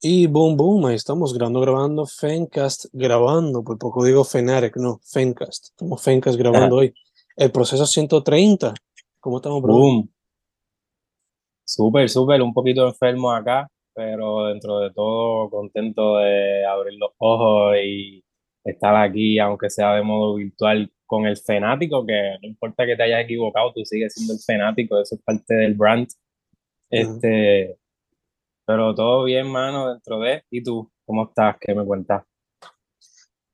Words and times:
Y 0.00 0.26
boom, 0.26 0.56
boom, 0.56 0.86
ahí 0.86 0.94
estamos 0.94 1.32
grabando, 1.32 1.60
grabando, 1.60 2.06
Fencast 2.06 2.86
grabando, 2.92 3.64
por 3.64 3.78
poco 3.78 4.04
digo 4.04 4.24
Fenarec, 4.24 4.76
no, 4.76 5.00
Fencast, 5.02 5.70
estamos 5.70 6.02
Fencast 6.02 6.38
grabando 6.38 6.76
hoy. 6.76 6.94
El 7.34 7.50
proceso 7.50 7.86
130, 7.86 8.74
¿cómo 9.20 9.36
estamos, 9.38 9.62
bro? 9.62 9.72
Boom. 9.72 10.10
Súper, 11.64 12.08
súper, 12.10 12.42
un 12.42 12.52
poquito 12.52 12.86
enfermo 12.86 13.32
acá, 13.32 13.68
pero 13.94 14.46
dentro 14.46 14.80
de 14.80 14.92
todo 14.92 15.48
contento 15.48 16.18
de 16.18 16.64
abrir 16.66 16.98
los 16.98 17.10
ojos 17.18 17.76
y 17.82 18.22
estar 18.64 18.94
aquí, 18.96 19.38
aunque 19.38 19.70
sea 19.70 19.94
de 19.94 20.02
modo 20.02 20.34
virtual, 20.34 20.92
con 21.06 21.24
el 21.24 21.36
fanático, 21.36 22.04
que 22.04 22.36
no 22.42 22.48
importa 22.48 22.84
que 22.84 22.96
te 22.96 23.04
hayas 23.04 23.24
equivocado, 23.24 23.72
tú 23.72 23.84
sigues 23.84 24.12
siendo 24.12 24.34
el 24.34 24.40
fanático, 24.40 25.00
eso 25.00 25.14
es 25.14 25.22
parte 25.22 25.54
del 25.54 25.74
brand. 25.74 26.08
Este, 26.90 27.78
pero 28.66 28.94
todo 28.94 29.24
bien, 29.24 29.50
mano, 29.50 29.90
dentro 29.90 30.18
de. 30.18 30.44
¿Y 30.50 30.62
tú? 30.62 30.90
¿Cómo 31.04 31.28
estás? 31.28 31.56
¿Qué 31.60 31.74
me 31.74 31.84
cuentas? 31.84 32.24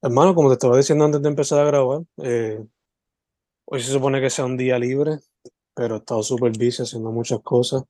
Hermano, 0.00 0.34
como 0.34 0.48
te 0.48 0.54
estaba 0.54 0.76
diciendo 0.76 1.04
antes 1.04 1.22
de 1.22 1.28
empezar 1.28 1.60
a 1.60 1.64
grabar, 1.64 2.00
eh, 2.24 2.64
hoy 3.66 3.80
se 3.80 3.92
supone 3.92 4.20
que 4.20 4.30
sea 4.30 4.46
un 4.46 4.56
día 4.56 4.78
libre, 4.78 5.18
pero 5.74 5.96
he 5.96 5.98
estado 5.98 6.22
súper 6.22 6.52
busy 6.52 6.82
haciendo 6.82 7.12
muchas 7.12 7.40
cosas. 7.40 7.84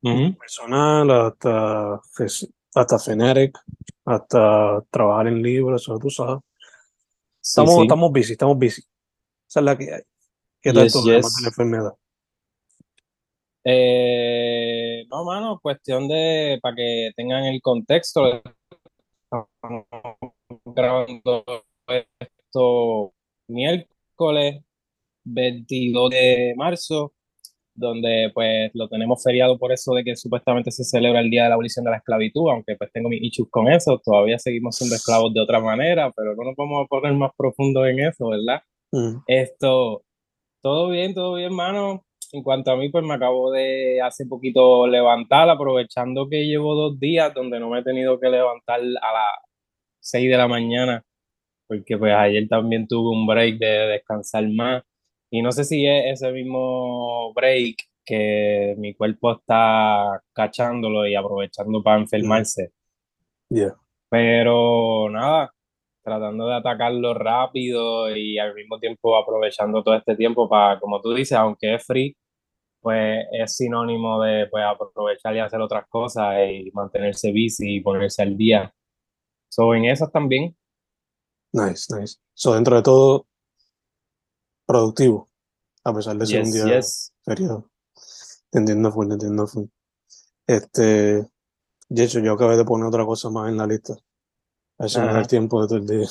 Personal, 0.00 1.10
hasta, 1.10 2.00
hasta 2.74 2.98
Feneric, 2.98 3.58
hasta 4.04 4.82
trabajar 4.90 5.28
en 5.28 5.42
libros, 5.42 5.82
eso 5.82 5.98
tú 5.98 6.10
sabes. 6.10 6.40
Estamos, 7.40 7.82
estamos 7.82 8.10
busy, 8.10 8.32
estamos 8.32 8.56
busy. 8.56 8.82
Esa 9.48 9.60
es 9.60 9.64
la 9.64 9.76
que 9.76 9.94
hay. 9.94 10.02
¿Qué 10.60 10.72
tal 10.72 10.90
todo 10.90 11.04
yes. 11.04 11.40
la 11.42 11.48
enfermedad? 11.48 11.92
Eh, 13.64 15.04
no, 15.10 15.24
mano, 15.24 15.60
cuestión 15.62 16.08
de, 16.08 16.58
para 16.62 16.76
que 16.76 17.10
tengan 17.16 17.44
el 17.44 17.60
contexto, 17.60 18.42
grabando 20.64 21.44
esto 21.86 23.12
miércoles 23.48 24.62
22 25.24 26.10
de 26.10 26.54
marzo, 26.56 27.12
donde 27.74 28.30
pues 28.34 28.70
lo 28.74 28.88
tenemos 28.88 29.22
feriado 29.22 29.58
por 29.58 29.72
eso 29.72 29.94
de 29.94 30.04
que 30.04 30.16
supuestamente 30.16 30.70
se 30.70 30.84
celebra 30.84 31.20
el 31.20 31.30
Día 31.30 31.44
de 31.44 31.48
la 31.50 31.54
Abolición 31.54 31.84
de 31.84 31.92
la 31.92 31.96
Esclavitud, 31.98 32.50
aunque 32.50 32.76
pues 32.76 32.90
tengo 32.92 33.08
mis 33.08 33.22
issues 33.22 33.48
con 33.50 33.70
eso, 33.70 34.00
todavía 34.04 34.38
seguimos 34.38 34.76
siendo 34.76 34.96
esclavos 34.96 35.32
de 35.32 35.40
otra 35.40 35.60
manera, 35.60 36.10
pero 36.14 36.34
no 36.34 36.44
nos 36.44 36.56
vamos 36.56 36.84
a 36.84 36.88
poner 36.88 37.14
más 37.14 37.30
profundo 37.36 37.86
en 37.86 38.00
eso, 38.00 38.28
¿verdad? 38.28 38.62
Mm. 38.90 39.18
Esto, 39.26 40.02
todo 40.60 40.90
bien, 40.90 41.14
todo 41.14 41.34
bien, 41.34 41.54
mano. 41.54 42.04
En 42.34 42.42
cuanto 42.42 42.72
a 42.72 42.76
mí, 42.76 42.88
pues 42.88 43.04
me 43.04 43.14
acabo 43.14 43.50
de 43.50 44.00
hace 44.00 44.24
poquito 44.24 44.86
levantar, 44.86 45.50
aprovechando 45.50 46.28
que 46.30 46.46
llevo 46.46 46.74
dos 46.74 46.98
días 46.98 47.34
donde 47.34 47.60
no 47.60 47.68
me 47.68 47.80
he 47.80 47.84
tenido 47.84 48.18
que 48.18 48.30
levantar 48.30 48.80
a 48.80 49.12
las 49.12 49.38
6 50.00 50.30
de 50.30 50.36
la 50.38 50.48
mañana, 50.48 51.04
porque 51.68 51.98
pues 51.98 52.14
ayer 52.14 52.48
también 52.48 52.88
tuve 52.88 53.10
un 53.10 53.26
break 53.26 53.58
de 53.58 53.66
descansar 53.88 54.48
más. 54.48 54.82
Y 55.30 55.42
no 55.42 55.52
sé 55.52 55.64
si 55.64 55.86
es 55.86 56.22
ese 56.22 56.32
mismo 56.32 57.34
break 57.34 57.76
que 58.04 58.74
mi 58.78 58.94
cuerpo 58.94 59.32
está 59.32 60.22
cachándolo 60.32 61.06
y 61.06 61.14
aprovechando 61.14 61.82
para 61.82 62.00
enfermarse. 62.00 62.72
Pero 64.08 65.08
nada, 65.10 65.52
tratando 66.02 66.48
de 66.48 66.54
atacarlo 66.56 67.14
rápido 67.14 68.14
y 68.16 68.38
al 68.38 68.54
mismo 68.54 68.78
tiempo 68.78 69.16
aprovechando 69.16 69.82
todo 69.82 69.96
este 69.96 70.16
tiempo 70.16 70.48
para, 70.48 70.80
como 70.80 71.00
tú 71.00 71.12
dices, 71.14 71.36
aunque 71.38 71.74
es 71.74 71.86
free, 71.86 72.16
pues 72.82 73.24
es 73.32 73.56
sinónimo 73.56 74.20
de 74.20 74.48
pues, 74.50 74.64
aprovechar 74.64 75.34
y 75.36 75.38
hacer 75.38 75.60
otras 75.60 75.86
cosas 75.88 76.34
y 76.50 76.70
mantenerse 76.72 77.30
busy 77.30 77.76
y 77.76 77.80
ponerse 77.80 78.22
al 78.22 78.36
día. 78.36 78.74
So, 79.48 79.74
en 79.74 79.84
esas 79.84 80.10
también. 80.10 80.56
Nice, 81.52 81.94
nice. 81.94 82.16
So, 82.34 82.54
dentro 82.54 82.76
de 82.76 82.82
todo, 82.82 83.26
productivo, 84.66 85.30
a 85.84 85.94
pesar 85.94 86.16
de 86.16 86.26
ser 86.26 86.42
un 86.42 86.50
día 86.50 86.80
feriado. 87.24 87.70
entiendo 88.50 88.90
full, 88.90 89.12
entiendo 89.12 89.46
full. 89.46 89.66
Este, 90.46 91.30
de 91.88 92.04
hecho, 92.04 92.18
yo 92.20 92.32
acabé 92.32 92.56
de 92.56 92.64
poner 92.64 92.86
otra 92.86 93.06
cosa 93.06 93.30
más 93.30 93.48
en 93.48 93.58
la 93.58 93.66
lista. 93.66 93.92
A 94.78 94.84
ver 94.84 94.90
si 94.90 94.98
me 94.98 95.06
da 95.06 95.20
el 95.20 95.26
tiempo 95.28 95.62
de 95.62 95.68
todo 95.68 95.78
el 95.78 95.86
día. 95.86 96.08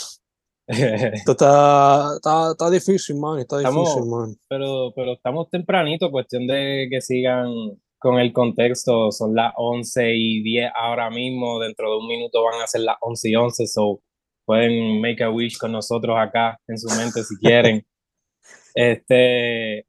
Esto 0.67 1.31
está, 1.31 2.15
está, 2.15 2.51
está, 2.51 2.69
difícil, 2.69 3.17
man. 3.17 3.39
Está 3.39 3.59
difícil, 3.59 4.05
man. 4.05 4.35
Pero, 4.47 4.93
pero 4.95 5.13
estamos 5.13 5.49
tempranito, 5.49 6.11
cuestión 6.11 6.47
de 6.47 6.87
que 6.89 7.01
sigan 7.01 7.49
con 7.99 8.19
el 8.19 8.31
contexto. 8.33 9.11
Son 9.11 9.35
las 9.35 9.53
11 9.57 10.15
y 10.15 10.43
10 10.43 10.71
ahora 10.75 11.09
mismo. 11.09 11.59
Dentro 11.59 11.91
de 11.91 11.97
un 11.97 12.07
minuto 12.07 12.43
van 12.43 12.61
a 12.61 12.67
ser 12.67 12.81
las 12.81 12.97
11 13.01 13.29
y 13.29 13.35
11. 13.35 13.67
So 13.67 14.01
pueden 14.45 15.01
make 15.01 15.23
a 15.23 15.29
wish 15.29 15.57
con 15.57 15.71
nosotros 15.71 16.17
acá 16.17 16.59
en 16.67 16.77
su 16.77 16.87
mente 16.95 17.23
si 17.23 17.37
quieren. 17.37 17.85
este, 18.75 19.85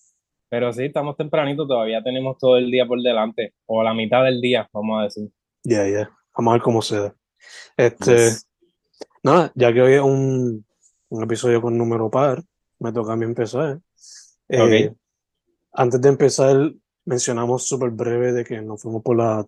pero 0.49 0.72
sí, 0.72 0.84
estamos 0.84 1.16
tempranito. 1.16 1.66
Todavía 1.66 2.03
tenemos 2.03 2.38
todo 2.38 2.59
el 2.59 2.71
día 2.71 2.87
por 2.87 3.00
delante. 3.00 3.55
O 3.66 3.82
la 3.82 3.94
mitad 3.94 4.25
del 4.25 4.41
día, 4.41 4.69
vamos 4.72 5.00
a 5.00 5.05
decir. 5.05 5.31
Ya, 5.65 5.87
ya. 5.88 6.11
Vamos 6.37 6.53
a 6.53 6.55
ver 6.55 6.62
cómo 6.62 6.82
se 6.82 6.99
da. 6.99 7.15
Este. 7.77 8.31
Nada, 9.22 9.53
ya 9.55 9.72
que 9.72 9.83
hoy 9.83 9.94
es 9.94 10.00
un, 10.00 10.65
un 11.10 11.22
episodio 11.22 11.62
con 11.62 11.78
número 11.78 12.10
par, 12.10 12.43
me 12.81 12.93
toca 12.93 13.12
a 13.12 13.16
mí 13.16 13.25
empezar. 13.25 13.81
Eh, 14.49 14.93
antes 15.72 16.00
de 16.00 16.09
empezar, 16.09 16.72
mencionamos 17.05 17.66
súper 17.66 17.91
breve 17.91 18.32
de 18.32 18.44
que 18.44 18.61
nos 18.61 18.82
fuimos 18.82 19.03
por 19.03 19.16
la 19.16 19.47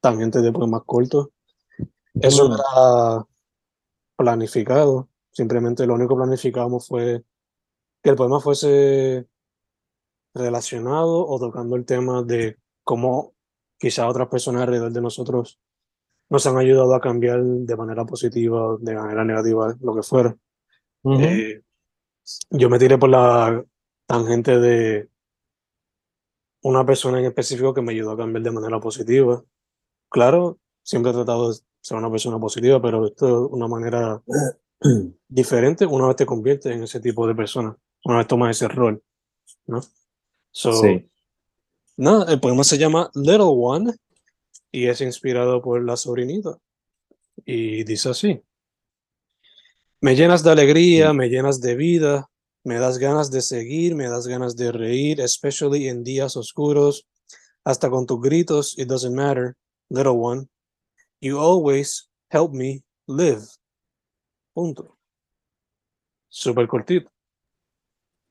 tangente 0.00 0.40
de 0.40 0.50
más 0.50 0.82
cortos. 0.84 1.28
Eso 2.14 2.48
mm. 2.48 2.52
era 2.52 3.26
planificado. 4.16 5.08
Simplemente 5.30 5.86
lo 5.86 5.94
único 5.94 6.14
que 6.14 6.22
planificamos 6.22 6.88
fue 6.88 7.22
que 8.02 8.10
el 8.10 8.16
poema 8.16 8.40
fuese 8.40 9.26
relacionado 10.34 11.26
o 11.26 11.38
tocando 11.38 11.76
el 11.76 11.84
tema 11.84 12.22
de 12.22 12.58
cómo 12.82 13.34
quizá 13.78 14.08
otras 14.08 14.28
personas 14.28 14.62
alrededor 14.62 14.92
de 14.92 15.00
nosotros 15.00 15.60
nos 16.30 16.46
han 16.46 16.58
ayudado 16.58 16.94
a 16.94 17.00
cambiar 17.00 17.42
de 17.42 17.76
manera 17.76 18.04
positiva, 18.04 18.76
de 18.80 18.94
manera 18.94 19.24
negativa, 19.24 19.76
lo 19.80 19.94
que 19.94 20.02
fuera. 20.02 20.36
Eh, 21.04 21.62
yo 22.50 22.68
me 22.68 22.78
tiré 22.78 22.98
por 22.98 23.08
la 23.08 23.64
tangente 24.06 24.58
de 24.58 25.08
una 26.62 26.84
persona 26.84 27.20
en 27.20 27.26
específico 27.26 27.72
que 27.72 27.82
me 27.82 27.92
ayudó 27.92 28.12
a 28.12 28.16
cambiar 28.16 28.42
de 28.42 28.50
manera 28.50 28.80
positiva. 28.80 29.42
Claro, 30.10 30.58
siempre 30.82 31.12
he 31.12 31.14
tratado 31.14 31.50
de 31.50 31.58
ser 31.80 31.96
una 31.96 32.10
persona 32.10 32.38
positiva, 32.38 32.80
pero 32.82 33.06
esto 33.06 33.46
es 33.46 33.52
una 33.52 33.68
manera 33.68 34.20
diferente 35.28 35.86
una 35.86 36.08
vez 36.08 36.16
te 36.16 36.26
conviertes 36.26 36.74
en 36.74 36.82
ese 36.82 37.00
tipo 37.00 37.26
de 37.26 37.34
persona, 37.34 37.76
una 38.04 38.18
vez 38.18 38.26
tomas 38.26 38.56
ese 38.56 38.68
rol, 38.68 39.02
¿no? 39.66 39.80
So, 40.50 40.72
sí. 40.72 41.08
Nada, 41.96 42.32
el 42.32 42.40
poema 42.40 42.64
se 42.64 42.78
llama 42.78 43.10
Little 43.14 43.46
One 43.48 43.94
y 44.70 44.86
es 44.86 45.00
inspirado 45.00 45.62
por 45.62 45.84
la 45.84 45.96
sobrinita. 45.96 46.58
Y 47.44 47.84
dice 47.84 48.10
así. 48.10 48.42
Me 50.00 50.14
llenas 50.14 50.44
de 50.44 50.50
alegría, 50.50 51.12
me 51.12 51.28
llenas 51.28 51.60
de 51.60 51.74
vida, 51.74 52.30
me 52.64 52.78
das 52.78 52.98
ganas 52.98 53.30
de 53.30 53.42
seguir, 53.42 53.94
me 53.94 54.08
das 54.08 54.26
ganas 54.26 54.56
de 54.56 54.70
reír, 54.70 55.20
especially 55.20 55.88
en 55.88 56.04
días 56.04 56.36
oscuros, 56.36 57.06
hasta 57.64 57.90
con 57.90 58.06
tus 58.06 58.20
gritos, 58.20 58.78
it 58.78 58.88
doesn't 58.88 59.14
matter, 59.14 59.56
little 59.90 60.18
one. 60.18 60.48
You 61.20 61.38
always 61.38 62.08
help 62.30 62.52
me 62.52 62.82
live. 63.06 63.42
Punto. 64.54 64.96
Súper 66.28 66.68
cortito. 66.68 67.10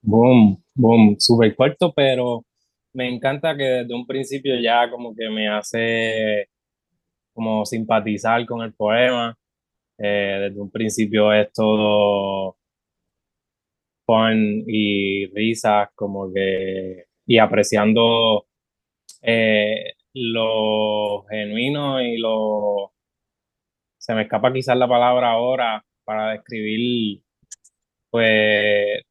Boom, 0.02 0.64
boom, 0.74 1.18
súper 1.20 1.56
corto, 1.56 1.92
pero 1.94 2.46
me 2.98 3.08
encanta 3.08 3.56
que 3.56 3.64
desde 3.64 3.94
un 3.94 4.08
principio 4.08 4.60
ya 4.60 4.90
como 4.90 5.16
que 5.16 5.30
me 5.30 5.48
hace 5.48 6.50
como 7.34 7.64
simpatizar 7.66 8.44
con 8.48 8.64
el 8.64 8.74
poema. 8.74 9.38
Eh, 10.00 10.50
desde 10.50 10.60
un 10.60 10.72
principio 10.72 11.32
es 11.34 11.52
todo 11.54 12.58
fun 14.06 14.64
y 14.68 15.28
risas, 15.28 15.90
como 15.96 16.34
que, 16.34 17.06
y 17.28 17.38
apreciando 17.40 18.48
eh, 19.22 19.94
lo 20.14 21.24
genuino 21.30 22.02
y 22.02 22.18
lo, 22.18 22.94
se 24.00 24.16
me 24.16 24.24
escapa 24.24 24.54
quizás 24.54 24.78
la 24.78 24.88
palabra 24.88 25.32
ahora 25.32 25.86
para 26.06 26.32
describir, 26.32 27.22
pues, 28.10 29.04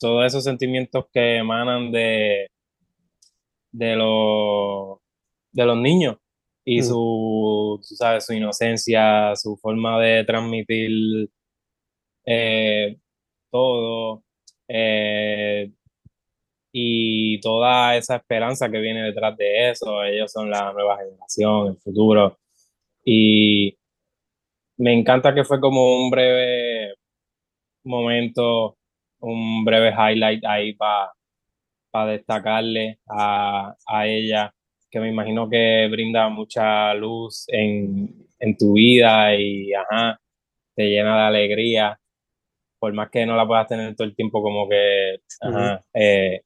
todos 0.00 0.26
esos 0.26 0.44
sentimientos 0.44 1.06
que 1.12 1.38
emanan 1.38 1.90
de, 1.92 2.48
de, 3.76 3.96
los 3.96 4.98
de 5.52 5.64
los 5.66 5.76
niños 5.76 6.16
y 6.64 6.80
mm. 6.80 6.84
su, 6.84 7.80
sabes, 7.82 8.26
su 8.26 8.32
inocencia, 8.32 9.34
su 9.36 9.56
forma 9.56 10.00
de 10.00 10.24
transmitir 10.24 11.28
eh, 12.24 12.96
todo 13.50 14.24
eh, 14.68 15.70
y 16.72 17.40
toda 17.40 17.96
esa 17.96 18.16
esperanza 18.16 18.70
que 18.70 18.80
viene 18.80 19.02
detrás 19.02 19.36
de 19.36 19.70
eso. 19.70 20.02
Ellos 20.04 20.32
son 20.32 20.50
la 20.50 20.72
nueva 20.72 20.98
generación, 20.98 21.68
el 21.68 21.76
futuro. 21.76 22.38
Y 23.04 23.76
me 24.78 24.92
encanta 24.92 25.34
que 25.34 25.44
fue 25.44 25.60
como 25.60 26.04
un 26.04 26.10
breve 26.10 26.94
momento, 27.84 28.76
un 29.20 29.64
breve 29.64 29.90
highlight 29.90 30.44
ahí 30.44 30.74
para 30.74 31.12
destacarle 32.04 32.98
a, 33.08 33.74
a, 33.86 34.06
ella, 34.06 34.52
que 34.90 35.00
me 35.00 35.08
imagino 35.08 35.48
que 35.48 35.88
brinda 35.90 36.28
mucha 36.28 36.92
luz 36.94 37.44
en, 37.48 38.26
en 38.38 38.56
tu 38.56 38.74
vida 38.74 39.34
y 39.36 39.72
ajá, 39.72 40.20
te 40.74 40.90
llena 40.90 41.16
de 41.16 41.22
alegría, 41.28 41.98
por 42.78 42.92
más 42.92 43.08
que 43.10 43.24
no 43.24 43.36
la 43.36 43.46
puedas 43.46 43.68
tener 43.68 43.94
todo 43.96 44.06
el 44.06 44.14
tiempo 44.14 44.42
como 44.42 44.68
que 44.68 45.20
ajá, 45.40 45.84
eh, 45.94 46.42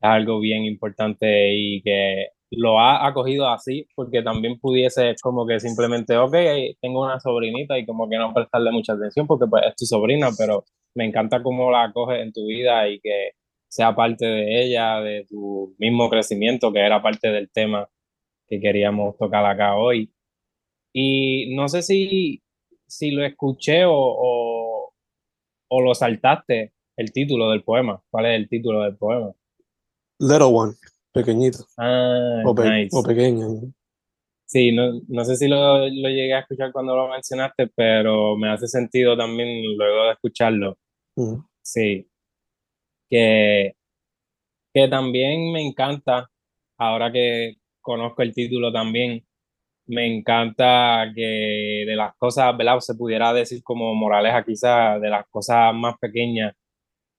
es 0.00 0.10
algo 0.10 0.40
bien 0.40 0.64
importante 0.64 1.54
y 1.54 1.82
que 1.82 2.28
lo 2.50 2.78
ha 2.80 3.06
acogido 3.06 3.48
así, 3.48 3.86
porque 3.94 4.22
también 4.22 4.58
pudiese 4.58 5.14
como 5.22 5.46
que 5.46 5.60
simplemente, 5.60 6.16
ok, 6.16 6.34
tengo 6.80 7.04
una 7.04 7.20
sobrinita 7.20 7.78
y 7.78 7.86
como 7.86 8.08
que 8.08 8.16
no 8.16 8.32
prestarle 8.32 8.70
mucha 8.70 8.94
atención 8.94 9.26
porque 9.26 9.46
pues 9.48 9.64
es 9.66 9.76
tu 9.76 9.84
sobrina, 9.84 10.28
pero 10.36 10.64
me 10.94 11.04
encanta 11.06 11.42
cómo 11.42 11.70
la 11.70 11.84
acoges 11.84 12.20
en 12.22 12.32
tu 12.32 12.46
vida 12.46 12.88
y 12.88 13.00
que 13.00 13.30
sea 13.68 13.94
parte 13.94 14.26
de 14.26 14.64
ella, 14.64 15.00
de 15.00 15.26
tu 15.28 15.74
mismo 15.78 16.08
crecimiento, 16.08 16.72
que 16.72 16.80
era 16.80 17.02
parte 17.02 17.28
del 17.28 17.50
tema 17.50 17.88
que 18.46 18.60
queríamos 18.60 19.16
tocar 19.16 19.44
acá 19.44 19.76
hoy. 19.76 20.12
Y 20.92 21.54
no 21.54 21.68
sé 21.68 21.82
si, 21.82 22.42
si 22.86 23.10
lo 23.10 23.24
escuché 23.24 23.84
o, 23.84 23.94
o, 23.94 24.94
o 25.68 25.80
lo 25.80 25.94
saltaste, 25.94 26.72
el 26.96 27.12
título 27.12 27.50
del 27.50 27.62
poema. 27.62 28.02
¿Cuál 28.10 28.26
es 28.26 28.36
el 28.36 28.48
título 28.48 28.82
del 28.82 28.96
poema? 28.96 29.32
Little 30.18 30.44
One 30.44 30.74
pequeñito. 31.16 31.66
Ah, 31.78 32.42
o, 32.44 32.54
nice. 32.54 32.90
o 32.92 33.02
pequeño. 33.02 33.72
Sí, 34.44 34.72
no, 34.72 35.00
no 35.08 35.24
sé 35.24 35.36
si 35.36 35.48
lo, 35.48 35.78
lo, 35.78 36.08
llegué 36.08 36.34
a 36.34 36.40
escuchar 36.40 36.72
cuando 36.72 36.94
lo 36.94 37.08
mencionaste, 37.08 37.68
pero 37.74 38.36
me 38.36 38.50
hace 38.50 38.68
sentido 38.68 39.16
también 39.16 39.76
luego 39.76 40.04
de 40.04 40.12
escucharlo. 40.12 40.78
Sí. 41.62 42.08
Que, 43.10 43.74
que 44.74 44.88
también 44.88 45.52
me 45.52 45.62
encanta, 45.66 46.28
ahora 46.78 47.12
que 47.12 47.56
conozco 47.80 48.22
el 48.22 48.34
título 48.34 48.72
también, 48.72 49.24
me 49.86 50.06
encanta 50.06 51.12
que 51.14 51.84
de 51.86 51.96
las 51.96 52.16
cosas, 52.16 52.56
¿verdad? 52.56 52.80
Se 52.80 52.94
pudiera 52.96 53.32
decir 53.34 53.62
como 53.64 53.94
moraleja 53.94 54.44
quizás, 54.44 55.00
de 55.00 55.10
las 55.10 55.26
cosas 55.30 55.74
más 55.74 55.96
pequeñas, 56.00 56.54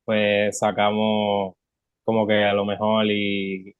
pues 0.06 0.60
sacamos 0.60 1.56
como 2.06 2.28
que 2.28 2.44
a 2.46 2.54
lo 2.54 2.66
mejor 2.66 3.08
y 3.12 3.76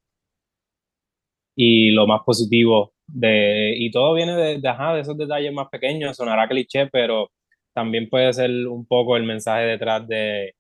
y 1.56 1.92
lo 1.92 2.08
más 2.08 2.22
positivo 2.26 2.94
de, 3.08 3.74
y 3.78 3.90
todo 3.92 4.14
viene 4.14 4.36
de, 4.36 4.60
de, 4.60 4.68
ajá, 4.70 4.94
de 4.96 5.02
esos 5.02 5.18
detalles 5.18 5.54
más 5.54 5.70
pequeños, 5.70 6.16
sonará 6.18 6.48
cliché, 6.48 6.88
pero 6.88 7.30
también 7.74 8.10
puede 8.10 8.32
ser 8.34 8.52
un 8.68 8.86
poco 8.86 9.18
el 9.18 9.24
mensaje 9.24 9.64
detrás 9.64 10.08
de, 10.08 10.54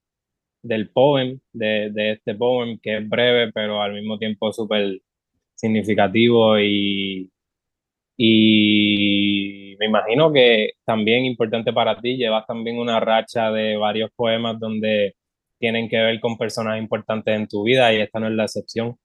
del 0.61 0.89
poem, 0.89 1.39
de, 1.53 1.91
de 1.91 2.11
este 2.13 2.35
poem, 2.35 2.79
que 2.81 2.97
es 2.97 3.09
breve, 3.09 3.51
pero 3.53 3.81
al 3.81 3.93
mismo 3.93 4.17
tiempo 4.17 4.51
súper 4.53 4.99
significativo 5.55 6.59
y, 6.59 7.31
y 8.17 9.75
me 9.79 9.87
imagino 9.87 10.33
que 10.33 10.71
también 10.85 11.25
importante 11.25 11.73
para 11.73 11.99
ti, 12.01 12.17
llevas 12.17 12.45
también 12.47 12.79
una 12.79 12.99
racha 12.99 13.51
de 13.51 13.77
varios 13.77 14.11
poemas 14.15 14.59
donde 14.59 15.15
tienen 15.59 15.89
que 15.89 15.97
ver 15.97 16.19
con 16.19 16.37
personas 16.37 16.79
importantes 16.79 17.35
en 17.35 17.47
tu 17.47 17.63
vida 17.63 17.93
y 17.93 17.97
esta 18.01 18.19
no 18.19 18.27
es 18.27 18.33
la 18.33 18.43
excepción. 18.45 18.97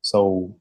So, 0.00 0.56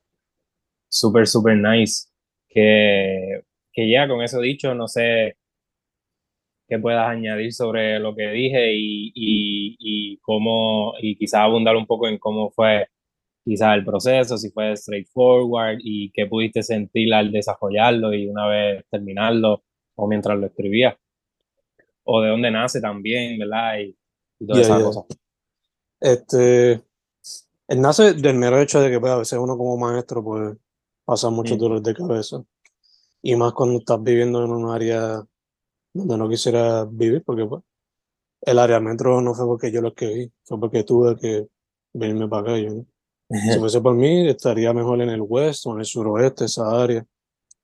súper, 0.89 1.27
súper 1.27 1.57
nice. 1.57 2.09
Que, 2.49 3.41
que 3.73 3.89
ya 3.89 4.07
con 4.07 4.21
eso 4.23 4.41
dicho, 4.41 4.73
no 4.75 4.87
sé 4.87 5.35
qué 6.67 6.79
puedas 6.79 7.07
añadir 7.07 7.53
sobre 7.53 7.99
lo 7.99 8.15
que 8.15 8.27
dije 8.29 8.73
y, 8.73 9.11
y, 9.15 9.75
y 9.79 10.17
cómo, 10.17 10.93
y 11.01 11.15
quizás 11.15 11.41
abundar 11.41 11.75
un 11.75 11.85
poco 11.85 12.07
en 12.07 12.17
cómo 12.17 12.51
fue 12.51 12.87
quizás 13.43 13.75
el 13.75 13.85
proceso, 13.85 14.37
si 14.37 14.49
fue 14.51 14.75
straightforward 14.75 15.77
y 15.79 16.11
qué 16.11 16.25
pudiste 16.25 16.61
sentir 16.63 17.13
al 17.13 17.31
desarrollarlo 17.31 18.13
y 18.13 18.27
una 18.27 18.45
vez 18.47 18.85
terminarlo 18.89 19.63
o 19.95 20.07
mientras 20.07 20.37
lo 20.37 20.47
escribías. 20.47 20.95
O 22.03 22.21
de 22.21 22.29
dónde 22.29 22.51
nace 22.51 22.81
también, 22.81 23.39
¿verdad? 23.39 23.79
Y, 23.79 23.97
y 24.39 24.47
todas 24.47 24.61
esas 24.63 24.83
cosas. 24.83 25.05
Este, 25.99 26.81
nace 27.69 28.13
del 28.13 28.35
mero 28.35 28.59
hecho 28.61 28.81
de 28.81 28.89
que 28.91 28.99
pues, 28.99 29.11
a 29.11 29.17
veces 29.17 29.39
uno 29.39 29.57
como 29.57 29.77
maestro 29.77 30.23
pues 30.23 30.57
pasa 31.05 31.29
mucho 31.29 31.55
Mm. 31.55 31.57
dolor 31.57 31.81
de 31.81 31.93
cabeza. 31.93 32.43
Y 33.21 33.35
más 33.35 33.53
cuando 33.53 33.79
estás 33.79 34.01
viviendo 34.03 34.43
en 34.43 34.51
un 34.51 34.69
área 34.69 35.25
donde 35.97 36.17
no 36.17 36.29
quisiera 36.29 36.85
vivir, 36.85 37.23
porque 37.23 37.45
pues, 37.45 37.63
el 38.41 38.59
área 38.59 38.79
metro 38.79 39.21
no 39.21 39.33
fue 39.33 39.45
porque 39.45 39.71
yo 39.71 39.81
lo 39.81 39.89
escribí, 39.89 40.31
fue 40.44 40.59
porque 40.59 40.83
tuve 40.83 41.15
que 41.17 41.47
venirme 41.94 42.27
para 42.27 42.53
acá. 42.53 42.59
Yo, 42.59 42.73
¿no? 42.73 42.85
Si 43.29 43.59
fuese 43.59 43.81
por 43.81 43.94
mí, 43.94 44.29
estaría 44.29 44.71
mejor 44.73 45.01
en 45.01 45.09
el 45.09 45.21
west 45.21 45.65
o 45.65 45.73
en 45.73 45.79
el 45.79 45.85
suroeste, 45.85 46.45
esa 46.45 46.81
área, 46.81 47.05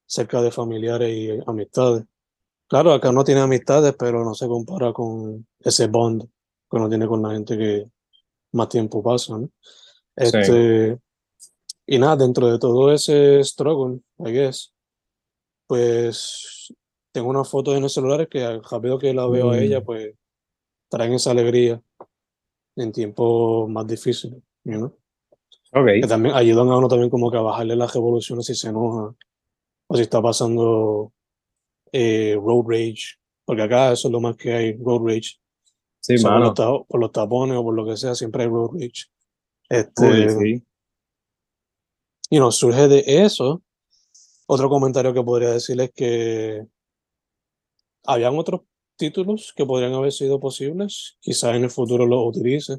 cerca 0.06 0.42
de 0.42 0.52
familiares 0.52 1.10
y 1.10 1.30
amistades. 1.46 2.04
Claro, 2.68 2.92
acá 2.92 3.12
no 3.12 3.24
tiene 3.24 3.42
amistades, 3.42 3.96
pero 3.98 4.26
no 4.26 4.34
se 4.34 4.48
compara 4.48 4.92
con 4.92 5.48
ese 5.60 5.88
bond 5.88 6.24
que 6.24 6.78
uno 6.78 6.90
tiene 6.90 7.08
con 7.08 7.22
la 7.22 7.32
gente 7.32 7.58
que 7.58 7.90
más 8.52 8.68
tiempo 8.68 9.02
pasa. 9.02 9.38
¿no? 9.38 9.50
Este, 10.16 10.98
y 11.86 11.98
nada, 11.98 12.18
dentro 12.18 12.52
de 12.52 12.60
todo 12.60 12.92
ese 12.92 13.44
struggle, 13.44 14.00
I 14.20 14.32
guess, 14.32 14.74
pues 15.68 16.53
tengo 17.14 17.30
unas 17.30 17.48
fotos 17.50 17.76
en 17.78 17.84
el 17.84 17.90
celular 17.90 18.28
que 18.28 18.60
rápido 18.70 19.00
que 19.00 19.14
la 19.14 19.26
veo 19.28 19.52
a 19.52 19.60
ella, 19.60 19.80
Mm. 19.80 19.86
pues 19.86 20.16
traen 20.90 21.14
esa 21.14 21.32
alegría 21.32 21.82
en 22.76 22.92
tiempos 22.92 23.70
más 23.70 23.88
difíciles, 23.88 24.42
you 24.66 24.74
know? 24.78 24.98
Que 26.02 26.08
también 26.08 26.36
ayudan 26.36 26.68
a 26.70 26.78
uno 26.78 26.88
también 26.88 27.10
como 27.10 27.32
que 27.32 27.38
a 27.38 27.42
bajarle 27.42 27.76
las 27.76 27.94
revoluciones 27.94 28.46
si 28.46 28.54
se 28.56 28.70
enoja 28.70 29.16
o 29.88 29.96
si 29.96 30.02
está 30.02 30.22
pasando 30.22 31.12
eh, 31.92 32.36
road 32.42 32.66
rage, 32.68 33.18
porque 33.46 33.62
acá 33.62 33.92
eso 33.92 34.08
es 34.08 34.12
lo 34.12 34.20
más 34.20 34.36
que 34.36 34.52
hay, 34.54 34.74
road 34.78 35.02
rage. 35.06 35.40
Sí, 36.00 36.16
O 36.16 36.18
sea, 36.18 36.30
por, 36.32 36.40
mano. 36.40 36.54
los 36.58 36.86
por 36.88 37.00
los 37.00 37.12
tapones 37.12 37.58
o 37.58 37.64
por 37.64 37.74
lo 37.76 37.86
que 37.86 37.96
sea, 37.98 38.14
siempre 38.16 38.44
hay 38.44 38.50
road 38.50 38.72
rage. 38.74 39.06
Este, 39.70 40.30
sí. 40.30 40.64
y 42.30 42.40
nos 42.40 42.56
surge 42.58 42.88
de 42.88 43.04
eso. 43.24 43.62
Otro 44.48 44.70
comentario 44.70 45.14
que 45.14 45.24
podría 45.24 45.52
decir 45.52 45.80
es 45.82 45.92
que 45.94 46.66
habían 48.06 48.38
otros 48.38 48.62
títulos 48.98 49.54
que 49.56 49.66
podrían 49.66 49.94
haber 49.94 50.12
sido 50.12 50.40
posibles, 50.40 51.18
quizás 51.22 51.56
en 51.56 51.64
el 51.64 51.70
futuro 51.70 52.06
los 52.06 52.28
utilice, 52.28 52.78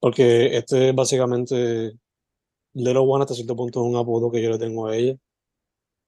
porque 0.00 0.56
este 0.56 0.90
es 0.90 0.94
básicamente 0.94 1.92
Little 2.74 2.98
One 3.00 3.22
hasta 3.22 3.34
cierto 3.34 3.56
punto 3.56 3.80
es 3.82 3.90
un 3.90 3.96
apodo 3.96 4.30
que 4.30 4.42
yo 4.42 4.50
le 4.50 4.58
tengo 4.58 4.86
a 4.88 4.96
ella, 4.96 5.16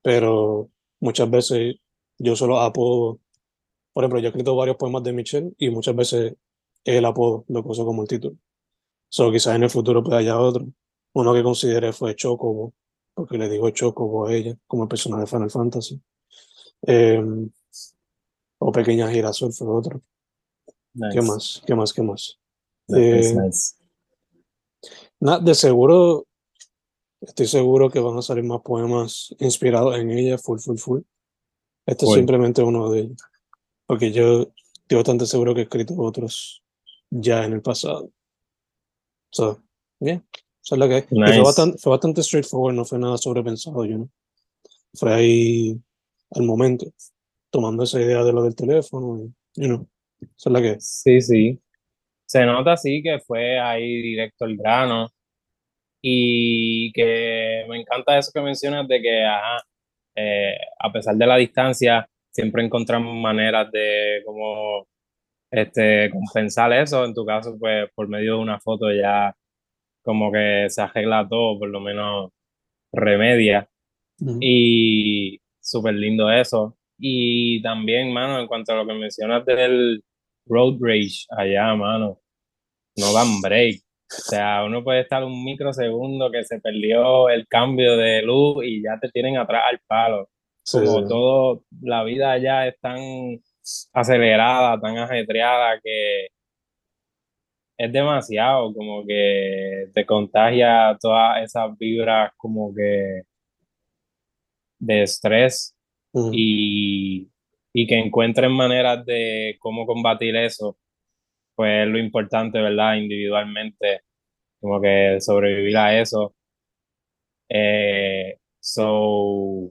pero 0.02 0.70
muchas 1.00 1.30
veces 1.30 1.76
yo 2.18 2.36
solo 2.36 2.60
apodo, 2.60 3.20
por 3.92 4.04
ejemplo, 4.04 4.20
yo 4.20 4.26
he 4.26 4.30
escrito 4.30 4.56
varios 4.56 4.76
poemas 4.76 5.02
de 5.04 5.12
Michelle 5.12 5.52
y 5.58 5.70
muchas 5.70 5.96
veces 5.96 6.34
es 6.84 6.96
el 6.96 7.04
apodo 7.04 7.44
lo 7.48 7.62
uso 7.64 7.84
como 7.84 8.02
el 8.02 8.08
título. 8.08 8.36
So, 9.08 9.30
quizás 9.32 9.56
en 9.56 9.64
el 9.64 9.70
futuro 9.70 10.02
pueda 10.02 10.18
haya 10.18 10.38
otro. 10.40 10.66
Uno 11.14 11.34
que 11.34 11.42
consideré 11.42 11.92
fue 11.92 12.16
Chocobo, 12.16 12.74
porque 13.14 13.38
le 13.38 13.48
digo 13.48 13.70
Chocobo 13.70 14.26
a 14.26 14.34
ella, 14.34 14.56
como 14.66 14.84
el 14.84 14.88
personaje 14.88 15.22
de 15.22 15.26
Final 15.28 15.50
Fantasy. 15.50 16.00
Eh, 16.86 17.22
o 18.58 18.72
Pequeña 18.72 19.10
Girasol 19.10 19.52
fue 19.52 19.68
otro. 19.68 20.00
Nice. 20.94 21.14
¿Qué 21.14 21.22
más? 21.22 21.62
¿Qué 21.66 21.74
más? 21.74 21.92
¿Qué 21.92 22.02
más? 22.02 22.38
Nice, 22.88 23.30
Eh, 23.30 23.34
nice. 23.40 23.74
de 25.42 25.54
seguro, 25.54 26.26
estoy 27.20 27.46
seguro 27.46 27.90
que 27.90 28.00
van 28.00 28.16
a 28.18 28.22
salir 28.22 28.44
más 28.44 28.60
poemas 28.62 29.34
inspirados 29.38 29.96
en 29.98 30.10
ella, 30.10 30.38
full, 30.38 30.58
full, 30.58 30.76
full. 30.76 31.00
Este 31.86 32.06
es 32.06 32.12
simplemente 32.12 32.62
uno 32.62 32.90
de 32.90 33.00
ellos. 33.00 33.18
Porque 33.86 34.12
yo 34.12 34.42
estoy 34.82 34.96
bastante 34.96 35.26
seguro 35.26 35.54
que 35.54 35.60
he 35.60 35.64
escrito 35.64 35.94
otros 35.98 36.62
ya 37.10 37.44
en 37.44 37.54
el 37.54 37.62
pasado. 37.62 38.10
So, 39.30 39.62
bien, 40.00 40.26
eso 40.62 40.74
es 40.74 40.78
lo 40.78 40.88
que 40.88 40.94
hay. 40.94 41.02
Y 41.02 41.06
fue 41.16 41.26
Nice. 41.28 41.40
bastante, 41.42 41.78
fue 41.78 41.90
bastante 41.90 42.22
straightforward, 42.22 42.74
no 42.74 42.84
fue 42.84 42.98
nada 42.98 43.18
sobrepensado, 43.18 43.84
yo 43.84 43.98
no. 43.98 44.10
Fue 44.94 45.12
ahí 45.12 45.80
al 46.30 46.42
momento, 46.44 46.86
tomando 47.54 47.84
esa 47.84 48.00
idea 48.00 48.24
de 48.24 48.32
lo 48.32 48.42
del 48.42 48.56
teléfono, 48.56 49.16
y, 49.20 49.62
you 49.62 49.68
know, 49.68 49.88
eso 50.20 50.50
es 50.50 50.52
la 50.52 50.60
que 50.60 50.70
es. 50.72 51.02
Sí, 51.04 51.20
sí. 51.20 51.60
Se 52.26 52.44
nota 52.46 52.72
así 52.74 53.02
que 53.02 53.20
fue 53.20 53.60
ahí 53.60 54.02
directo 54.02 54.44
al 54.46 54.56
grano 54.56 55.08
y 56.02 56.92
que 56.92 57.64
me 57.68 57.80
encanta 57.80 58.18
eso 58.18 58.32
que 58.34 58.40
mencionas 58.42 58.88
de 58.88 59.02
que, 59.02 59.24
ajá, 59.24 59.58
eh, 60.16 60.56
a 60.80 60.92
pesar 60.92 61.16
de 61.16 61.26
la 61.26 61.36
distancia, 61.36 62.08
siempre 62.32 62.64
encontramos 62.64 63.14
maneras 63.16 63.70
de 63.72 64.22
como 64.26 64.86
este, 65.50 66.10
compensar 66.12 66.72
eso. 66.74 67.04
En 67.06 67.14
tu 67.14 67.24
caso, 67.26 67.56
pues 67.60 67.90
por 67.94 68.08
medio 68.08 68.36
de 68.36 68.40
una 68.42 68.60
foto 68.60 68.92
ya 68.92 69.34
como 70.04 70.32
que 70.32 70.66
se 70.70 70.82
arregla 70.82 71.26
todo, 71.28 71.58
por 71.60 71.68
lo 71.70 71.80
menos 71.80 72.30
remedia. 72.92 73.68
Ujú. 74.20 74.38
Y 74.42 75.40
súper 75.60 75.94
lindo 75.94 76.30
eso. 76.32 76.76
Y 76.98 77.62
también, 77.62 78.12
mano, 78.12 78.38
en 78.40 78.46
cuanto 78.46 78.72
a 78.72 78.76
lo 78.76 78.86
que 78.86 78.94
mencionas 78.94 79.44
del 79.44 80.02
road 80.46 80.76
rage 80.80 81.26
allá, 81.30 81.74
mano, 81.74 82.20
no 82.96 83.12
dan 83.12 83.40
break. 83.40 83.80
O 84.10 84.30
sea, 84.30 84.64
uno 84.64 84.84
puede 84.84 85.00
estar 85.00 85.24
un 85.24 85.44
microsegundo 85.44 86.30
que 86.30 86.44
se 86.44 86.60
perdió 86.60 87.28
el 87.28 87.46
cambio 87.48 87.96
de 87.96 88.22
luz 88.22 88.64
y 88.64 88.82
ya 88.82 88.98
te 89.00 89.08
tienen 89.10 89.36
atrás 89.38 89.62
al 89.70 89.80
palo. 89.86 90.28
Como 90.70 91.06
todo, 91.06 91.64
la 91.82 92.04
vida 92.04 92.32
allá 92.32 92.66
es 92.68 92.78
tan 92.80 92.98
acelerada, 93.92 94.80
tan 94.80 94.98
ajetreada 94.98 95.80
que 95.82 96.28
es 97.76 97.92
demasiado, 97.92 98.72
como 98.72 99.04
que 99.04 99.90
te 99.94 100.06
contagia 100.06 100.96
todas 101.00 101.42
esas 101.42 101.76
vibras 101.76 102.32
como 102.36 102.72
que 102.74 103.22
de 104.78 105.02
estrés 105.02 105.73
y, 106.32 107.28
y 107.72 107.86
que 107.86 107.98
encuentren 107.98 108.52
maneras 108.52 109.04
de 109.04 109.56
cómo 109.60 109.86
combatir 109.86 110.36
eso, 110.36 110.78
pues 111.56 111.86
es 111.86 111.88
lo 111.88 111.98
importante, 111.98 112.60
¿verdad? 112.60 112.96
Individualmente, 112.96 114.02
como 114.60 114.80
que 114.80 115.18
sobrevivir 115.20 115.76
a 115.76 116.00
eso. 116.00 116.34
Eh, 117.48 118.36
so, 118.60 119.70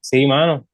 sí, 0.00 0.26
mano. 0.26 0.66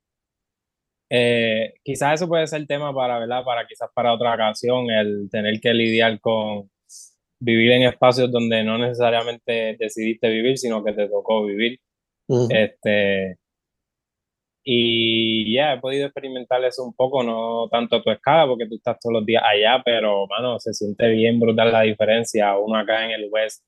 Eh, 1.10 1.74
quizás 1.84 2.14
eso 2.14 2.28
puede 2.28 2.46
ser 2.46 2.60
el 2.62 2.66
tema 2.66 2.92
para, 2.94 3.18
¿verdad? 3.18 3.44
Para 3.44 3.66
quizás 3.66 3.88
para 3.94 4.12
otra 4.14 4.34
ocasión, 4.34 4.90
el 4.90 5.28
tener 5.30 5.60
que 5.60 5.72
lidiar 5.74 6.20
con 6.20 6.70
vivir 7.40 7.72
en 7.72 7.82
espacios 7.82 8.32
donde 8.32 8.64
no 8.64 8.78
necesariamente 8.78 9.76
decidiste 9.78 10.28
vivir, 10.30 10.58
sino 10.58 10.82
que 10.82 10.92
te 10.92 11.08
tocó 11.08 11.44
vivir. 11.44 11.78
Este, 12.50 13.36
y 14.64 15.54
ya 15.54 15.74
he 15.74 15.80
podido 15.80 16.06
experimentar 16.06 16.64
eso 16.64 16.84
un 16.84 16.94
poco, 16.94 17.22
no 17.22 17.68
tanto 17.70 17.96
a 17.96 18.02
tu 18.02 18.10
escala, 18.10 18.46
porque 18.46 18.66
tú 18.66 18.76
estás 18.76 18.98
todos 18.98 19.12
los 19.14 19.26
días 19.26 19.42
allá, 19.44 19.82
pero, 19.84 20.26
mano, 20.26 20.58
se 20.58 20.72
siente 20.72 21.08
bien 21.10 21.38
brutal 21.38 21.70
la 21.70 21.82
diferencia. 21.82 22.56
Uno 22.58 22.78
acá 22.78 23.04
en 23.04 23.10
el 23.12 23.28
West, 23.30 23.62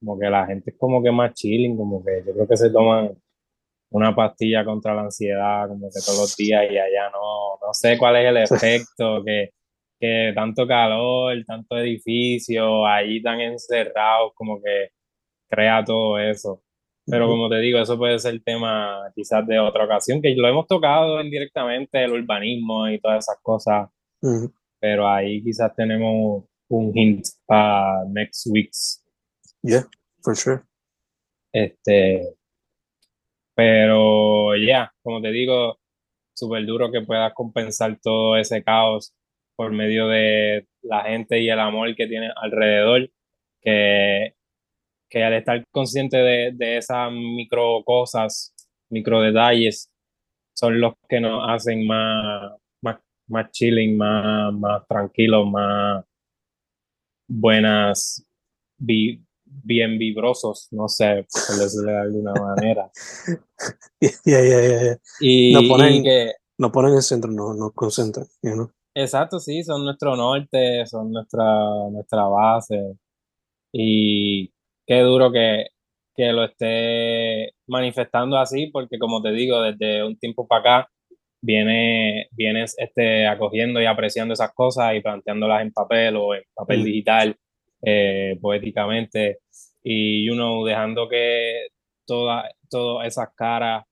como 0.00 0.18
que 0.18 0.30
la 0.30 0.46
gente 0.46 0.70
es 0.70 0.76
como 0.78 1.02
que 1.02 1.10
más 1.10 1.34
chilling, 1.34 1.76
como 1.76 2.04
que 2.04 2.22
yo 2.24 2.32
creo 2.34 2.46
que 2.48 2.56
se 2.56 2.70
toman 2.70 3.16
una 3.90 4.14
pastilla 4.14 4.64
contra 4.64 4.94
la 4.94 5.02
ansiedad, 5.02 5.68
como 5.68 5.88
que 5.88 6.00
todos 6.04 6.18
los 6.20 6.36
días 6.36 6.70
y 6.70 6.78
allá 6.78 7.10
no, 7.10 7.58
no 7.60 7.72
sé 7.72 7.98
cuál 7.98 8.16
es 8.16 8.26
el 8.28 8.36
efecto, 8.56 9.24
que, 9.24 9.50
que 10.00 10.32
tanto 10.34 10.66
calor, 10.68 11.36
tanto 11.46 11.78
edificio, 11.78 12.86
ahí 12.86 13.22
tan 13.22 13.40
encerrados, 13.40 14.32
como 14.34 14.60
que 14.62 14.90
crea 15.50 15.84
todo 15.84 16.18
eso. 16.18 16.62
Pero 17.10 17.26
como 17.26 17.48
te 17.48 17.58
digo, 17.58 17.78
eso 17.78 17.96
puede 17.96 18.18
ser 18.18 18.40
tema 18.42 19.10
quizás 19.14 19.46
de 19.46 19.58
otra 19.58 19.84
ocasión, 19.84 20.20
que 20.20 20.34
lo 20.34 20.48
hemos 20.48 20.66
tocado 20.66 21.20
indirectamente, 21.22 22.04
el 22.04 22.12
urbanismo 22.12 22.88
y 22.88 23.00
todas 23.00 23.24
esas 23.24 23.38
cosas. 23.42 23.88
Pero 24.80 25.08
ahí 25.08 25.42
quizás 25.42 25.74
tenemos 25.74 26.44
un 26.68 26.96
hint 26.96 27.24
para 27.46 28.04
next 28.08 28.46
week's. 28.50 29.04
Yeah, 29.62 29.84
for 30.22 30.36
sure. 30.36 30.62
Este, 31.52 32.22
pero 33.54 34.54
ya, 34.56 34.92
como 35.02 35.20
te 35.20 35.32
digo, 35.32 35.78
súper 36.34 36.64
duro 36.66 36.92
que 36.92 37.00
puedas 37.00 37.32
compensar 37.34 37.98
todo 38.00 38.36
ese 38.36 38.62
caos 38.62 39.14
por 39.56 39.72
medio 39.72 40.06
de 40.06 40.68
la 40.82 41.02
gente 41.02 41.40
y 41.40 41.50
el 41.50 41.58
amor 41.58 41.96
que 41.96 42.06
tienes 42.06 42.30
alrededor, 42.36 43.10
que 43.60 44.34
que 45.08 45.24
al 45.24 45.34
estar 45.34 45.64
consciente 45.70 46.16
de, 46.16 46.52
de 46.54 46.78
esas 46.78 47.10
micro 47.12 47.82
cosas, 47.84 48.54
micro 48.90 49.20
detalles, 49.20 49.90
son 50.54 50.80
los 50.80 50.94
que 51.08 51.20
nos 51.20 51.44
hacen 51.48 51.86
más, 51.86 52.52
más, 52.82 52.98
más 53.28 53.50
chilling, 53.52 53.96
más, 53.96 54.52
más 54.54 54.86
tranquilos, 54.88 55.46
más 55.48 56.04
buenas, 57.28 58.24
bien 58.78 59.98
vibrosos, 59.98 60.68
no 60.72 60.88
sé, 60.88 61.26
por 61.30 61.58
decirlo 61.58 61.92
de 61.92 61.98
alguna 61.98 62.32
manera. 62.40 62.90
Y, 65.20 65.52
nos 65.52 65.64
ponen, 65.68 66.02
que, 66.02 66.32
nos 66.58 66.72
ponen 66.72 66.90
en 66.90 66.96
el 66.96 67.02
centro, 67.02 67.30
nos, 67.30 67.56
nos 67.56 67.72
concentran. 67.72 68.26
Exacto, 68.94 69.38
sí, 69.38 69.62
son 69.62 69.84
nuestro 69.84 70.16
norte, 70.16 70.84
son 70.86 71.12
nuestra, 71.12 71.44
nuestra 71.90 72.24
base. 72.24 72.96
Y 73.72 74.50
qué 74.88 75.00
duro 75.00 75.30
que, 75.30 75.66
que 76.16 76.32
lo 76.32 76.44
esté 76.44 77.52
manifestando 77.68 78.38
así, 78.38 78.68
porque 78.68 78.98
como 78.98 79.22
te 79.22 79.30
digo, 79.30 79.60
desde 79.62 80.02
un 80.02 80.18
tiempo 80.18 80.48
para 80.48 80.60
acá 80.80 80.90
viene, 81.42 82.28
vienes 82.32 82.74
este, 82.78 83.26
acogiendo 83.26 83.80
y 83.80 83.84
apreciando 83.84 84.32
esas 84.32 84.52
cosas 84.54 84.96
y 84.96 85.00
planteándolas 85.00 85.62
en 85.62 85.72
papel 85.72 86.16
o 86.16 86.34
en 86.34 86.42
papel 86.54 86.80
mm. 86.80 86.84
digital, 86.84 87.36
eh, 87.84 88.38
poéticamente, 88.40 89.38
y 89.84 90.28
uno 90.30 90.64
dejando 90.64 91.08
que 91.08 91.66
todas 92.06 92.46
esas 93.04 93.28
caras 93.36 93.84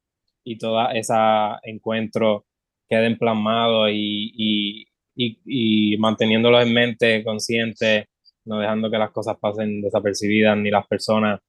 y 0.42 0.56
todos 0.56 0.88
esos 0.94 1.58
encuentros 1.62 2.42
queden 2.88 3.18
plasmados 3.18 3.90
y, 3.92 4.32
y, 4.34 4.86
y, 5.14 5.92
y 5.94 5.96
manteniéndolos 5.98 6.66
en 6.66 6.72
mente 6.72 7.22
consciente 7.22 8.08
no 8.46 8.60
dejando 8.60 8.90
que 8.90 8.98
las 8.98 9.10
cosas 9.10 9.36
pasen 9.38 9.82
desapercibidas 9.82 10.56
ni 10.56 10.70
las 10.70 10.86
personas, 10.86 11.40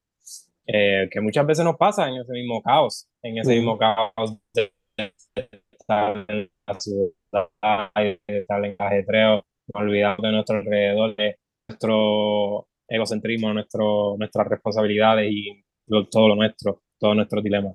eh, 0.66 1.08
que 1.10 1.22
muchas 1.22 1.46
veces 1.46 1.64
nos 1.64 1.78
pasa 1.78 2.10
en 2.10 2.18
ese 2.18 2.34
mismo 2.34 2.62
caos, 2.62 3.08
en 3.22 3.38
ese 3.38 3.56
mismo 3.56 3.78
caos 3.78 4.38
de 4.54 4.74
estar 5.72 6.26
en 6.28 6.50
la 6.68 6.80
ciudad, 6.80 7.92
de 7.96 8.20
estar 8.28 8.66
en 8.66 8.76
ajetreo, 8.78 9.46
olvidando 9.74 10.28
de 10.28 10.34
nuestro 10.34 10.58
alrededor, 10.58 11.16
de 11.16 11.38
nuestro 11.70 12.68
egocentrismo, 12.88 13.54
nuestro, 13.54 14.16
nuestras 14.18 14.48
responsabilidades 14.48 15.32
y 15.32 15.64
todo 16.12 16.30
lo 16.30 16.36
nuestro, 16.36 16.82
todo 17.00 17.14
nuestro 17.16 17.42
dilema. 17.42 17.74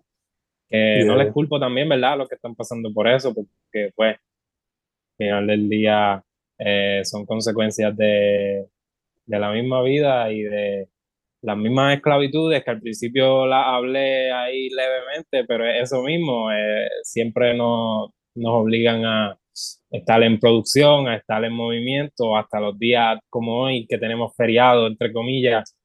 Que 0.69 1.05
no 1.05 1.17
les 1.17 1.33
culpo 1.33 1.61
también, 1.61 1.89
¿verdad?, 1.89 2.15
a 2.15 2.17
los 2.17 2.29
que 2.29 2.35
están 2.35 2.55
pasando 2.55 2.93
por 2.93 3.07
eso, 3.07 3.35
porque 3.35 3.93
pues, 3.95 4.17
al 4.17 5.17
final 5.19 5.47
del 5.47 5.69
día 5.69 6.25
eh, 6.59 7.03
son 7.05 7.27
consecuencias 7.27 7.95
de, 7.97 8.67
de 9.27 9.39
la 9.39 9.51
misma 9.53 9.83
vida 9.83 10.31
y 10.33 10.43
de 10.43 10.89
las 11.43 11.57
mismas 11.57 11.97
esclavitudes 11.97 12.65
que 12.65 12.71
al 12.71 12.81
principio 12.81 13.47
la 13.47 13.75
hablé 13.75 14.33
ahí 14.33 14.69
levemente, 14.71 15.45
pero 15.47 15.67
es 15.67 15.83
eso 15.85 16.03
mismo, 16.03 16.53
eh, 16.53 16.89
siempre 17.03 17.55
nos, 17.57 18.11
nos 18.35 18.53
obligan 18.55 19.05
a 19.05 19.39
estar 19.91 20.23
en 20.23 20.39
producción, 20.39 21.09
a 21.09 21.17
estar 21.17 21.45
en 21.45 21.53
movimiento, 21.53 22.37
hasta 22.37 22.61
los 22.61 22.79
días 22.79 23.19
como 23.29 23.63
hoy 23.63 23.87
que 23.87 23.99
tenemos 23.99 24.35
feriado, 24.37 24.87
entre 24.87 25.13
comillas, 25.13 25.77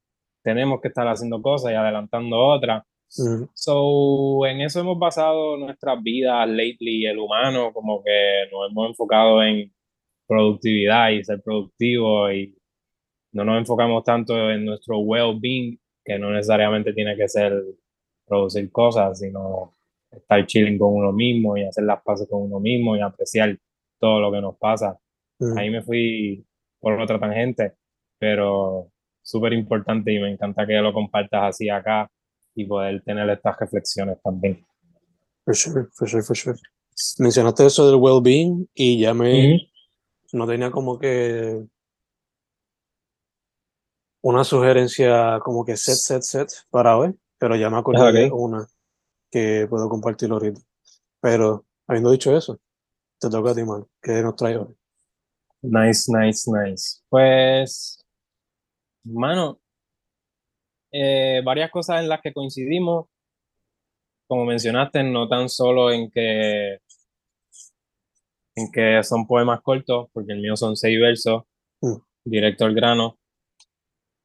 tenemos 0.42 0.80
que 0.80 0.88
estar 0.88 1.06
haciendo 1.06 1.42
cosas 1.42 1.72
y 1.72 1.74
adelantando 1.74 2.38
otras. 2.38 2.84
So, 3.54 4.46
en 4.46 4.60
eso 4.60 4.80
hemos 4.80 4.98
basado 4.98 5.56
nuestras 5.56 6.02
vidas 6.02 6.46
lately, 6.48 7.06
el 7.06 7.18
humano, 7.18 7.72
como 7.72 8.02
que 8.02 8.48
nos 8.52 8.70
hemos 8.70 8.88
enfocado 8.90 9.42
en 9.42 9.72
productividad 10.26 11.10
y 11.10 11.24
ser 11.24 11.40
productivo 11.42 12.30
y 12.30 12.54
no 13.32 13.44
nos 13.44 13.58
enfocamos 13.58 14.04
tanto 14.04 14.50
en 14.50 14.64
nuestro 14.64 14.98
well-being, 14.98 15.78
que 16.04 16.18
no 16.18 16.30
necesariamente 16.30 16.92
tiene 16.92 17.16
que 17.16 17.28
ser 17.28 17.52
producir 18.26 18.70
cosas, 18.70 19.18
sino 19.18 19.72
estar 20.10 20.46
chilling 20.46 20.78
con 20.78 20.94
uno 20.94 21.12
mismo 21.12 21.56
y 21.56 21.64
hacer 21.64 21.84
las 21.84 22.02
paces 22.02 22.28
con 22.28 22.42
uno 22.42 22.60
mismo 22.60 22.96
y 22.96 23.00
apreciar 23.00 23.58
todo 23.98 24.20
lo 24.20 24.32
que 24.32 24.40
nos 24.40 24.56
pasa. 24.56 24.98
Mm. 25.38 25.58
Ahí 25.58 25.70
me 25.70 25.82
fui 25.82 26.44
por 26.80 26.98
otra 26.98 27.18
tangente, 27.18 27.74
pero 28.18 28.90
súper 29.22 29.52
importante 29.52 30.12
y 30.12 30.18
me 30.18 30.30
encanta 30.30 30.66
que 30.66 30.74
lo 30.74 30.92
compartas 30.92 31.54
así 31.54 31.68
acá 31.68 32.10
y 32.54 32.64
poder 32.64 33.02
tener 33.02 33.28
estas 33.30 33.58
reflexiones 33.58 34.20
también. 34.22 34.64
For 35.44 35.54
sure, 35.54 35.86
for 35.92 36.08
sure, 36.08 36.22
for 36.22 36.36
sure. 36.36 36.58
Mencionaste 37.18 37.66
eso 37.66 37.86
del 37.86 38.00
well-being 38.00 38.68
y 38.74 38.98
ya 38.98 39.14
me... 39.14 39.70
No 40.32 40.46
tenía 40.46 40.70
como 40.70 40.98
que 40.98 41.64
una 44.22 44.44
sugerencia 44.44 45.40
como 45.44 45.64
que 45.64 45.76
set, 45.76 45.96
set, 45.96 46.22
set 46.22 46.48
para 46.70 46.96
hoy, 46.96 47.14
pero 47.38 47.56
ya 47.56 47.70
me 47.70 47.78
acordé 47.78 48.12
de 48.12 48.30
una 48.30 48.66
que 49.30 49.66
puedo 49.68 49.88
compartir 49.88 50.30
ahorita. 50.30 50.60
Pero 51.20 51.64
habiendo 51.86 52.10
dicho 52.10 52.36
eso, 52.36 52.58
te 53.20 53.28
toca 53.28 53.50
a 53.50 53.54
ti, 53.54 53.64
man. 53.64 53.84
¿Qué 54.02 54.22
nos 54.22 54.36
trae 54.36 54.56
hoy? 54.56 54.74
Nice, 55.62 56.10
nice, 56.12 56.50
nice. 56.50 57.00
Pues, 57.08 58.04
mano, 59.04 59.60
eh, 60.92 61.42
varias 61.44 61.70
cosas 61.70 62.00
en 62.00 62.08
las 62.08 62.20
que 62.20 62.32
coincidimos. 62.32 63.06
Como 64.26 64.44
mencionaste, 64.44 65.02
no 65.04 65.26
tan 65.26 65.48
solo 65.48 65.90
en 65.90 66.10
que 66.10 66.78
en 68.54 68.72
que 68.72 69.02
son 69.04 69.26
poemas 69.26 69.60
cortos, 69.62 70.08
porque 70.12 70.32
el 70.32 70.40
mío 70.40 70.56
son 70.56 70.76
seis 70.76 71.00
versos, 71.00 71.44
mm. 71.80 71.94
directo 72.24 72.64
al 72.64 72.74
grano, 72.74 73.17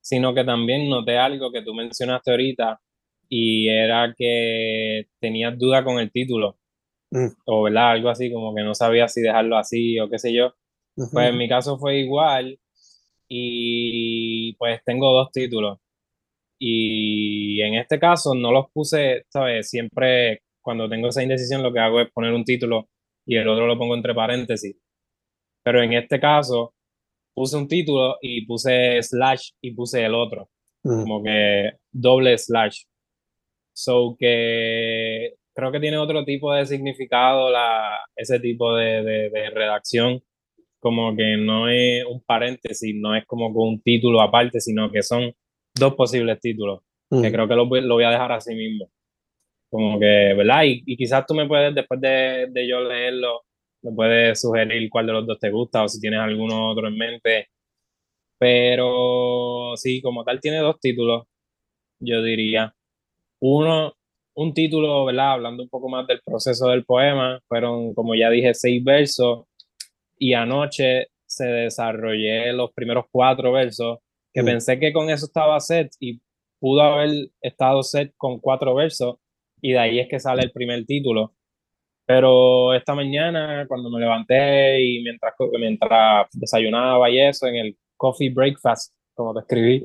sino 0.04 0.34
que 0.34 0.44
también 0.44 0.90
noté 0.90 1.18
algo 1.18 1.52
que 1.52 1.62
tú 1.62 1.74
mencionaste 1.74 2.32
ahorita 2.32 2.80
y 3.30 3.70
era 3.70 4.14
que 4.16 5.08
tenías 5.20 5.58
duda 5.58 5.84
con 5.84 6.00
el 6.00 6.12
título. 6.12 6.58
mm. 7.12 7.28
o 7.46 7.64
¿verdad? 7.64 7.92
algo 7.92 8.10
así, 8.10 8.32
como 8.32 8.54
que 8.54 8.64
no 8.64 8.76
sabía 8.76 9.08
si 9.08 9.22
dejarlo 9.22 9.58
así 9.58 10.00
o 10.00 10.10
qué 10.10 10.20
sé 10.20 10.34
yo. 10.34 10.54
Pues 11.12 11.30
en 11.30 11.38
mi 11.38 11.50
caso 11.50 11.80
fue 11.80 11.98
igual 12.00 12.60
y 13.28 14.54
pues 14.58 14.82
tengo 14.86 15.12
dos 15.12 15.32
títulos. 15.32 15.80
Y 16.60 17.62
en 17.62 17.76
este 17.76 18.00
caso 18.00 18.36
no 18.36 18.52
los 18.52 18.66
puse, 18.72 19.26
¿sabes? 19.30 19.70
Siempre 19.70 20.42
cuando 20.62 20.90
tengo 20.90 21.10
esa 21.10 21.24
indecisión 21.24 21.64
lo 21.64 21.74
que 21.74 21.80
hago 21.80 22.02
es 22.02 22.12
poner 22.12 22.34
un 22.34 22.46
título 22.46 22.90
y 23.26 23.38
el 23.38 23.48
otro 23.48 23.68
lo 23.68 23.78
pongo 23.78 23.96
entre 23.96 24.14
paréntesis. 24.14 24.76
Pero 25.64 25.82
en 25.82 25.94
este 25.94 26.20
caso 26.20 26.74
puse 27.34 27.58
un 27.58 27.68
título 27.68 28.18
y 28.22 28.46
puse 28.46 29.02
slash 29.02 29.52
y 29.62 29.72
puse 29.72 30.06
el 30.06 30.14
otro. 30.14 30.50
Mm. 30.84 31.02
Como 31.02 31.24
que 31.24 31.72
doble 31.92 32.38
slash. 32.38 32.84
So 33.74 34.16
que 34.20 35.36
creo 35.54 35.72
que 35.72 35.80
tiene 35.80 35.98
otro 35.98 36.24
tipo 36.26 36.54
de 36.54 36.66
significado 36.66 37.50
la, 37.50 38.00
ese 38.16 38.40
tipo 38.40 38.76
de, 38.76 39.04
de, 39.04 39.50
redacción. 39.50 40.22
Como 40.80 41.16
que 41.16 41.38
no 41.38 41.70
es 41.70 42.04
un 42.06 42.22
paréntesis, 42.22 42.94
no 42.96 43.16
es 43.16 43.26
como 43.26 43.54
con 43.54 43.70
un 43.70 43.82
título 43.82 44.22
aparte, 44.22 44.60
sino 44.60 44.92
que 44.92 45.02
son 45.02 45.34
dos 45.74 45.96
posibles 45.96 46.40
títulos. 46.40 46.82
Que 47.10 47.30
mm. 47.30 47.32
creo 47.32 47.48
que 47.48 47.56
lo, 47.56 47.66
lo, 47.66 47.96
voy 47.96 48.04
a 48.04 48.10
dejar 48.10 48.32
así 48.34 48.54
mismo. 48.54 48.90
Como 49.70 50.00
que, 50.00 50.34
¿verdad? 50.36 50.64
Y, 50.66 50.84
y 50.86 50.98
quizás 50.98 51.26
tú 51.26 51.34
me 51.34 51.48
puedes, 51.48 51.74
después 51.74 52.00
de, 52.02 52.48
de 52.52 52.68
yo 52.68 52.82
leerlo, 52.82 53.44
me 53.84 53.92
puedes 53.94 54.42
sugerir 54.42 54.90
cuál 54.90 55.08
de 55.08 55.14
los 55.14 55.28
dos 55.28 55.40
te 55.40 55.52
gusta 55.52 55.84
o 55.84 55.88
si 55.90 56.00
tienes 56.00 56.20
alguno 56.20 56.72
otro 56.72 56.88
en 56.88 56.98
mente. 56.98 57.48
Pero 58.40 59.74
sí, 59.76 60.02
como 60.02 60.24
tal, 60.24 60.40
tiene 60.42 60.58
dos 60.60 60.80
títulos, 60.80 61.26
yo 62.00 62.22
diría. 62.24 62.74
Uno, 63.42 63.94
un 64.36 64.54
título, 64.54 65.06
¿verdad? 65.06 65.34
Hablando 65.34 65.64
un 65.64 65.70
poco 65.70 65.90
más 65.90 66.08
del 66.08 66.22
proceso 66.26 66.70
del 66.70 66.86
poema, 66.86 67.40
fueron, 67.48 67.94
como 67.94 68.16
ya 68.16 68.30
dije, 68.30 68.54
seis 68.54 68.84
versos 68.84 69.46
y 70.18 70.34
anoche 70.34 71.08
se 71.26 71.46
desarrollé 71.46 72.54
los 72.54 72.72
primeros 72.74 73.06
cuatro 73.12 73.52
versos, 73.52 74.00
que 74.34 74.44
pensé 74.44 74.80
que 74.80 74.94
con 74.94 75.10
eso 75.10 75.26
estaba 75.26 75.60
set 75.60 75.92
y 76.00 76.22
pudo 76.60 76.82
haber 76.82 77.30
estado 77.42 77.84
set 77.84 78.14
con 78.18 78.40
cuatro 78.40 78.74
versos 78.76 79.18
y 79.62 79.74
de 79.74 79.80
ahí 79.80 80.00
es 80.00 80.08
que 80.10 80.20
sale 80.20 80.44
el 80.44 80.52
primer 80.52 80.86
título. 80.86 81.34
Pero 82.06 82.74
esta 82.74 82.94
mañana, 82.94 83.66
cuando 83.68 83.90
me 83.90 84.00
levanté 84.00 84.82
y 84.82 85.04
mientras, 85.04 85.34
mientras 85.58 86.28
desayunaba 86.34 87.10
y 87.10 87.20
eso, 87.20 87.48
en 87.48 87.56
el 87.56 87.78
coffee 87.96 88.30
breakfast, 88.30 88.94
como 89.14 89.34
te 89.34 89.40
escribí, 89.42 89.84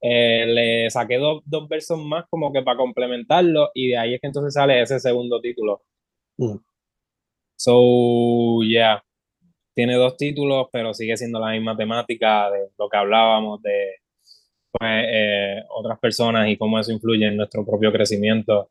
eh, 0.00 0.46
le 0.46 0.90
saqué 0.90 1.16
dos, 1.18 1.42
dos, 1.44 1.68
versos 1.68 1.98
más 1.98 2.26
como 2.28 2.52
que 2.52 2.62
para 2.62 2.76
complementarlo 2.76 3.70
y 3.74 3.88
de 3.88 3.96
ahí 3.98 4.14
es 4.14 4.20
que 4.20 4.26
entonces 4.26 4.54
sale 4.54 4.80
ese 4.80 5.00
segundo 5.00 5.40
título. 5.40 5.82
Mm. 6.38 6.56
So, 7.56 8.62
yeah, 8.62 9.02
tiene 9.74 9.94
dos 9.94 10.16
títulos, 10.16 10.68
pero 10.72 10.94
sigue 10.94 11.16
siendo 11.16 11.40
la 11.40 11.52
misma 11.52 11.76
temática 11.76 12.50
de 12.50 12.70
lo 12.78 12.88
que 12.88 12.96
hablábamos 12.96 13.62
de 13.62 13.96
pues, 14.72 15.04
eh, 15.06 15.62
otras 15.70 15.98
personas 15.98 16.48
y 16.48 16.56
cómo 16.56 16.78
eso 16.78 16.92
influye 16.92 17.26
en 17.26 17.36
nuestro 17.36 17.64
propio 17.64 17.92
crecimiento 17.92 18.70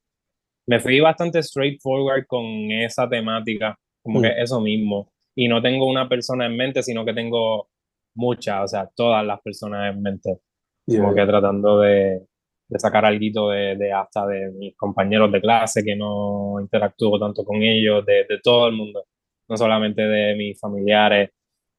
me 0.68 0.80
fui 0.80 1.00
bastante 1.00 1.42
straightforward 1.44 2.26
con 2.28 2.46
esa 2.72 3.10
temática, 3.10 3.78
como 4.02 4.22
que 4.22 4.30
mm. 4.30 4.42
eso 4.42 4.62
mismo. 4.62 5.12
Y 5.36 5.48
no 5.48 5.62
tengo 5.62 5.88
una 5.88 6.08
persona 6.08 6.46
en 6.46 6.56
mente, 6.56 6.84
sino 6.84 7.04
que 7.04 7.14
tengo 7.14 7.70
muchas, 8.16 8.64
o 8.64 8.68
sea, 8.68 8.90
todas 8.96 9.26
las 9.26 9.42
personas 9.42 9.94
en 9.94 10.02
mente. 10.02 10.40
Como 10.86 11.16
que 11.16 11.26
tratando 11.26 11.80
de, 11.80 12.28
de 12.68 12.80
sacar 12.80 13.06
algo 13.06 13.50
de, 13.50 13.76
de, 13.78 13.94
hasta 13.94 14.28
de 14.28 14.52
mis 14.52 14.76
compañeros 14.76 15.32
de 15.32 15.42
clase 15.42 15.84
que 15.84 15.96
no 15.96 16.60
interactúo 16.60 17.20
tanto 17.20 17.44
con 17.44 17.62
ellos, 17.62 18.06
de, 18.06 18.26
de 18.28 18.40
todo 18.44 18.68
el 18.68 18.76
mundo, 18.76 19.06
no 19.48 19.58
solamente 19.58 20.02
de 20.02 20.36
mis 20.36 20.60
familiares 20.60 21.30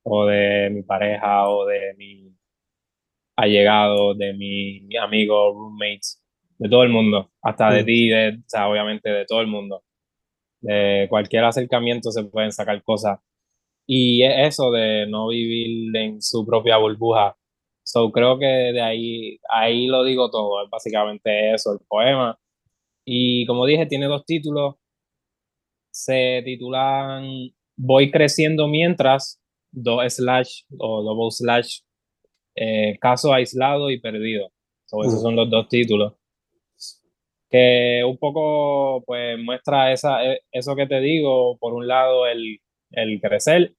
o 0.04 0.26
de 0.26 0.70
mi 0.70 0.82
pareja 0.82 1.48
o 1.48 1.66
de 1.66 1.94
mi 1.96 2.34
allegado, 3.36 4.14
de 4.14 4.32
mis 4.34 4.96
amigos, 4.98 5.54
roommates, 5.54 6.23
de 6.58 6.68
todo 6.68 6.82
el 6.82 6.90
mundo, 6.90 7.30
hasta 7.42 7.70
de 7.70 7.84
ti, 7.84 8.08
de, 8.08 8.38
o 8.38 8.48
sea, 8.48 8.68
obviamente 8.68 9.10
de 9.10 9.24
todo 9.26 9.40
el 9.40 9.46
mundo. 9.46 9.82
De 10.60 11.06
cualquier 11.10 11.44
acercamiento 11.44 12.10
se 12.10 12.24
pueden 12.24 12.52
sacar 12.52 12.82
cosas. 12.82 13.18
Y 13.86 14.22
eso 14.24 14.70
de 14.70 15.06
no 15.08 15.28
vivir 15.28 15.94
en 15.96 16.22
su 16.22 16.46
propia 16.46 16.78
burbuja. 16.78 17.36
So, 17.84 18.10
creo 18.12 18.38
que 18.38 18.46
de 18.46 18.80
ahí, 18.80 19.38
ahí 19.50 19.86
lo 19.88 20.04
digo 20.04 20.30
todo, 20.30 20.64
es 20.64 20.70
básicamente 20.70 21.54
eso, 21.54 21.72
el 21.72 21.80
poema. 21.86 22.38
Y 23.04 23.46
como 23.46 23.66
dije, 23.66 23.86
tiene 23.86 24.06
dos 24.06 24.24
títulos. 24.24 24.76
Se 25.90 26.42
titulan 26.44 27.52
Voy 27.76 28.10
creciendo 28.10 28.68
mientras, 28.68 29.42
dos 29.72 30.14
slash 30.14 30.62
o 30.78 31.02
double 31.02 31.30
slash, 31.30 31.80
eh, 32.56 32.96
caso 33.00 33.32
aislado 33.34 33.90
y 33.90 34.00
perdido. 34.00 34.52
esos 34.86 35.22
son 35.22 35.34
los 35.36 35.50
dos 35.50 35.68
títulos 35.68 36.14
que 37.54 38.02
un 38.04 38.18
poco 38.18 39.04
pues 39.06 39.38
muestra 39.38 39.92
esa, 39.92 40.24
e, 40.24 40.40
eso 40.50 40.74
que 40.74 40.88
te 40.88 40.98
digo, 40.98 41.56
por 41.58 41.72
un 41.72 41.86
lado 41.86 42.26
el, 42.26 42.58
el 42.90 43.20
crecer, 43.20 43.76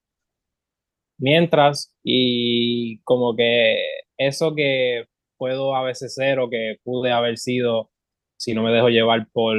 mientras 1.19 1.93
y 2.01 2.99
como 3.01 3.35
que 3.35 3.75
eso 4.17 4.55
que 4.55 5.07
puedo 5.37 5.75
a 5.75 5.83
veces 5.83 6.13
ser 6.13 6.39
o 6.39 6.49
que 6.49 6.77
pude 6.85 7.11
haber 7.11 7.37
sido 7.37 7.91
si 8.37 8.53
no 8.53 8.63
me 8.63 8.71
dejo 8.71 8.87
llevar 8.87 9.27
por, 9.33 9.57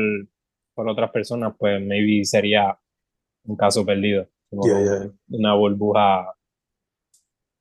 por 0.74 0.88
otras 0.88 1.10
personas, 1.10 1.54
pues 1.58 1.78
maybe 1.84 2.24
sería 2.24 2.78
un 3.44 3.54
caso 3.54 3.84
perdido, 3.84 4.30
una 5.28 5.54
burbuja 5.56 6.34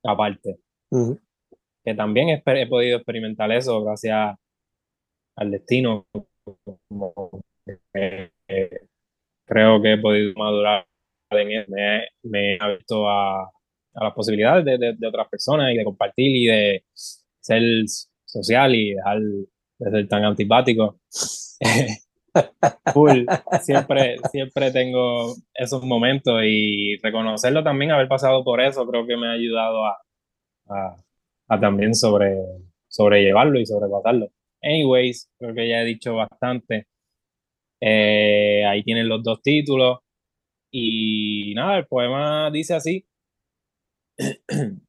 aparte. 0.05 0.57
Que 1.83 1.95
también 1.95 2.29
he, 2.29 2.41
he, 2.45 2.67
podido 2.67 2.95
experimentar 2.95 3.51
eso 3.51 3.83
gracias 3.83 4.37
al 5.35 5.51
destino 5.51 6.07
creo 9.45 9.81
que 9.81 9.93
he 9.93 9.97
podido 9.97 10.33
madurar 10.35 10.87
en 11.31 11.51
él. 11.51 11.65
Me, 11.67 12.07
me 12.23 12.55
he 12.55 12.57
abierto 12.59 13.09
a, 13.09 13.43
a 13.43 14.03
las 14.03 14.13
posibilidades 14.13 14.65
de, 14.65 14.95
de, 14.97 15.07
otras 15.07 15.27
personas 15.29 15.71
y 15.73 15.77
de 15.77 15.83
compartir 15.83 16.35
y 16.35 16.45
de 16.47 16.83
ser 17.39 17.61
social 18.25 18.75
y 18.75 18.93
dejar 18.93 19.19
de 19.19 19.91
ser 19.91 20.07
tan 20.07 20.25
antipático. 20.25 20.99
Siempre, 23.61 24.17
siempre 24.29 24.71
tengo 24.71 25.35
esos 25.53 25.83
momentos 25.83 26.41
y 26.43 26.97
reconocerlo 26.97 27.63
también, 27.63 27.91
haber 27.91 28.09
pasado 28.09 28.43
por 28.43 28.59
eso, 28.59 28.85
creo 28.85 29.07
que 29.07 29.15
me 29.15 29.27
ha 29.27 29.31
ayudado 29.31 29.85
a, 29.85 29.97
a, 30.67 30.95
a 31.47 31.59
también 31.59 31.95
sobre, 31.95 32.35
sobrellevarlo 32.89 33.59
y 33.59 33.65
sobrepasarlo. 33.65 34.27
Anyways, 34.61 35.29
creo 35.37 35.53
que 35.55 35.69
ya 35.69 35.81
he 35.81 35.85
dicho 35.85 36.15
bastante. 36.15 36.87
Eh, 37.81 38.65
ahí 38.65 38.83
tienen 38.83 39.07
los 39.09 39.23
dos 39.23 39.41
títulos. 39.41 39.99
Y 40.71 41.53
nada, 41.55 41.77
el 41.77 41.87
poema 41.87 42.49
dice 42.51 42.75
así. 42.75 43.05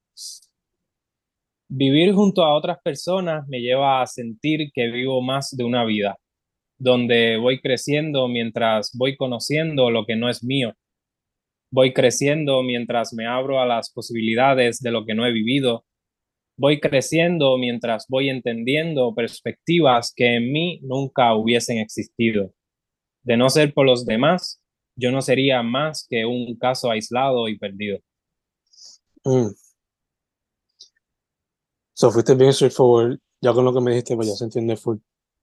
Vivir 1.68 2.12
junto 2.14 2.44
a 2.44 2.54
otras 2.54 2.78
personas 2.82 3.46
me 3.48 3.60
lleva 3.60 4.00
a 4.00 4.06
sentir 4.06 4.70
que 4.72 4.86
vivo 4.88 5.20
más 5.20 5.50
de 5.56 5.64
una 5.64 5.84
vida, 5.84 6.16
donde 6.78 7.36
voy 7.38 7.60
creciendo 7.60 8.28
mientras 8.28 8.92
voy 8.96 9.16
conociendo 9.16 9.90
lo 9.90 10.06
que 10.06 10.16
no 10.16 10.28
es 10.30 10.44
mío. 10.44 10.74
Voy 11.72 11.92
creciendo 11.92 12.62
mientras 12.62 13.12
me 13.14 13.26
abro 13.26 13.60
a 13.60 13.66
las 13.66 13.92
posibilidades 13.92 14.80
de 14.80 14.92
lo 14.92 15.04
que 15.04 15.14
no 15.14 15.26
he 15.26 15.32
vivido 15.32 15.84
voy 16.56 16.80
creciendo 16.80 17.56
mientras 17.58 18.06
voy 18.08 18.30
entendiendo 18.30 19.14
perspectivas 19.14 20.12
que 20.14 20.36
en 20.36 20.52
mí 20.52 20.80
nunca 20.82 21.34
hubiesen 21.34 21.78
existido. 21.78 22.52
De 23.22 23.36
no 23.36 23.50
ser 23.50 23.74
por 23.74 23.86
los 23.86 24.06
demás, 24.06 24.60
yo 24.96 25.10
no 25.10 25.20
sería 25.20 25.62
más 25.62 26.06
que 26.08 26.24
un 26.24 26.56
caso 26.56 26.90
aislado 26.90 27.48
y 27.48 27.58
perdido. 27.58 27.98
Mm. 29.24 29.50
So 31.94 32.10
fuiste 32.10 32.34
bien 32.34 32.52
straightforward. 32.52 33.18
Ya 33.40 33.52
con 33.52 33.64
lo 33.64 33.72
que 33.74 33.80
me 33.80 33.90
dijiste, 33.90 34.16
pues 34.16 34.28
ya 34.28 34.34
se 34.34 34.44
entiende 34.44 34.76
full. 34.76 34.98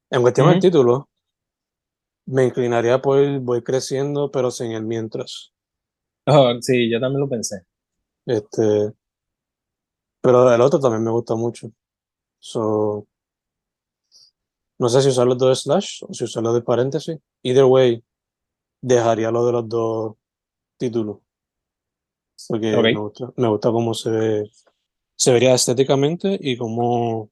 En 0.09 0.21
cuestión 0.21 0.49
del 0.49 0.59
título, 0.59 1.09
me 2.25 2.45
inclinaría 2.45 3.01
por 3.01 3.39
voy 3.39 3.61
creciendo, 3.63 4.31
pero 4.31 4.51
sin 4.51 4.71
el 4.71 4.83
mientras. 4.83 5.51
Oh, 6.25 6.53
sí, 6.61 6.89
yo 6.89 6.99
también 6.99 7.21
lo 7.21 7.29
pensé. 7.29 7.65
Este, 8.25 8.93
pero 10.23 10.53
el 10.53 10.61
otro 10.61 10.79
también 10.79 11.03
me 11.03 11.11
gusta 11.11 11.35
mucho. 11.35 11.69
So, 12.39 13.05
no 14.79 14.87
sé 14.87 15.01
si 15.01 15.09
usarlo 15.09 15.35
de 15.35 15.53
slash 15.53 16.01
o 16.07 16.13
si 16.13 16.23
usarlo 16.23 16.53
de 16.53 16.61
paréntesis. 16.61 17.19
Either 17.41 17.65
way, 17.65 18.01
dejaría 18.81 19.31
lo 19.31 19.45
de 19.45 19.51
los 19.51 19.67
dos 19.67 20.15
títulos. 20.77 21.17
Porque 22.47 22.77
me, 22.77 22.95
gusta, 22.95 23.33
me 23.35 23.49
gusta 23.49 23.69
cómo 23.69 23.93
se 23.93 24.11
ve, 24.11 24.51
se 25.13 25.33
vería 25.33 25.55
estéticamente 25.55 26.39
y 26.39 26.55
cómo 26.55 27.29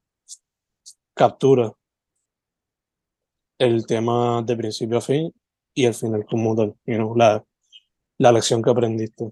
captura 1.13 1.73
el 3.57 3.85
tema 3.85 4.41
de 4.41 4.57
principio 4.57 4.97
a 4.97 5.01
fin 5.01 5.33
y 5.73 5.85
al 5.85 5.93
final 5.93 6.25
como 6.25 6.55
tal, 6.57 6.75
you 6.85 7.15
la, 7.15 7.41
la 8.17 8.31
lección 8.33 8.61
que 8.61 8.69
aprendiste 8.69 9.29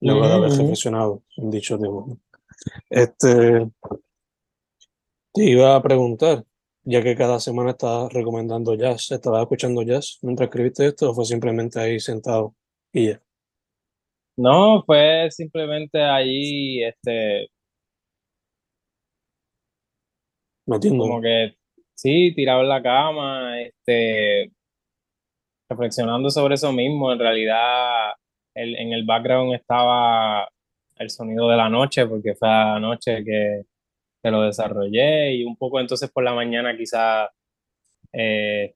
luego 0.00 0.26
de 0.26 0.32
haber 0.32 0.50
reflexionado 0.50 1.22
en 1.36 1.50
dicho 1.50 1.78
tema. 1.78 2.06
Este, 2.90 3.70
te 5.32 5.44
iba 5.44 5.76
a 5.76 5.82
preguntar, 5.82 6.44
ya 6.84 7.02
que 7.02 7.16
cada 7.16 7.40
semana 7.40 7.70
estás 7.72 8.12
recomendando 8.12 8.74
jazz, 8.74 9.10
¿estabas 9.10 9.42
escuchando 9.42 9.82
jazz 9.82 10.18
mientras 10.22 10.48
escribiste 10.48 10.86
esto 10.86 11.10
o 11.10 11.14
fue 11.14 11.24
simplemente 11.24 11.80
ahí 11.80 12.00
sentado 12.00 12.54
y 12.92 13.08
ya? 13.08 13.22
No, 14.36 14.84
fue 14.84 15.28
simplemente 15.30 16.00
ahí, 16.00 16.82
este, 16.84 17.48
como 20.66 21.20
que, 21.20 21.56
sí, 21.94 22.32
tirado 22.34 22.62
en 22.62 22.68
la 22.68 22.82
cama, 22.82 23.60
este, 23.60 24.52
reflexionando 25.68 26.30
sobre 26.30 26.54
eso 26.54 26.72
mismo. 26.72 27.12
En 27.12 27.18
realidad, 27.18 28.12
en 28.54 28.92
el 28.92 29.04
background 29.04 29.54
estaba 29.54 30.48
el 30.98 31.10
sonido 31.10 31.48
de 31.48 31.56
la 31.56 31.68
noche, 31.68 32.06
porque 32.06 32.34
fue 32.34 32.48
la 32.48 32.78
noche 32.80 33.24
que, 33.24 33.62
que 34.22 34.30
lo 34.30 34.42
desarrollé 34.42 35.34
y 35.34 35.44
un 35.44 35.56
poco 35.56 35.80
entonces 35.80 36.10
por 36.10 36.24
la 36.24 36.34
mañana 36.34 36.76
quizá 36.76 37.30
eh, 38.12 38.74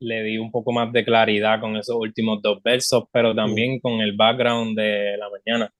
le 0.00 0.22
di 0.22 0.38
un 0.38 0.50
poco 0.50 0.72
más 0.72 0.92
de 0.92 1.04
claridad 1.04 1.60
con 1.60 1.76
esos 1.76 1.96
últimos 1.96 2.42
dos 2.42 2.62
versos, 2.62 3.04
pero 3.12 3.34
también 3.34 3.80
con 3.80 4.00
el 4.00 4.16
background 4.16 4.76
de 4.78 5.16
la 5.16 5.28
mañana, 5.30 5.72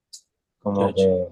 como 0.60 0.94
que 0.94 1.26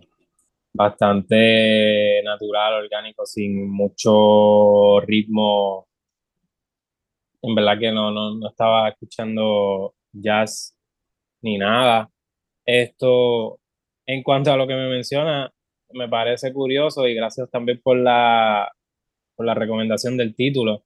bastante 0.74 2.22
natural, 2.24 2.84
orgánico, 2.84 3.26
sin 3.26 3.70
mucho 3.70 5.00
ritmo. 5.00 5.86
En 7.42 7.54
verdad 7.54 7.78
que 7.78 7.92
no, 7.92 8.10
no, 8.10 8.34
no 8.34 8.48
estaba 8.48 8.88
escuchando 8.88 9.94
jazz 10.12 10.76
ni 11.42 11.58
nada. 11.58 12.08
Esto, 12.64 13.58
en 14.06 14.22
cuanto 14.22 14.52
a 14.52 14.56
lo 14.56 14.66
que 14.66 14.74
me 14.74 14.88
menciona, 14.88 15.52
me 15.90 16.08
parece 16.08 16.52
curioso 16.52 17.06
y 17.06 17.14
gracias 17.14 17.50
también 17.50 17.80
por 17.82 17.96
la, 17.96 18.70
por 19.36 19.46
la 19.46 19.54
recomendación 19.54 20.16
del 20.16 20.34
título. 20.34 20.84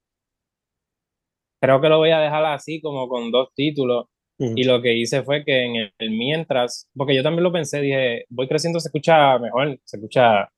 Creo 1.61 1.81
que 1.81 1.89
lo 1.89 1.99
voy 1.99 2.11
a 2.11 2.21
dejar 2.21 2.45
así 2.45 2.81
como 2.81 3.09
con 3.09 3.31
dos 3.31 3.49
títulos. 3.55 4.07
Y 4.39 4.65
lo 4.65 4.83
que 4.83 4.93
hice 4.93 5.23
fue 5.23 5.45
que 5.47 5.65
en 5.65 5.77
el, 5.77 6.11
mientras, 6.11 6.91
porque 6.95 7.15
yo 7.15 7.23
también 7.23 7.43
lo 7.43 7.53
pensé, 7.53 7.81
dije, 7.81 8.27
voy 8.29 8.47
creciendo, 8.47 8.79
se 8.81 8.89
escucha 8.89 9.39
mejor, 9.39 9.81
se 9.83 9.97
escucha, 9.97 10.53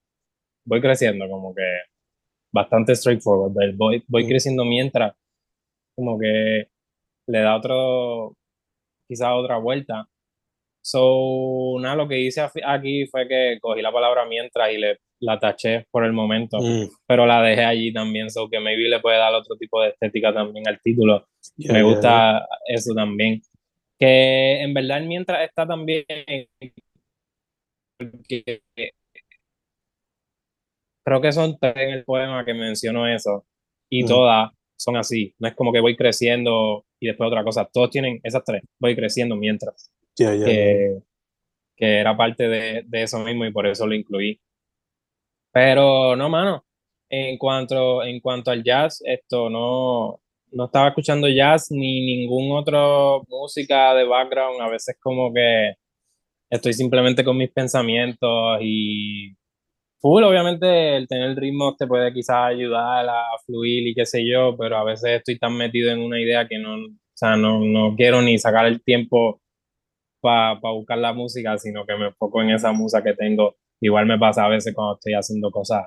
voy 0.64 0.80
creciendo, 0.80 1.28
como 1.28 1.54
que 1.54 1.62
bastante 2.52 2.96
straightforward, 2.96 3.76
voy, 3.76 4.02
voy 4.08 4.26
creciendo 4.26 4.64
mientras, 4.64 5.14
como 5.94 6.18
que 6.18 6.66
le 7.28 7.38
da 7.40 7.56
otro, 7.56 8.36
quizá 9.06 9.36
otra 9.36 9.58
vuelta. 9.58 10.08
So, 10.90 11.76
nada, 11.80 11.96
lo 11.96 12.08
que 12.08 12.18
hice 12.18 12.40
aquí 12.64 13.06
fue 13.08 13.28
que 13.28 13.58
cogí 13.60 13.82
la 13.82 13.92
palabra 13.92 14.24
mientras 14.24 14.72
y 14.72 14.78
le 14.78 14.96
la 15.20 15.38
taché 15.38 15.86
por 15.90 16.02
el 16.02 16.14
momento, 16.14 16.58
mm. 16.58 16.88
pero 17.06 17.26
la 17.26 17.42
dejé 17.42 17.62
allí 17.62 17.92
también, 17.92 18.30
so 18.30 18.48
que 18.48 18.58
maybe 18.58 18.88
le 18.88 18.98
puede 19.00 19.18
dar 19.18 19.34
otro 19.34 19.54
tipo 19.56 19.82
de 19.82 19.90
estética 19.90 20.32
también 20.32 20.66
al 20.66 20.80
título. 20.80 21.26
Me 21.58 21.82
gusta 21.82 22.46
eso 22.66 22.94
también. 22.94 23.42
Que 23.98 24.62
en 24.62 24.72
verdad 24.72 25.02
mientras 25.02 25.42
está 25.46 25.66
también 25.66 26.06
creo 31.04 31.20
que 31.20 31.32
son 31.32 31.58
tres 31.58 31.76
en 31.76 31.90
el 31.90 32.04
poema 32.04 32.46
que 32.46 32.54
menciono 32.54 33.06
eso 33.06 33.44
y 33.90 34.04
mm. 34.04 34.06
todas 34.06 34.50
son 34.78 34.96
así. 34.96 35.34
No 35.38 35.48
es 35.48 35.54
como 35.54 35.70
que 35.70 35.80
voy 35.80 35.96
creciendo 35.96 36.86
y 36.98 37.08
después 37.08 37.28
otra 37.28 37.44
cosa. 37.44 37.68
Todos 37.70 37.90
tienen 37.90 38.20
esas 38.22 38.42
tres. 38.42 38.62
Voy 38.78 38.96
creciendo 38.96 39.36
mientras. 39.36 39.90
Que, 40.26 40.98
que, 41.76 42.00
era 42.00 42.16
parte 42.16 42.48
de, 42.48 42.82
de, 42.86 43.02
eso 43.02 43.18
mismo 43.20 43.44
y 43.44 43.52
por 43.52 43.66
eso 43.66 43.86
lo 43.86 43.94
incluí. 43.94 44.40
Pero 45.52 46.16
no, 46.16 46.28
mano. 46.28 46.64
En 47.10 47.38
cuanto, 47.38 48.02
en 48.02 48.20
cuanto 48.20 48.50
al 48.50 48.62
jazz, 48.62 49.00
esto 49.04 49.48
no, 49.48 50.20
no 50.52 50.64
estaba 50.66 50.88
escuchando 50.88 51.28
jazz 51.28 51.68
ni 51.70 52.16
ningún 52.16 52.56
otro 52.56 53.24
música 53.28 53.94
de 53.94 54.04
background. 54.04 54.60
A 54.60 54.68
veces 54.68 54.96
como 55.00 55.32
que 55.32 55.74
estoy 56.50 56.72
simplemente 56.72 57.24
con 57.24 57.36
mis 57.36 57.50
pensamientos 57.50 58.58
y 58.62 59.34
full, 60.00 60.22
obviamente 60.24 60.96
el 60.96 61.08
tener 61.08 61.30
el 61.30 61.36
ritmo 61.36 61.76
te 61.76 61.86
puede 61.86 62.12
quizás 62.12 62.36
ayudar 62.46 63.08
a 63.08 63.24
fluir 63.44 63.88
y 63.88 63.94
qué 63.94 64.06
sé 64.06 64.24
yo, 64.26 64.56
pero 64.56 64.78
a 64.78 64.84
veces 64.84 65.18
estoy 65.18 65.38
tan 65.38 65.56
metido 65.56 65.90
en 65.90 66.00
una 66.00 66.20
idea 66.20 66.46
que 66.48 66.58
no, 66.58 66.74
o 66.74 66.90
sea, 67.14 67.36
no, 67.36 67.60
no 67.60 67.96
quiero 67.96 68.22
ni 68.22 68.38
sacar 68.38 68.66
el 68.66 68.82
tiempo 68.82 69.40
para 70.20 70.58
buscar 70.72 70.98
la 70.98 71.12
música, 71.12 71.56
sino 71.58 71.86
que 71.86 71.96
me 71.96 72.08
enfoco 72.08 72.42
en 72.42 72.50
esa 72.50 72.72
musa 72.72 73.02
que 73.02 73.14
tengo. 73.14 73.56
Igual 73.80 74.06
me 74.06 74.18
pasa 74.18 74.44
a 74.44 74.48
veces 74.48 74.74
cuando 74.74 74.94
estoy 74.94 75.14
haciendo 75.14 75.50
cosas 75.50 75.86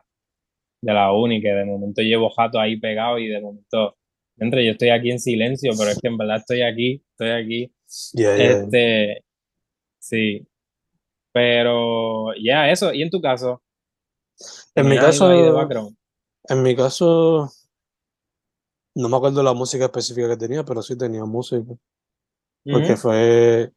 de 0.82 0.94
la 0.94 1.12
uni, 1.14 1.42
que 1.42 1.50
de 1.50 1.66
momento 1.66 2.02
llevo 2.02 2.30
jato 2.30 2.60
ahí 2.60 2.80
pegado 2.80 3.20
y 3.20 3.28
de 3.28 3.42
momento, 3.42 3.98
entre 4.38 4.66
yo 4.66 4.72
estoy 4.72 4.90
aquí 4.90 5.12
en 5.12 5.20
silencio, 5.20 5.72
pero 5.78 5.92
es 5.92 6.00
que 6.00 6.08
en 6.08 6.18
verdad 6.18 6.38
estoy 6.38 6.62
aquí, 6.62 7.04
estoy 7.12 7.30
aquí. 7.30 7.74
este, 8.16 9.24
sí. 10.00 10.48
Pero 11.34 12.34
ya, 12.36 12.70
eso. 12.72 12.94
¿Y 12.94 13.02
en 13.02 13.10
tu 13.10 13.22
caso? 13.22 13.62
En 14.76 14.88
mi 14.88 14.98
caso, 14.98 15.32
en 16.50 16.64
mi 16.64 16.76
caso, 16.76 17.50
no 18.96 19.10
me 19.10 19.18
acuerdo 19.18 19.44
la 19.44 19.54
música 19.54 19.86
específica 19.86 20.30
que 20.30 20.38
tenía, 20.38 20.64
pero 20.64 20.82
sí 20.82 20.98
tenía 20.98 21.24
música. 21.26 21.74
Porque 22.64 22.96
fue 22.96 23.72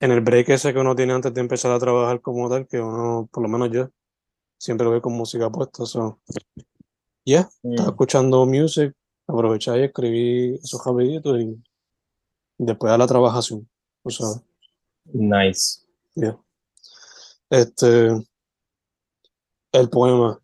en 0.00 0.10
el 0.10 0.20
break 0.20 0.50
ese 0.50 0.72
que 0.72 0.78
uno 0.78 0.94
tiene 0.94 1.12
antes 1.12 1.32
de 1.32 1.40
empezar 1.40 1.70
a 1.72 1.78
trabajar 1.78 2.20
como 2.20 2.48
tal, 2.48 2.66
que 2.66 2.80
uno, 2.80 3.28
por 3.32 3.42
lo 3.42 3.48
menos 3.48 3.70
yo, 3.70 3.88
siempre 4.58 4.84
lo 4.84 4.90
ve 4.92 5.00
con 5.00 5.12
música 5.12 5.50
puesta. 5.50 5.86
So. 5.86 6.20
Yeah, 7.24 7.48
estaba 7.62 7.88
mm. 7.88 7.92
escuchando 7.92 8.46
music, 8.46 8.94
aproveché 9.26 9.78
y 9.78 9.84
escribí 9.84 10.54
esos 10.54 10.84
rapiditos 10.84 11.40
y 11.40 11.62
después 12.58 12.92
a 12.92 12.98
la 12.98 13.06
trabajación. 13.06 13.68
O 14.02 14.10
sea. 14.10 14.28
Nice. 15.12 15.80
Yeah. 16.14 16.38
Este, 17.50 18.10
el 19.72 19.90
poema, 19.90 20.40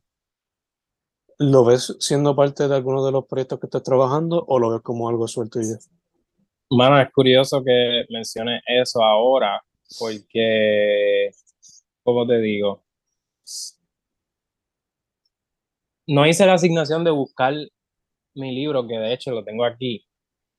¿lo 1.39 1.65
ves 1.65 1.97
siendo 2.01 2.35
parte 2.37 2.69
de 2.69 2.75
alguno 2.75 3.05
de 3.05 3.13
los 3.13 3.27
proyectos 3.27 3.61
que 3.61 3.67
estás 3.67 3.83
trabajando 3.83 4.45
o 4.47 4.59
lo 4.59 4.71
ves 4.71 4.83
como 4.83 5.09
algo 5.09 5.27
suelto 5.29 5.61
y 5.61 5.69
ya? 5.69 5.79
Bueno, 6.75 6.99
es 6.99 7.13
curioso 7.13 7.63
que 7.63 8.07
menciones 8.09 8.63
eso 8.67 9.03
ahora, 9.03 9.63
porque, 9.99 11.29
como 12.03 12.27
te 12.27 12.39
digo, 12.39 12.83
no 16.07 16.27
hice 16.27 16.47
la 16.47 16.55
asignación 16.55 17.05
de 17.05 17.11
buscar 17.11 17.53
mi 18.35 18.55
libro, 18.55 18.89
que 18.89 18.97
de 18.97 19.13
hecho 19.13 19.33
lo 19.33 19.45
tengo 19.45 19.67
aquí. 19.67 20.03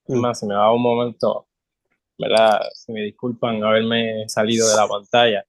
Mm. 0.07 0.19
más, 0.19 0.39
si 0.39 0.45
me 0.45 0.53
da 0.53 0.71
un 0.71 0.83
momento, 0.83 1.47
¿verdad? 2.19 2.61
Si 2.75 2.91
me 2.91 3.01
disculpan 3.01 3.63
haberme 3.63 4.29
salido 4.29 4.69
de 4.69 4.75
la 4.75 4.87
pantalla, 4.87 5.43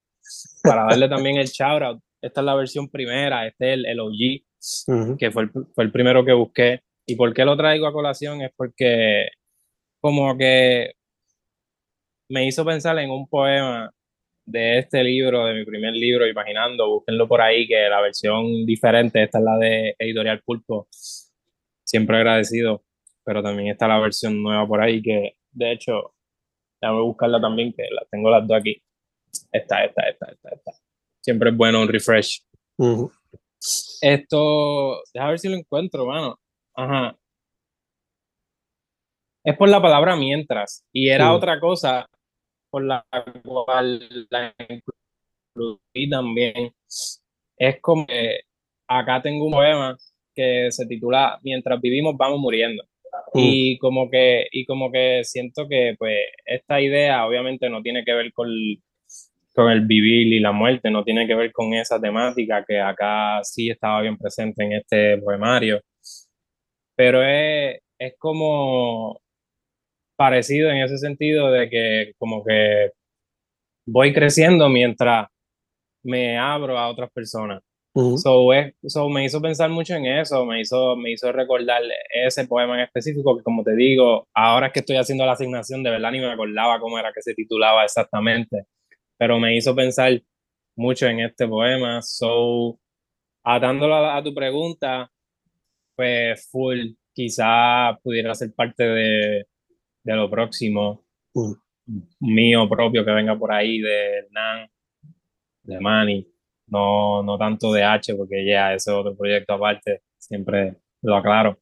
para 0.63 0.85
darle 0.85 1.11
también 1.11 1.37
el 1.37 1.49
shout 1.49 2.01
esta 2.23 2.41
es 2.41 2.45
la 2.47 2.55
versión 2.55 2.89
primera, 2.89 3.47
este 3.47 3.69
es 3.69 3.75
el, 3.75 3.85
el 3.85 4.01
OG, 4.01 5.19
que 5.19 5.31
fue 5.31 5.43
el, 5.43 5.51
fue 5.51 5.85
el 5.85 5.93
primero 5.93 6.25
que 6.25 6.33
busqué. 6.33 6.81
¿Y 7.05 7.17
por 7.17 7.35
qué 7.35 7.45
lo 7.45 7.55
traigo 7.55 7.87
a 7.87 7.93
colación? 7.93 8.41
Es 8.41 8.51
porque 8.57 9.29
como 10.05 10.37
que 10.37 10.97
me 12.29 12.47
hizo 12.47 12.63
pensar 12.63 12.99
en 12.99 13.09
un 13.11 13.27
poema 13.27 13.91
de 14.45 14.81
este 14.81 15.03
libro, 15.03 15.47
de 15.47 15.55
mi 15.55 15.65
primer 15.65 15.95
libro, 15.95 16.29
imaginando, 16.29 16.91
búsquenlo 16.91 17.27
por 17.27 17.41
ahí, 17.41 17.67
que 17.67 17.89
la 17.89 18.03
versión 18.03 18.67
diferente, 18.67 19.23
esta 19.23 19.39
es 19.39 19.45
la 19.47 19.57
de 19.57 19.97
Editorial 19.99 20.43
Pulpo, 20.45 20.89
siempre 20.91 22.19
agradecido, 22.19 22.85
pero 23.25 23.43
también 23.43 23.69
está 23.69 23.89
la 23.89 23.99
versión 23.99 24.43
nueva 24.43 24.67
por 24.67 24.83
ahí, 24.83 25.01
que 25.01 25.39
de 25.53 25.73
hecho, 25.73 26.13
déjame 26.83 27.01
buscarla 27.01 27.41
también, 27.41 27.73
que 27.73 27.85
la 27.91 28.05
tengo 28.11 28.29
las 28.29 28.47
dos 28.47 28.59
aquí. 28.59 28.77
Esta, 29.51 29.87
esta, 29.87 30.03
esta, 30.03 30.27
esta, 30.33 30.51
esta. 30.51 30.73
Siempre 31.23 31.49
es 31.49 31.57
bueno 31.57 31.81
un 31.81 31.89
refresh. 31.89 32.43
Esto, 34.03 35.03
déjame 35.15 35.31
ver 35.31 35.39
si 35.39 35.49
lo 35.49 35.57
encuentro, 35.57 36.05
mano. 36.05 36.39
Ajá. 36.75 37.17
Es 39.45 39.57
por 39.57 39.69
la 39.69 39.81
palabra 39.81 40.17
mientras. 40.17 40.85
Y 40.93 41.11
era 41.11 41.35
otra 41.35 41.61
cosa 41.61 42.09
por 42.71 42.83
la 42.83 43.05
cual 43.45 44.27
la 44.31 44.55
incluí 44.59 46.11
también. 46.11 46.73
Es 47.57 47.81
como 47.81 48.07
que 48.07 48.41
acá 48.89 49.23
tengo 49.23 49.45
un 49.45 49.53
poema 49.53 49.97
que 50.35 50.69
se 50.71 50.87
titula 50.87 51.39
Mientras 51.43 51.81
vivimos 51.81 52.17
vamos 52.17 52.41
muriendo. 52.41 52.83
Y 53.33 53.79
como 53.79 54.11
que, 54.11 54.47
y 54.51 54.65
como 54.65 54.91
que 54.91 55.21
siento 55.25 55.69
que 55.69 55.95
pues 55.99 56.19
esta 56.45 56.81
idea 56.81 57.27
obviamente 57.27 57.69
no 57.69 57.83
tiene 57.83 58.05
que 58.05 58.13
ver 58.13 58.33
con, 58.33 58.49
con 59.55 59.71
el 59.71 59.87
vivir 59.87 60.33
y 60.33 60.41
la 60.41 60.53
muerte, 60.53 60.91
no 60.91 61.05
tiene 61.05 61.27
que 61.27 61.35
ver 61.35 61.53
con 61.53 61.75
esa 61.75 62.01
temática 62.01 62.65
que 62.67 62.81
acá 62.81 63.41
sí 63.45 63.71
estaba 63.71 64.03
bien 64.03 64.17
presente 64.19 64.65
en 64.65 64.73
este 64.73 65.19
poemario, 65.19 65.81
pero 66.97 67.23
es, 67.23 67.79
es 67.99 68.15
como, 68.19 69.21
parecido 70.17 70.71
en 70.71 70.79
ese 70.79 70.99
sentido 70.99 71.51
de 71.51 71.69
que 71.69 72.13
como 72.19 72.45
que 72.45 72.91
voy 73.87 74.13
creciendo 74.13 74.69
mientras 74.69 75.29
me 76.03 76.39
abro 76.39 76.79
a 76.79 76.89
otras 76.89 77.11
personas. 77.13 77.63
so, 77.95 78.51
so, 78.87 79.09
me 79.09 79.25
hizo 79.25 79.41
pensar 79.41 79.71
mucho 79.71 79.95
en 79.95 80.07
eso, 80.07 80.45
me 80.45 80.61
hizo, 80.61 80.97
me 80.97 81.13
hizo 81.13 81.31
recordar 81.33 81.83
ese 82.13 82.47
poema 82.47 82.75
en 82.75 82.81
específico, 82.81 83.37
que 83.37 83.43
como 83.43 83.63
te 83.63 83.75
digo, 83.77 84.27
ahora 84.35 84.73
que 84.73 84.81
estoy 84.81 84.97
haciendo 84.97 85.25
la 85.25 85.33
asignación, 85.33 85.83
de 85.83 85.91
verdad 85.91 86.11
ni 86.11 86.21
me 86.21 86.33
acordaba 86.33 86.81
cómo 86.81 86.99
era 86.99 87.13
que 87.13 87.23
se 87.23 87.35
titulaba 87.35 87.85
exactamente, 87.85 88.67
pero 89.17 89.39
me 89.39 89.57
hizo 89.57 89.75
pensar 89.75 90.21
mucho 90.77 91.07
en 91.07 91.21
este 91.21 91.47
poema. 91.49 92.03
So, 92.03 92.79
atándolo 93.45 93.97
a, 93.97 94.23
tu 94.23 94.35
pregunta, 94.35 95.11
pues 95.97 96.49
full, 96.51 96.95
quizá 97.13 97.99
pudiera 98.03 98.35
ser 98.35 98.53
parte 98.55 98.85
de, 98.85 99.47
de 100.05 100.15
lo 100.15 100.31
próximo 100.31 101.05
mío 102.21 102.69
propio 102.69 103.05
que 103.05 103.11
venga 103.11 103.37
por 103.39 103.53
ahí, 103.53 103.81
de 103.81 104.19
Hernán, 104.19 104.69
de 105.63 105.81
Manny, 105.81 106.27
no, 106.69 107.23
no 107.23 107.39
tanto 107.39 107.73
de 107.73 107.83
H, 107.85 108.15
porque 108.17 108.47
ya 108.47 108.75
ese 108.75 108.91
es 108.91 108.97
otro 108.97 109.17
proyecto 109.17 109.55
aparte, 109.55 110.03
siempre 110.19 110.77
lo 111.03 111.17
aclaro. 111.17 111.59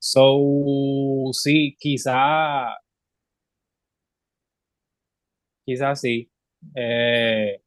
So, 0.00 1.30
sí, 1.32 1.76
quizá, 1.78 2.76
quizá 5.64 5.94
sí. 5.96 6.30
Eh, 6.74 7.60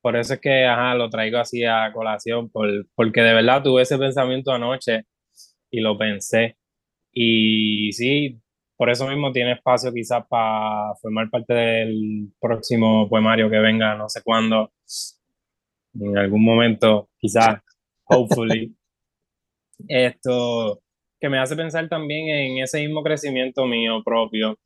por 0.00 0.16
eso 0.16 0.34
es 0.34 0.40
que, 0.40 0.66
ajá, 0.66 0.94
lo 0.94 1.08
traigo 1.10 1.38
así 1.38 1.64
a 1.64 1.90
colación, 1.92 2.50
por, 2.50 2.68
porque 2.94 3.22
de 3.22 3.34
verdad 3.34 3.62
tuve 3.62 3.82
ese 3.82 3.98
pensamiento 3.98 4.52
anoche 4.52 5.04
y 5.70 5.80
lo 5.80 5.96
pensé. 5.98 6.56
Y 7.14 7.92
sí, 7.92 8.40
por 8.76 8.90
eso 8.90 9.06
mismo 9.08 9.30
tiene 9.32 9.52
espacio 9.52 9.92
quizás 9.92 10.26
para 10.28 10.94
formar 11.00 11.30
parte 11.30 11.54
del 11.54 12.32
próximo 12.40 13.08
poemario 13.08 13.48
que 13.48 13.58
venga, 13.58 13.94
no 13.94 14.08
sé 14.08 14.20
cuándo, 14.22 14.72
en 15.94 16.18
algún 16.18 16.44
momento, 16.44 17.08
quizás, 17.18 17.60
hopefully. 18.04 18.74
Esto 19.88 20.80
que 21.20 21.28
me 21.28 21.38
hace 21.38 21.56
pensar 21.56 21.88
también 21.88 22.28
en 22.28 22.58
ese 22.62 22.80
mismo 22.80 23.02
crecimiento 23.02 23.64
mío 23.66 24.02
propio, 24.04 24.58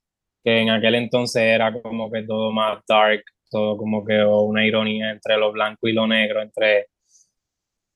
que 0.43 0.61
en 0.61 0.71
aquel 0.71 0.95
entonces 0.97 1.43
era 1.43 1.73
como 1.83 2.11
que 2.11 2.23
todo 2.23 2.51
más 2.51 2.83
dark, 2.89 3.23
todo 3.51 3.77
como 3.77 4.05
que 4.05 4.25
una 4.25 4.67
ironía 4.67 5.11
entre 5.11 5.37
lo 5.37 5.53
blanco 5.53 5.87
y 5.87 5.93
lo 5.93 6.07
negro, 6.07 6.43
entre 6.43 6.87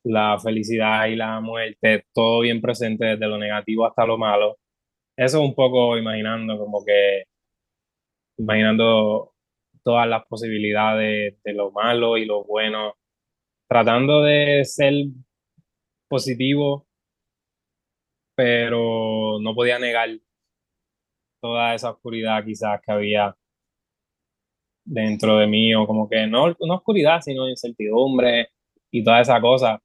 la 0.05 0.39
felicidad 0.39 1.07
y 1.07 1.17
la 1.17 1.41
muerte, 1.41 2.07
todo 2.13 2.41
bien 2.41 2.61
presente 2.61 3.05
desde 3.05 3.27
lo 3.27 3.39
negativo 3.39 3.87
hasta 3.87 4.07
lo 4.07 4.19
malo 4.19 4.59
eso 5.17 5.43
un 5.43 5.55
poco 5.55 5.97
imaginando 5.99 6.59
como 6.59 6.85
que, 6.85 7.25
imaginando 8.39 9.35
todas 9.85 10.09
las 10.09 10.25
posibilidades 10.27 11.43
de 11.43 11.53
lo 11.53 11.71
malo 11.73 12.17
y 12.17 12.25
lo 12.25 12.45
bueno, 12.45 12.95
tratando 13.69 14.23
de 14.23 14.65
ser 14.65 14.95
positivo, 16.09 16.87
pero 18.35 19.39
no 19.41 19.55
podía 19.55 19.79
negar 19.79 20.09
toda 21.41 21.75
esa 21.75 21.91
oscuridad 21.91 22.45
quizás 22.45 22.81
que 22.83 22.93
había 22.93 23.37
dentro 24.85 25.37
de 25.39 25.47
mí, 25.47 25.75
o 25.75 25.87
como 25.87 26.09
que 26.09 26.27
no, 26.27 26.49
no 26.61 26.75
oscuridad, 26.75 27.21
sino 27.21 27.49
incertidumbre 27.49 28.49
y 28.91 29.05
toda 29.05 29.21
esa 29.21 29.41
cosa. 29.41 29.81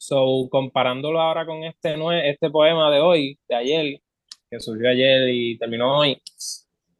So, 0.00 0.48
comparándolo 0.50 1.20
ahora 1.20 1.44
con 1.44 1.62
este, 1.62 1.94
este 2.30 2.48
poema 2.48 2.90
de 2.90 3.00
hoy, 3.00 3.38
de 3.46 3.54
ayer, 3.54 4.00
que 4.48 4.58
surgió 4.58 4.88
ayer 4.88 5.28
y 5.28 5.58
terminó 5.58 5.98
hoy, 5.98 6.18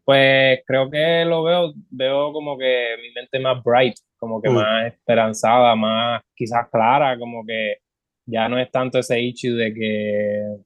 pues 0.05 0.61
creo 0.67 0.91
que 0.91 1.25
lo 1.25 1.43
veo, 1.43 1.73
veo 1.91 2.31
como 2.35 2.59
que 2.59 2.97
mi 3.01 3.11
mente 3.15 3.41
más 3.41 3.65
bright, 3.65 3.95
como 4.19 4.43
que 4.43 4.51
mm. 4.51 4.55
más 4.55 4.93
esperanzada, 4.93 5.75
más 5.77 6.23
quizás 6.35 6.69
clara, 6.71 7.19
como 7.19 7.43
que 7.47 7.79
ya 8.27 8.51
no 8.51 8.59
es 8.59 8.71
tanto 8.71 8.99
ese 8.99 9.19
issue 9.19 9.55
de 9.57 9.73
que 9.73 10.57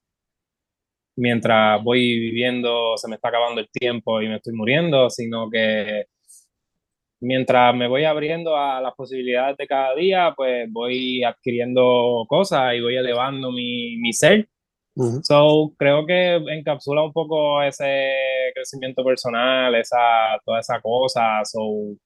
mientras 1.15 1.85
voy 1.85 2.01
viviendo 2.19 2.97
se 2.97 3.07
me 3.07 3.15
está 3.15 3.29
acabando 3.29 3.61
el 3.61 3.71
tiempo 3.71 4.21
y 4.21 4.27
me 4.27 4.37
estoy 4.39 4.55
muriendo, 4.55 5.09
sino 5.09 5.49
que 5.49 6.07
mientras 7.25 7.75
me 7.75 7.89
voy 7.89 8.05
abriendo 8.05 8.57
a 8.57 8.81
las 8.81 8.95
posibilidades 8.95 9.57
de 9.57 9.67
cada 9.67 9.95
día, 9.95 10.33
pues 10.37 10.71
voy 10.71 11.25
adquiriendo 11.25 12.25
cosas 12.29 12.75
y 12.75 12.81
voy 12.81 12.97
elevando 12.97 13.51
mi, 13.51 13.97
mi 13.99 14.13
ser 14.13 14.49
So, 15.23 15.75
creo 15.77 16.07
que 16.07 16.37
encapsula 16.37 17.03
un 17.03 17.13
poco 17.13 17.61
ese 17.63 18.13
crecimiento 18.55 19.05
personal, 19.05 19.75
esa, 19.75 19.99
toda 20.45 20.61
esa 20.61 20.81
cosa. 20.81 21.45
So, 21.45 21.97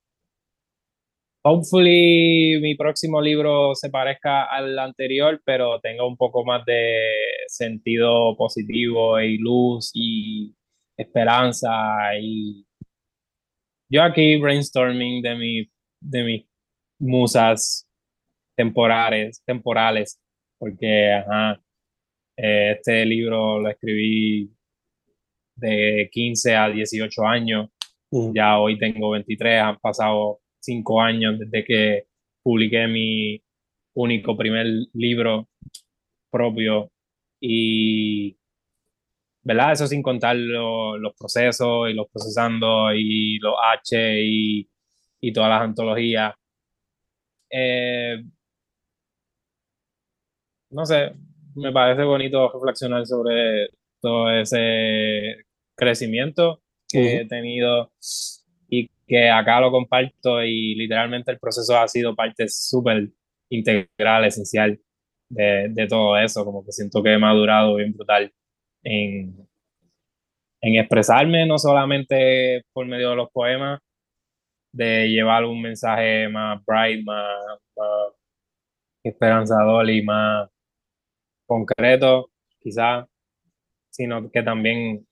hopefully 1.44 2.58
mi 2.60 2.74
próximo 2.76 3.20
libro 3.20 3.74
se 3.74 3.90
parezca 3.90 4.44
al 4.44 4.78
anterior, 4.78 5.40
pero 5.44 5.80
tenga 5.80 6.06
un 6.06 6.16
poco 6.16 6.44
más 6.44 6.64
de 6.64 6.98
sentido 7.48 8.34
positivo 8.36 9.20
y 9.20 9.36
luz 9.38 9.90
y 9.94 10.54
esperanza. 10.96 11.70
Y 12.18 12.66
yo 13.90 14.02
aquí 14.02 14.36
brainstorming 14.36 15.22
de, 15.22 15.34
mi, 15.34 15.70
de 16.00 16.24
mis 16.24 16.46
musas 16.98 17.88
temporales, 18.56 19.42
temporales, 19.46 20.20
porque, 20.58 21.12
ajá, 21.12 21.60
eh, 22.36 22.74
este 22.76 23.04
libro 23.04 23.60
lo 23.60 23.68
escribí 23.68 24.50
de 25.56 26.08
15 26.12 26.56
a 26.56 26.68
18 26.68 27.26
años. 27.26 27.70
Mm. 28.10 28.32
Ya 28.34 28.58
hoy 28.58 28.78
tengo 28.78 29.10
23, 29.10 29.60
han 29.62 29.78
pasado 29.78 30.40
5 30.60 31.00
años 31.00 31.38
desde 31.38 31.64
que 31.64 32.04
publiqué 32.42 32.86
mi 32.86 33.42
único 33.94 34.36
primer 34.36 34.66
libro 34.94 35.48
propio 36.30 36.90
y, 37.40 38.37
¿verdad? 39.48 39.72
Eso 39.72 39.86
sin 39.86 40.02
contar 40.02 40.36
los 40.36 41.14
procesos 41.18 41.88
y 41.88 41.94
los 41.94 42.06
procesando 42.12 42.92
y 42.94 43.38
los 43.38 43.54
H 43.58 43.96
y, 44.22 44.68
y 45.22 45.32
todas 45.32 45.48
las 45.48 45.62
antologías. 45.62 46.34
Eh, 47.50 48.22
no 50.70 50.84
sé, 50.84 51.12
me 51.54 51.72
parece 51.72 52.02
bonito 52.02 52.52
reflexionar 52.52 53.06
sobre 53.06 53.70
todo 54.02 54.30
ese 54.30 55.36
crecimiento 55.74 56.60
que 56.86 57.22
he 57.22 57.26
tenido 57.26 57.90
y 58.68 58.90
que 59.06 59.30
acá 59.30 59.60
lo 59.60 59.70
comparto 59.70 60.42
y 60.44 60.74
literalmente 60.74 61.30
el 61.32 61.38
proceso 61.38 61.78
ha 61.78 61.88
sido 61.88 62.14
parte 62.14 62.48
súper 62.48 63.08
integral, 63.48 64.26
esencial 64.26 64.78
de, 65.30 65.68
de, 65.70 65.86
todo 65.86 66.18
eso, 66.18 66.44
como 66.44 66.62
que 66.66 66.72
siento 66.72 67.02
que 67.02 67.14
he 67.14 67.18
madurado 67.18 67.76
bien 67.76 67.94
brutal 67.94 68.30
en, 68.82 69.48
en 70.60 70.76
expresarme, 70.76 71.46
no 71.46 71.58
solamente 71.58 72.62
por 72.72 72.86
medio 72.86 73.10
de 73.10 73.16
los 73.16 73.30
poemas, 73.30 73.80
de 74.72 75.08
llevar 75.08 75.44
un 75.44 75.62
mensaje 75.62 76.28
más 76.28 76.62
bright, 76.64 77.04
más, 77.04 77.36
más 77.76 78.12
esperanzador 79.02 79.88
y 79.90 80.02
más 80.02 80.48
concreto, 81.46 82.30
quizás, 82.60 83.06
sino 83.90 84.30
que 84.30 84.42
también 84.42 85.06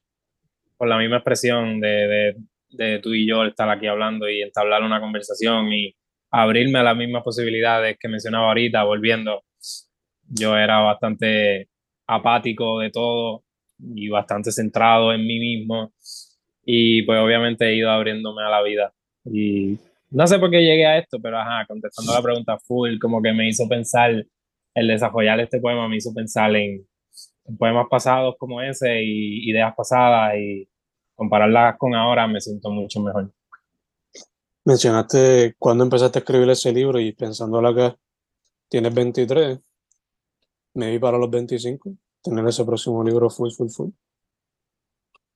por 0.77 0.89
la 0.89 0.99
misma 0.99 1.17
expresión 1.17 1.81
de, 1.81 2.37
de, 2.71 2.99
tú 3.01 3.15
y 3.15 3.27
yo 3.27 3.45
estar 3.45 3.69
aquí 3.71 3.87
hablando 3.87 4.29
y 4.29 4.43
entablar 4.43 4.83
una 4.83 5.01
conversación 5.01 5.73
y 5.73 5.97
abrirme 6.31 6.81
a 6.81 6.83
las 6.83 6.97
mismas 6.97 7.23
posibilidades 7.23 7.97
que 7.99 8.09
mencionaba 8.09 8.49
ahorita, 8.49 8.85
volviendo. 8.85 9.43
Yo 10.29 10.57
era 10.57 10.81
bastante 10.81 11.69
apático 12.07 12.81
de 12.81 12.91
todo 12.91 13.46
y 13.79 14.09
bastante 14.09 14.53
centrado 14.53 15.13
en 15.13 15.27
mí 15.27 15.39
mismo. 15.39 15.93
Y 16.65 17.03
pues 17.03 17.21
obviamente 17.21 17.67
he 17.67 17.77
ido 17.77 17.91
abriéndome 17.91 18.43
a 18.43 18.51
la 18.51 18.63
vida. 18.63 18.93
Y 19.25 19.79
no 20.11 20.27
sé 20.27 20.39
por 20.39 20.51
qué 20.51 20.63
llegué 20.63 20.87
a 20.87 20.99
esto, 20.99 21.19
pero 21.21 21.39
ajá, 21.39 21.67
contestando 21.67 22.13
la 22.13 22.23
pregunta 22.23 22.59
full, 22.59 22.99
como 22.99 23.23
que 23.23 23.33
me 23.33 23.49
hizo 23.49 23.69
pensar 23.69 24.25
el 24.77 24.89
desarrollar 24.89 25.41
este 25.41 25.59
poema 25.59 25.89
me 25.89 25.97
hizo 25.97 26.13
pensar 26.13 26.55
en, 26.55 26.87
poemas 27.59 27.87
pasados 27.89 28.35
como 28.39 28.61
ese 28.61 29.03
y 29.03 29.51
ideas 29.51 29.75
pasadas 29.75 30.35
y 30.37 30.69
compararlas 31.15 31.79
con 31.79 31.95
ahora 31.95 32.27
me 32.27 32.41
siento 32.41 32.71
mucho 32.71 33.01
mejor. 33.01 33.33
Mencionaste 34.65 35.55
cuando 35.59 35.85
empezaste 35.85 36.19
a 36.19 36.21
escribir 36.21 36.51
ese 36.51 36.73
libro 36.73 37.01
y 37.01 37.13
pensándolo 37.13 37.69
acá, 37.69 37.97
tienes 38.69 38.93
23, 38.93 39.59
me 40.75 40.91
vi 40.91 40.99
para 40.99 41.17
los 41.17 41.31
25, 41.31 41.91
tener 42.29 42.47
ese 42.47 42.65
próximo 42.65 43.03
libro 43.03 43.31
full, 43.31 43.51
full, 43.51 43.69
full. 43.69 43.91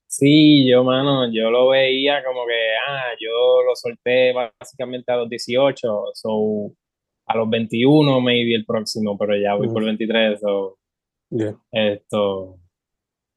Sí, 0.06 0.68
yo, 0.68 0.82
mano, 0.82 1.32
yo 1.32 1.50
lo 1.50 1.68
veía 1.68 2.24
como 2.24 2.44
que, 2.46 2.74
ah, 2.88 3.12
yo 3.20 3.62
lo 3.64 3.76
solté 3.76 4.32
básicamente 4.32 5.12
a 5.12 5.16
los 5.16 5.28
18, 5.28 6.04
so 6.14 6.72
a 7.26 7.36
los 7.36 7.48
21 7.48 8.20
maybe 8.20 8.54
el 8.54 8.66
próximo, 8.66 9.16
pero 9.16 9.36
ya 9.36 9.54
voy 9.54 9.68
por 9.68 9.84
23, 9.84 10.40
so, 10.40 10.76
esto, 11.70 12.60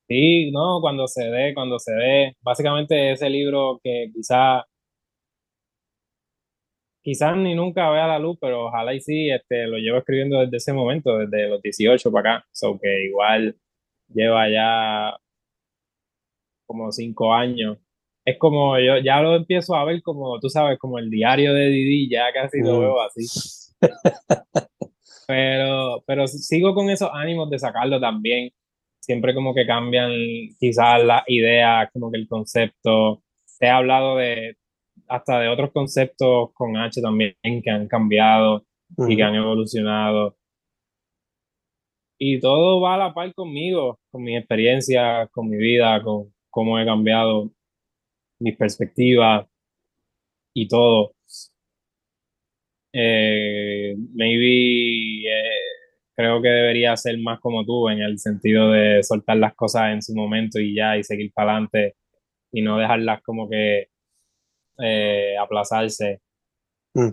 Sí, 0.07 0.51
no, 0.51 0.79
cuando 0.81 1.07
se 1.07 1.23
dé, 1.23 1.53
cuando 1.53 1.79
se 1.79 1.93
dé. 1.93 2.37
Básicamente 2.41 3.11
ese 3.13 3.29
libro 3.29 3.79
que 3.83 4.11
quizá, 4.13 4.65
quizás 7.03 7.37
ni 7.37 7.53
nunca 7.53 7.89
vea 7.91 8.07
la 8.07 8.17
luz, 8.19 8.37
pero 8.41 8.65
ojalá 8.67 8.93
y 8.93 9.01
sí, 9.01 9.29
este, 9.29 9.67
lo 9.67 9.77
llevo 9.77 9.97
escribiendo 9.99 10.39
desde 10.39 10.57
ese 10.57 10.73
momento, 10.73 11.17
desde 11.19 11.49
los 11.49 11.61
18 11.61 12.11
para 12.11 12.35
acá. 12.37 12.45
So 12.51 12.79
que 12.79 13.05
igual 13.05 13.55
lleva 14.13 14.49
ya 14.49 15.15
como 16.65 16.91
cinco 16.91 17.33
años. 17.33 17.77
Es 18.25 18.37
como 18.37 18.79
yo 18.79 18.97
ya 18.99 19.21
lo 19.21 19.35
empiezo 19.35 19.75
a 19.75 19.83
ver 19.85 20.01
como, 20.01 20.39
tú 20.39 20.49
sabes, 20.49 20.79
como 20.79 20.97
el 20.97 21.09
diario 21.09 21.53
de 21.53 21.67
Didi, 21.67 22.09
ya 22.09 22.31
casi 22.33 22.61
lo 22.61 22.77
Mm. 22.77 22.79
veo 22.79 23.01
así. 23.01 23.25
Pero, 25.27 26.03
pero 26.05 26.27
sigo 26.27 26.73
con 26.73 26.89
esos 26.89 27.09
ánimos 27.13 27.49
de 27.49 27.59
sacarlo 27.59 27.99
también. 27.99 28.49
Siempre 28.99 29.33
como 29.33 29.53
que 29.53 29.65
cambian 29.65 30.11
quizás 30.59 31.03
las 31.03 31.23
ideas, 31.27 31.89
como 31.93 32.11
que 32.11 32.17
el 32.17 32.27
concepto. 32.27 33.21
Te 33.59 33.67
he 33.67 33.69
hablado 33.69 34.17
de 34.17 34.55
hasta 35.13 35.39
de 35.39 35.47
otros 35.47 35.71
conceptos 35.71 36.51
con 36.53 36.75
H 36.75 36.99
también 36.99 37.35
que 37.63 37.69
han 37.69 37.87
cambiado 37.87 38.65
y 39.07 39.15
que 39.15 39.21
han 39.21 39.35
evolucionado. 39.35 40.35
Y 42.17 42.39
todo 42.39 42.81
va 42.81 42.95
a 42.95 42.97
la 42.97 43.13
par 43.13 43.31
conmigo, 43.35 43.99
con 44.09 44.23
mi 44.23 44.35
experiencia, 44.35 45.27
con 45.27 45.49
mi 45.49 45.57
vida, 45.57 46.01
con 46.01 46.33
cómo 46.49 46.79
he 46.79 46.85
cambiado 46.85 47.51
mis 48.39 48.57
perspectivas 48.57 49.45
y 50.55 50.67
todo. 50.67 51.13
Eh, 52.91 53.95
maybe 54.15 55.27
eh, 55.29 55.59
creo 56.15 56.41
que 56.41 56.49
debería 56.49 56.97
ser 56.97 57.19
más 57.19 57.39
como 57.39 57.63
tú 57.63 57.87
en 57.89 58.01
el 58.01 58.17
sentido 58.17 58.71
de 58.71 59.03
soltar 59.03 59.37
las 59.37 59.53
cosas 59.53 59.93
en 59.93 60.01
su 60.01 60.15
momento 60.15 60.59
y 60.59 60.75
ya 60.75 60.97
y 60.97 61.03
seguir 61.03 61.31
para 61.33 61.51
adelante 61.51 61.97
y 62.51 62.63
no 62.63 62.77
dejarlas 62.79 63.21
como 63.21 63.47
que 63.47 63.92
eh, 64.83 65.37
aplazarse. 65.39 66.21
Mm. 66.93 67.11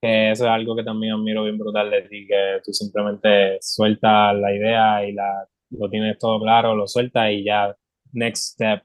Que 0.00 0.30
eso 0.32 0.44
es 0.44 0.50
algo 0.50 0.76
que 0.76 0.84
también 0.84 1.14
admiro 1.14 1.44
bien 1.44 1.58
brutal 1.58 1.90
de 1.90 2.02
ti, 2.02 2.26
que 2.26 2.60
tú 2.64 2.72
simplemente 2.72 3.58
sueltas 3.60 4.36
la 4.36 4.54
idea 4.54 5.06
y 5.08 5.12
la, 5.12 5.48
lo 5.70 5.88
tienes 5.88 6.18
todo 6.18 6.40
claro, 6.40 6.74
lo 6.76 6.86
sueltas 6.86 7.30
y 7.32 7.44
ya, 7.44 7.74
next 8.12 8.54
step. 8.54 8.82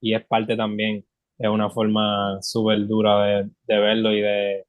Y 0.00 0.14
es 0.14 0.24
parte 0.26 0.56
también, 0.56 1.04
es 1.38 1.48
una 1.48 1.70
forma 1.70 2.38
súper 2.42 2.86
dura 2.86 3.24
de, 3.26 3.50
de 3.64 3.78
verlo 3.78 4.12
y 4.12 4.20
de 4.22 4.64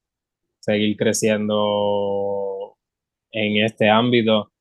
seguir 0.60 0.98
creciendo 0.98 2.78
en 3.32 3.64
este 3.66 3.90
ámbito. 3.90 4.52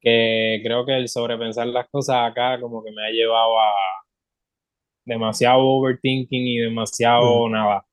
Que 0.00 0.60
creo 0.62 0.84
que 0.86 0.96
el 0.96 1.08
sobrepensar 1.08 1.66
las 1.68 1.88
cosas 1.88 2.30
acá 2.30 2.60
como 2.60 2.84
que 2.84 2.92
me 2.92 3.06
ha 3.06 3.10
llevado 3.10 3.58
a 3.58 3.72
demasiado 5.04 5.60
overthinking 5.60 6.46
y 6.46 6.58
demasiado 6.58 7.48
Mm. 7.48 7.52
nada. 7.52 7.86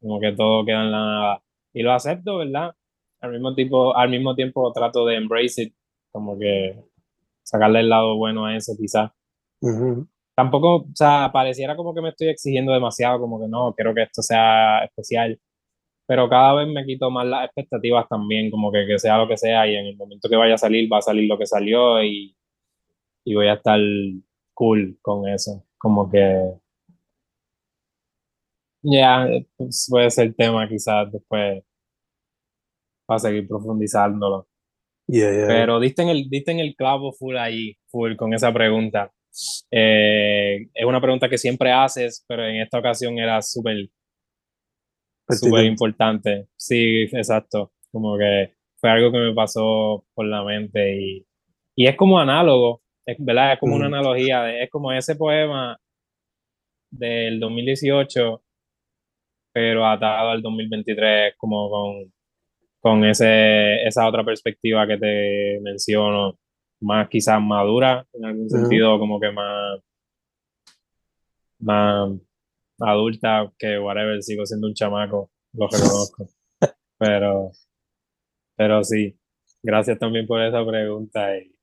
Como 0.00 0.20
que 0.20 0.32
todo 0.32 0.64
queda 0.64 0.82
en 0.84 0.92
la 0.92 0.98
nada. 0.98 1.42
Y 1.72 1.82
lo 1.82 1.92
acepto, 1.92 2.38
¿verdad? 2.38 2.74
Al 3.20 3.32
mismo 3.32 3.54
tiempo, 3.54 3.96
al 3.96 4.10
mismo 4.10 4.34
tiempo 4.34 4.72
trato 4.72 5.04
de 5.06 5.16
embrace 5.16 5.62
it, 5.64 5.74
como 6.12 6.38
que 6.38 6.76
sacarle 7.42 7.80
el 7.80 7.88
lado 7.88 8.16
bueno 8.16 8.46
a 8.46 8.56
eso 8.56 8.72
quizás. 8.78 9.10
Tampoco, 10.34 10.76
o 10.76 10.86
sea, 10.94 11.30
pareciera 11.32 11.76
como 11.76 11.94
que 11.94 12.02
me 12.02 12.10
estoy 12.10 12.28
exigiendo 12.28 12.72
demasiado, 12.72 13.18
como 13.20 13.40
que 13.40 13.48
no, 13.48 13.72
quiero 13.74 13.94
que 13.94 14.02
esto 14.02 14.20
sea 14.22 14.84
especial, 14.84 15.40
pero 16.06 16.28
cada 16.28 16.54
vez 16.54 16.68
me 16.68 16.84
quito 16.84 17.10
más 17.10 17.26
las 17.26 17.46
expectativas 17.46 18.06
también, 18.08 18.50
como 18.50 18.70
que, 18.70 18.86
que 18.86 18.98
sea 18.98 19.16
lo 19.18 19.26
que 19.28 19.36
sea 19.38 19.66
y 19.66 19.76
en 19.76 19.86
el 19.86 19.96
momento 19.96 20.28
que 20.28 20.36
vaya 20.36 20.54
a 20.54 20.58
salir, 20.58 20.92
va 20.92 20.98
a 20.98 21.02
salir 21.02 21.26
lo 21.28 21.38
que 21.38 21.46
salió 21.46 22.02
y, 22.02 22.36
y 23.24 23.34
voy 23.34 23.48
a 23.48 23.54
estar 23.54 23.80
cool 24.54 24.98
con 25.02 25.26
eso, 25.28 25.64
como 25.86 26.10
que 26.10 26.52
ya 28.82 29.28
pues, 29.56 29.86
puede 29.88 30.10
ser 30.10 30.34
tema 30.34 30.68
quizás 30.68 31.12
después 31.12 31.62
para 33.06 33.20
seguir 33.20 33.46
profundizándolo. 33.46 34.48
Yeah, 35.06 35.30
yeah, 35.30 35.38
yeah. 35.38 35.46
Pero 35.46 35.78
diste 35.78 36.02
en 36.02 36.08
el, 36.08 36.28
diste 36.28 36.50
en 36.50 36.58
el 36.58 36.74
clavo 36.74 37.12
full 37.12 37.36
ahí, 37.36 37.76
full 37.86 38.16
con 38.16 38.34
esa 38.34 38.52
pregunta. 38.52 39.12
Eh, 39.70 40.68
es 40.74 40.84
una 40.84 41.00
pregunta 41.00 41.28
que 41.28 41.38
siempre 41.38 41.70
haces, 41.70 42.24
pero 42.26 42.44
en 42.44 42.56
esta 42.62 42.80
ocasión 42.80 43.16
era 43.16 43.40
súper, 43.42 43.88
súper 45.28 45.66
importante. 45.66 46.48
Sí, 46.56 47.02
exacto. 47.12 47.70
Como 47.92 48.18
que 48.18 48.54
fue 48.80 48.90
algo 48.90 49.12
que 49.12 49.18
me 49.18 49.34
pasó 49.34 50.04
por 50.14 50.26
la 50.26 50.42
mente 50.42 51.00
y, 51.00 51.26
y 51.76 51.86
es 51.86 51.94
como 51.94 52.18
análogo, 52.18 52.82
es, 53.06 53.16
¿verdad? 53.20 53.54
Es 53.54 53.58
como 53.60 53.76
una 53.76 53.88
Mm. 53.88 53.94
analogía, 53.94 54.42
de- 54.42 54.62
es 54.64 54.70
como 54.70 54.92
ese 54.92 55.16
poema 55.16 55.78
del 56.90 57.40
2018, 57.40 58.42
pero 59.52 59.86
atado 59.86 60.30
al 60.30 60.42
2023, 60.42 61.34
como 61.38 61.70
con, 61.70 62.12
con 62.80 63.04
ese, 63.04 63.82
esa 63.86 64.06
otra 64.06 64.24
perspectiva 64.24 64.86
que 64.86 64.98
te 64.98 65.60
menciono, 65.62 66.38
más 66.80 67.08
quizás 67.08 67.40
madura, 67.40 68.06
en 68.12 68.24
algún 68.26 68.50
sentido, 68.50 68.98
como 68.98 69.18
que 69.18 69.30
más, 69.32 69.80
más 71.58 72.10
adulta, 72.80 73.50
que 73.58 73.78
whatever, 73.78 74.22
sigo 74.22 74.44
siendo 74.44 74.66
un 74.68 74.74
chamaco, 74.74 75.30
lo 75.54 75.66
reconozco. 75.68 76.28
Pero, 76.98 77.50
pero 78.56 78.82
sí, 78.82 79.14
gracias 79.62 79.98
también 79.98 80.26
por 80.26 80.40
esa 80.40 80.64
pregunta. 80.66 81.36
Y, 81.36 81.54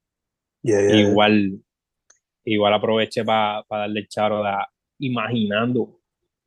Yeah, 0.63 0.81
yeah, 0.81 0.95
yeah. 0.95 1.09
igual, 1.09 1.61
igual 2.45 2.73
aproveché 2.73 3.23
para 3.25 3.63
darle 3.69 4.07
charo 4.07 4.43
a 4.43 4.67
imaginando. 4.99 5.99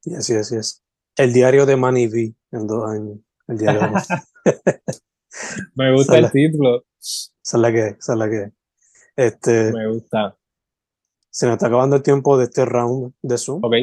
Yes, 0.04 0.28
yes, 0.28 0.50
yes. 0.50 0.82
El 1.16 1.32
diario 1.32 1.66
de 1.66 1.76
Manny 1.76 2.06
V 2.06 2.34
en 2.52 2.66
dos 2.66 2.90
años. 2.90 3.18
El 3.48 3.58
diario 3.58 3.80
de 3.82 3.86
Me 5.74 5.92
gusta 5.92 6.18
el 6.18 6.30
título, 6.30 6.84
Esa 6.98 7.30
es 7.42 7.54
la 7.54 7.72
que, 7.72 7.86
esa 7.88 8.12
es 8.12 8.18
la 8.18 8.30
que. 8.30 8.52
Este, 9.16 9.72
me 9.72 9.88
gusta. 9.88 10.36
se 11.30 11.46
nos 11.46 11.54
está 11.54 11.68
acabando 11.68 11.96
el 11.96 12.02
tiempo 12.02 12.36
de 12.38 12.44
este 12.44 12.64
round 12.64 13.14
de 13.22 13.38
Zoom. 13.38 13.64
Ok, 13.64 13.74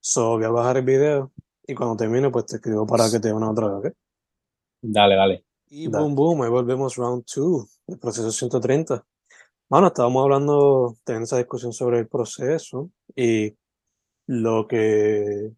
So, 0.00 0.36
voy 0.36 0.44
a 0.44 0.50
bajar 0.50 0.76
el 0.78 0.84
video 0.84 1.32
y 1.66 1.74
cuando 1.74 1.96
termine, 1.96 2.30
pues 2.30 2.46
te 2.46 2.56
escribo 2.56 2.86
para 2.86 3.10
que 3.10 3.18
te 3.20 3.28
dé 3.28 3.34
una 3.34 3.50
otra 3.50 3.68
vez, 3.68 3.92
¿ok? 3.92 3.96
dale, 4.80 5.16
dale. 5.16 5.44
Y 5.70 5.88
Dale. 5.90 6.02
boom, 6.02 6.14
boom, 6.14 6.42
ahí 6.42 6.50
volvemos 6.50 6.96
round 6.96 7.24
2, 7.34 7.80
el 7.88 7.98
proceso 7.98 8.30
130. 8.30 9.04
Bueno, 9.70 9.88
estábamos 9.88 10.24
hablando, 10.24 10.96
teniendo 11.04 11.24
esa 11.24 11.36
discusión 11.36 11.74
sobre 11.74 11.98
el 11.98 12.08
proceso 12.08 12.90
y 13.14 13.54
lo 14.26 14.66
que 14.66 15.50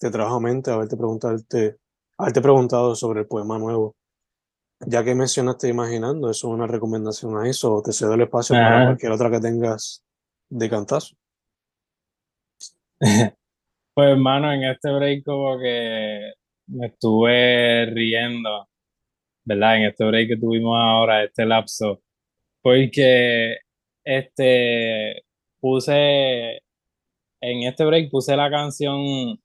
te 0.00 0.10
trajo 0.10 0.34
a 0.34 0.40
mente, 0.40 0.72
haberte 0.72 0.96
preguntarte, 0.96 1.76
haberte 2.18 2.40
preguntado 2.40 2.96
sobre 2.96 3.20
el 3.20 3.26
poema 3.28 3.60
nuevo. 3.60 3.94
Ya 4.84 5.04
que 5.04 5.14
mencionaste 5.14 5.68
Imaginando, 5.68 6.28
eso 6.28 6.48
es 6.48 6.54
una 6.54 6.66
recomendación 6.66 7.36
a 7.38 7.48
eso, 7.48 7.80
te 7.84 7.92
cedo 7.92 8.14
el 8.14 8.22
espacio 8.22 8.56
para 8.56 8.86
cualquier 8.86 9.12
otra 9.12 9.30
que 9.30 9.38
tengas 9.40 10.02
de 10.50 10.68
cantazo. 10.68 11.14
Pues 13.94 14.08
hermano, 14.08 14.50
en 14.50 14.64
este 14.64 14.90
break 14.90 15.22
como 15.22 15.58
que 15.58 16.32
me 16.68 16.86
estuve 16.86 17.84
riendo, 17.92 18.66
¿verdad? 19.44 19.76
En 19.76 19.82
este 19.84 20.06
break 20.06 20.28
que 20.28 20.36
tuvimos 20.38 20.78
ahora, 20.80 21.22
este 21.24 21.44
lapso, 21.44 22.00
porque 22.62 23.56
este 24.04 25.22
puse, 25.60 26.62
en 27.40 27.62
este 27.64 27.84
break 27.84 28.10
puse 28.10 28.36
la 28.36 28.50
canción 28.50 29.38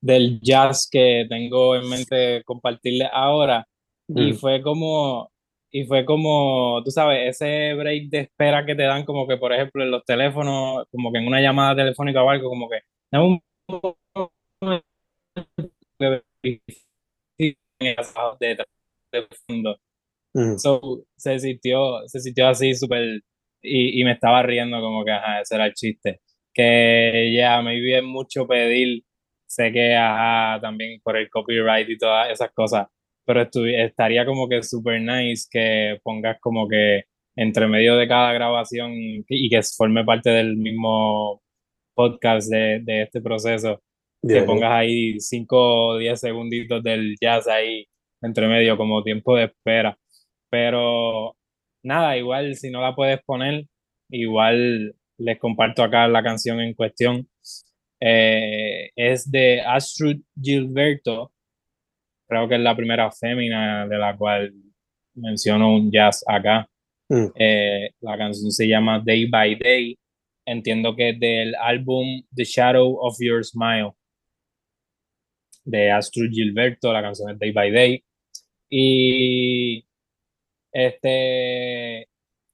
del 0.00 0.40
jazz 0.40 0.88
que 0.90 1.26
tengo 1.28 1.76
en 1.76 1.88
mente 1.88 2.42
compartirle 2.44 3.08
ahora 3.12 3.66
y 4.08 4.32
Mm, 4.32 4.34
fue 4.36 4.62
como, 4.62 5.30
y 5.70 5.84
fue 5.84 6.04
como, 6.04 6.82
tú 6.84 6.90
sabes, 6.90 7.36
ese 7.36 7.74
break 7.74 8.08
de 8.08 8.20
espera 8.20 8.64
que 8.64 8.74
te 8.74 8.84
dan 8.84 9.04
como 9.04 9.26
que, 9.26 9.36
por 9.36 9.52
ejemplo, 9.52 9.82
en 9.82 9.90
los 9.90 10.04
teléfonos, 10.04 10.86
como 10.90 11.12
que 11.12 11.18
en 11.18 11.26
una 11.26 11.40
llamada 11.40 11.76
telefónica 11.76 12.22
o 12.22 12.30
algo, 12.30 12.48
como 12.48 12.68
que, 12.68 12.80
dame 13.10 13.24
un 13.26 13.42
de 19.12 19.26
fondo. 19.46 19.78
Mm, 20.38 20.58
So, 20.58 21.04
se 21.16 21.38
sintió, 21.38 22.06
se 22.06 22.20
sintió 22.20 22.48
así 22.48 22.74
súper, 22.74 23.22
y, 23.62 24.00
y 24.00 24.04
me 24.04 24.12
estaba 24.12 24.42
riendo 24.42 24.80
como 24.80 25.04
que, 25.04 25.12
ajá, 25.12 25.40
ese 25.40 25.54
era 25.56 25.66
el 25.66 25.74
chiste. 25.74 26.20
Que 26.54 27.32
ya, 27.36 27.62
me 27.62 27.78
es 27.96 28.02
mucho 28.04 28.46
pedir, 28.46 29.04
sé 29.46 29.72
que, 29.72 29.94
ajá, 29.94 30.60
también 30.60 31.00
por 31.02 31.16
el 31.16 31.30
copyright 31.30 31.88
y 31.90 31.98
todas 31.98 32.30
esas 32.30 32.50
cosas, 32.52 32.88
pero 33.24 33.42
estaría 33.42 34.24
como 34.26 34.48
que 34.48 34.62
super 34.62 35.00
nice 35.00 35.46
que 35.50 35.98
pongas 36.02 36.38
como 36.40 36.68
que 36.68 37.04
entre 37.36 37.68
medio 37.68 37.96
de 37.96 38.08
cada 38.08 38.32
grabación 38.32 38.92
y, 39.28 39.48
que 39.50 39.60
forme 39.76 40.04
parte 40.04 40.30
del 40.30 40.56
mismo 40.56 41.42
podcast 41.94 42.50
de, 42.50 42.80
de 42.82 43.02
este 43.02 43.20
proceso, 43.20 43.82
que 44.22 44.28
yeah, 44.28 44.36
yeah. 44.38 44.46
pongas 44.46 44.72
ahí 44.72 45.20
5 45.20 45.56
o 45.88 45.98
10 45.98 46.18
segunditos 46.18 46.82
del 46.82 47.16
jazz 47.20 47.46
ahí 47.48 47.86
entre 48.22 48.48
medio 48.48 48.76
como 48.76 49.02
tiempo 49.02 49.36
de 49.36 49.44
espera. 49.44 49.98
Pero 50.50 51.36
nada, 51.82 52.16
igual 52.16 52.54
si 52.56 52.70
no 52.70 52.80
la 52.80 52.94
puedes 52.94 53.22
poner, 53.22 53.66
igual 54.10 54.94
les 55.18 55.38
comparto 55.38 55.82
acá 55.82 56.08
la 56.08 56.22
canción 56.22 56.60
en 56.60 56.74
cuestión. 56.74 57.28
Eh, 58.00 58.90
es 58.94 59.30
de 59.30 59.60
Astrid 59.60 60.20
Gilberto, 60.40 61.32
creo 62.28 62.48
que 62.48 62.54
es 62.54 62.60
la 62.60 62.76
primera 62.76 63.10
fémina 63.10 63.86
de 63.88 63.98
la 63.98 64.16
cual 64.16 64.52
menciono 65.14 65.74
un 65.74 65.90
jazz 65.90 66.24
acá. 66.26 66.68
Mm. 67.08 67.26
Eh, 67.34 67.90
la 68.00 68.18
canción 68.18 68.52
se 68.52 68.68
llama 68.68 69.02
Day 69.04 69.26
by 69.26 69.56
Day. 69.56 69.98
Entiendo 70.46 70.94
que 70.94 71.10
es 71.10 71.20
del 71.20 71.54
álbum 71.56 72.22
The 72.34 72.44
Shadow 72.44 72.98
of 73.00 73.16
Your 73.20 73.44
Smile 73.44 73.92
de 75.64 75.90
Astrid 75.90 76.30
Gilberto. 76.30 76.92
La 76.92 77.02
canción 77.02 77.30
es 77.30 77.38
Day 77.38 77.52
by 77.52 77.70
Day. 77.70 78.04
Y 78.70 79.87
este, 80.72 82.08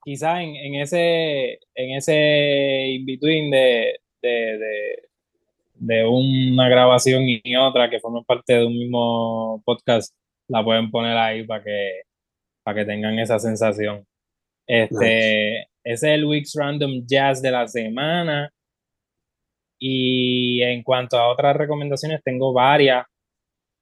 quizá 0.04 0.42
en, 0.42 0.56
en, 0.56 0.74
ese, 0.76 1.58
en 1.74 1.96
ese 1.96 2.88
in-between 2.88 3.50
de, 3.50 3.96
de, 4.22 4.58
de, 4.58 5.08
de, 5.74 6.06
una 6.06 6.68
grabación 6.68 7.22
y 7.26 7.56
otra 7.56 7.90
que 7.90 8.00
forman 8.00 8.24
parte 8.24 8.54
de 8.54 8.66
un 8.66 8.74
mismo 8.74 9.62
podcast, 9.64 10.14
la 10.48 10.64
pueden 10.64 10.90
poner 10.90 11.16
ahí 11.16 11.44
para 11.44 11.64
que, 11.64 12.02
para 12.62 12.80
que 12.80 12.86
tengan 12.86 13.18
esa 13.18 13.38
sensación. 13.38 14.04
Este, 14.66 15.60
Ese 15.60 15.66
es 15.84 16.02
el 16.02 16.24
Weeks 16.24 16.54
Random 16.56 17.04
Jazz 17.06 17.42
de 17.42 17.50
la 17.50 17.68
semana. 17.68 18.50
Y 19.78 20.62
en 20.62 20.82
cuanto 20.82 21.18
a 21.18 21.28
otras 21.30 21.56
recomendaciones, 21.56 22.22
tengo 22.24 22.52
varias. 22.52 23.04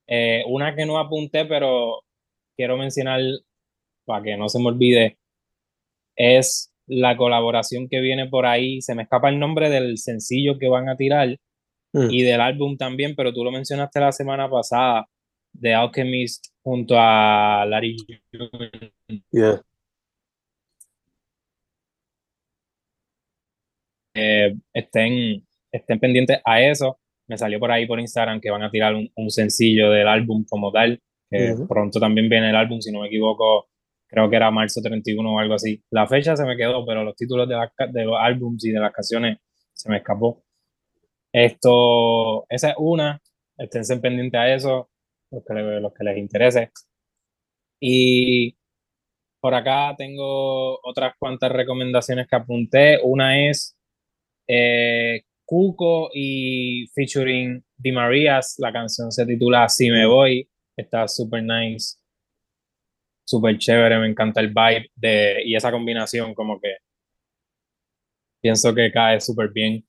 Eh, 0.09 0.43
una 0.49 0.75
que 0.75 0.85
no 0.85 0.99
apunté, 0.99 1.45
pero 1.47 2.03
quiero 2.57 2.77
mencionar 2.77 3.21
para 4.05 4.23
que 4.23 4.37
no 4.37 4.49
se 4.49 4.59
me 4.59 4.67
olvide, 4.67 5.19
es 6.17 6.73
la 6.87 7.17
colaboración 7.17 7.89
que 7.89 8.01
viene 8.01 8.29
por 8.29 8.47
ahí. 8.47 8.81
Se 8.83 8.95
me 8.95 9.03
escapa 9.03 9.29
el 9.29 9.39
nombre 9.39 9.71
del 9.71 9.99
sencillo 9.99 10.59
que 10.59 10.69
van 10.69 10.89
a 10.89 10.97
tirar 10.97 11.37
mm. 11.93 12.11
y 12.11 12.23
del 12.23 12.41
álbum 12.41 12.77
también, 12.77 13.15
pero 13.17 13.33
tú 13.33 13.45
lo 13.45 13.51
mencionaste 13.51 14.01
la 14.01 14.13
semana 14.13 14.49
pasada, 14.51 15.07
de 15.53 15.75
Alchemist 15.75 16.47
junto 16.63 16.95
a 16.97 17.67
Larry 17.69 17.97
yeah. 19.31 19.61
Eh, 24.15 24.55
estén, 24.73 25.47
estén 25.71 26.01
pendientes 26.01 26.39
a 26.45 26.61
eso. 26.61 26.99
Me 27.27 27.39
salió 27.39 27.59
por 27.59 27.71
ahí 27.71 27.87
por 27.87 28.01
Instagram 28.01 28.41
que 28.41 28.51
van 28.51 28.63
a 28.63 28.71
tirar 28.71 28.95
un, 28.95 29.31
sencillo 29.31 29.91
del 29.91 30.09
álbum 30.09 30.45
como 30.49 30.71
tal. 30.71 31.01
Que 31.31 31.55
Pronto 31.67 31.99
también 31.99 32.29
viene 32.29 32.51
el 32.51 32.57
álbum, 32.57 32.81
si 32.81 32.93
no 32.93 33.01
me 33.01 33.07
equivoco, 33.07 33.69
creo 34.13 34.29
que 34.29 34.37
era 34.37 34.51
marzo 34.51 34.83
31 34.83 35.35
o 35.35 35.39
algo 35.39 35.55
así. 35.55 35.83
La 35.91 36.07
fecha 36.07 36.37
se 36.37 36.45
me 36.45 36.57
quedó, 36.57 36.85
pero 36.85 37.03
los 37.03 37.17
títulos 37.17 37.49
de, 37.49 37.57
de 37.93 38.05
los 38.05 38.17
álbums 38.21 38.63
y 38.65 38.71
de 38.71 38.79
las 38.79 38.93
canciones 38.93 39.39
se 39.73 39.89
me 39.89 39.97
escapó. 39.97 40.45
Esto, 41.33 42.45
esa 42.51 42.71
es 42.71 42.77
una, 42.79 43.23
esténse 43.57 43.97
pendientes 43.97 44.39
a 44.39 44.55
eso, 44.55 44.91
los 45.31 45.43
que, 45.45 45.55
los 45.55 45.95
que 45.95 46.05
les 46.05 46.19
interese. 46.19 46.71
Y 47.81 48.55
por 49.41 49.55
acá 49.55 49.95
tengo 49.97 50.79
otras 50.87 51.15
cuantas 51.19 51.51
recomendaciones 51.51 52.29
que 52.29 52.37
apunté. 52.37 53.01
Una 53.03 53.49
es 53.49 53.79
eh, 54.47 55.23
Cuco 55.47 56.11
y 56.13 56.87
featuring 56.95 57.65
Di 57.79 57.93
Marías. 57.93 58.57
La 58.59 58.73
canción 58.75 59.11
se 59.11 59.25
titula 59.25 59.71
Si 59.71 59.91
me 59.91 60.05
voy. 60.05 60.47
Está 60.77 61.09
super 61.09 61.43
nice 61.43 62.02
súper 63.25 63.59
chévere, 63.59 63.99
me 63.99 64.09
encanta 64.09 64.41
el 64.41 64.49
vibe 64.49 64.91
de, 64.95 65.43
y 65.45 65.55
esa 65.55 65.71
combinación 65.71 66.35
como 66.35 66.61
que 66.61 66.77
pienso 68.41 68.75
que 68.75 68.91
cae 68.91 69.21
súper 69.21 69.51
bien. 69.53 69.85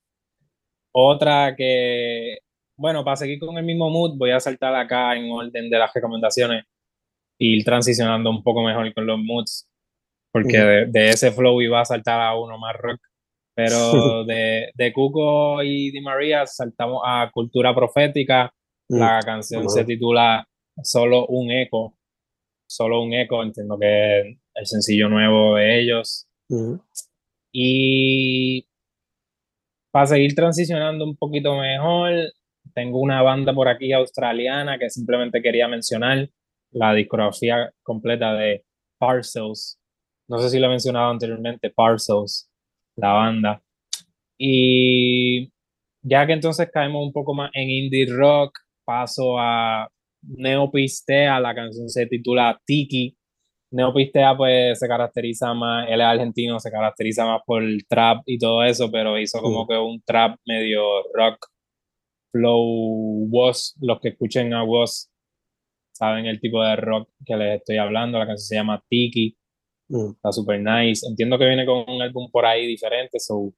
Otra 0.92 1.54
que, 1.56 2.38
bueno, 2.76 3.04
para 3.04 3.16
seguir 3.16 3.40
con 3.40 3.58
el 3.58 3.64
mismo 3.64 3.90
mood, 3.90 4.16
voy 4.16 4.30
a 4.30 4.40
saltar 4.40 4.74
acá 4.76 5.16
en 5.16 5.30
orden 5.30 5.68
de 5.68 5.78
las 5.78 5.92
recomendaciones 5.92 6.64
e 7.38 7.46
ir 7.46 7.64
transicionando 7.64 8.30
un 8.30 8.42
poco 8.42 8.62
mejor 8.62 8.92
con 8.94 9.06
los 9.06 9.18
moods, 9.18 9.68
porque 10.32 10.58
de, 10.88 11.08
ese 11.08 11.32
flow 11.32 11.60
iba 11.60 11.80
a 11.80 11.84
saltar 11.84 12.20
a 12.20 12.36
uno 12.38 12.58
más 12.58 12.76
rock. 12.76 13.00
Pero 13.56 14.24
de, 14.24 14.70
de 14.74 14.92
Cuco 14.92 15.62
y 15.62 15.90
Di 15.90 16.00
María 16.00 16.46
saltamos 16.46 17.02
a 17.04 17.30
Cultura 17.32 17.74
Profética. 17.74 18.52
La 18.88 19.20
canción 19.20 19.68
se 19.68 19.84
titula 19.84 20.46
Solo 20.82 21.26
un 21.26 21.50
eco 21.50 21.96
solo 22.66 23.02
un 23.02 23.12
eco, 23.12 23.42
entiendo 23.42 23.78
que 23.78 24.20
es 24.20 24.36
el 24.54 24.66
sencillo 24.66 25.08
nuevo 25.08 25.56
de 25.56 25.80
ellos. 25.80 26.26
Y 27.52 28.66
para 29.90 30.06
seguir 30.06 30.34
transicionando 30.34 31.04
un 31.04 31.16
poquito 31.16 31.56
mejor, 31.56 32.32
tengo 32.74 32.98
una 33.00 33.22
banda 33.22 33.54
por 33.54 33.68
aquí 33.68 33.92
australiana 33.92 34.78
que 34.78 34.90
simplemente 34.90 35.40
quería 35.40 35.68
mencionar, 35.68 36.28
la 36.72 36.92
discografía 36.92 37.72
completa 37.82 38.34
de 38.34 38.64
Parcels. 38.98 39.78
No 40.28 40.38
sé 40.38 40.50
si 40.50 40.58
lo 40.58 40.66
he 40.66 40.70
mencionado 40.70 41.10
anteriormente, 41.10 41.70
Parcels, 41.70 42.50
la 42.96 43.12
banda. 43.12 43.62
Y 44.36 45.52
ya 46.02 46.26
que 46.26 46.32
entonces 46.32 46.68
caemos 46.72 47.06
un 47.06 47.12
poco 47.12 47.32
más 47.34 47.50
en 47.54 47.70
indie 47.70 48.06
rock, 48.08 48.58
paso 48.84 49.38
a 49.38 49.88
Neopistea, 50.28 51.40
la 51.40 51.54
canción 51.54 51.88
se 51.88 52.06
titula 52.06 52.60
Tiki. 52.66 53.16
Neopistea 53.70 54.36
pues 54.36 54.78
se 54.78 54.86
caracteriza 54.86 55.52
más, 55.54 55.88
él 55.88 56.00
es 56.00 56.06
argentino, 56.06 56.60
se 56.60 56.70
caracteriza 56.70 57.26
más 57.26 57.42
por 57.44 57.62
el 57.62 57.86
trap 57.88 58.22
y 58.26 58.38
todo 58.38 58.62
eso, 58.62 58.90
pero 58.90 59.18
hizo 59.18 59.40
como 59.40 59.66
que 59.66 59.76
un 59.76 60.00
trap 60.02 60.38
medio 60.46 60.82
rock, 61.12 61.46
flow, 62.32 63.28
was, 63.30 63.76
los 63.80 64.00
que 64.00 64.10
escuchen 64.10 64.54
a 64.54 64.62
was 64.64 65.10
saben 65.94 66.26
el 66.26 66.40
tipo 66.40 66.62
de 66.62 66.76
rock 66.76 67.08
que 67.24 67.36
les 67.36 67.60
estoy 67.60 67.78
hablando, 67.78 68.18
la 68.18 68.26
canción 68.26 68.46
se 68.46 68.56
llama 68.56 68.82
Tiki, 68.88 69.36
mm. 69.88 70.10
está 70.16 70.32
super 70.32 70.60
nice, 70.60 71.06
entiendo 71.08 71.38
que 71.38 71.46
viene 71.46 71.64
con 71.64 71.84
un 71.88 72.02
álbum 72.02 72.30
por 72.30 72.44
ahí 72.44 72.66
diferente, 72.66 73.18
so 73.20 73.54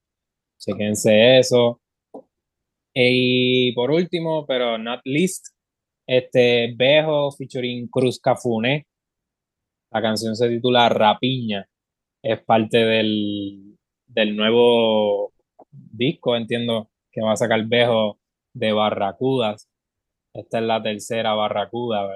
chequense 0.58 1.38
eso. 1.38 1.80
Y 2.94 3.72
por 3.72 3.90
último, 3.90 4.46
pero 4.46 4.78
not 4.78 5.00
least, 5.04 5.48
este, 6.06 6.74
Bejo 6.76 7.32
featuring 7.32 7.88
Cruz 7.88 8.20
Cafune. 8.20 8.86
La 9.90 10.02
canción 10.02 10.36
se 10.36 10.48
titula 10.48 10.88
Rapiña. 10.88 11.68
Es 12.22 12.42
parte 12.44 12.78
del, 12.78 13.76
del 14.06 14.36
nuevo 14.36 15.32
disco, 15.70 16.36
entiendo, 16.36 16.90
que 17.10 17.22
va 17.22 17.32
a 17.32 17.36
sacar 17.36 17.64
Bejo 17.66 18.18
de 18.52 18.72
Barracudas. 18.72 19.68
Esta 20.32 20.58
es 20.58 20.64
la 20.64 20.82
tercera 20.82 21.34
Barracuda. 21.34 22.08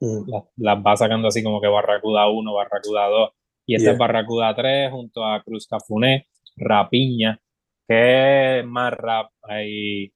Mm. 0.00 0.30
Las 0.56 0.78
va 0.78 0.96
sacando 0.96 1.28
así 1.28 1.42
como 1.42 1.60
que 1.60 1.68
Barracuda 1.68 2.28
1, 2.28 2.54
Barracuda 2.54 3.06
2. 3.08 3.30
Y 3.66 3.74
esta 3.74 3.92
es 3.92 3.98
Barracuda 3.98 4.54
3 4.54 4.92
junto 4.92 5.24
a 5.24 5.42
Cruz 5.42 5.66
Cafuné, 5.66 6.28
Rapiña, 6.56 7.40
que 7.88 8.60
es 8.60 8.66
más 8.66 8.92
rap. 8.92 9.30
Ahí 9.42 10.12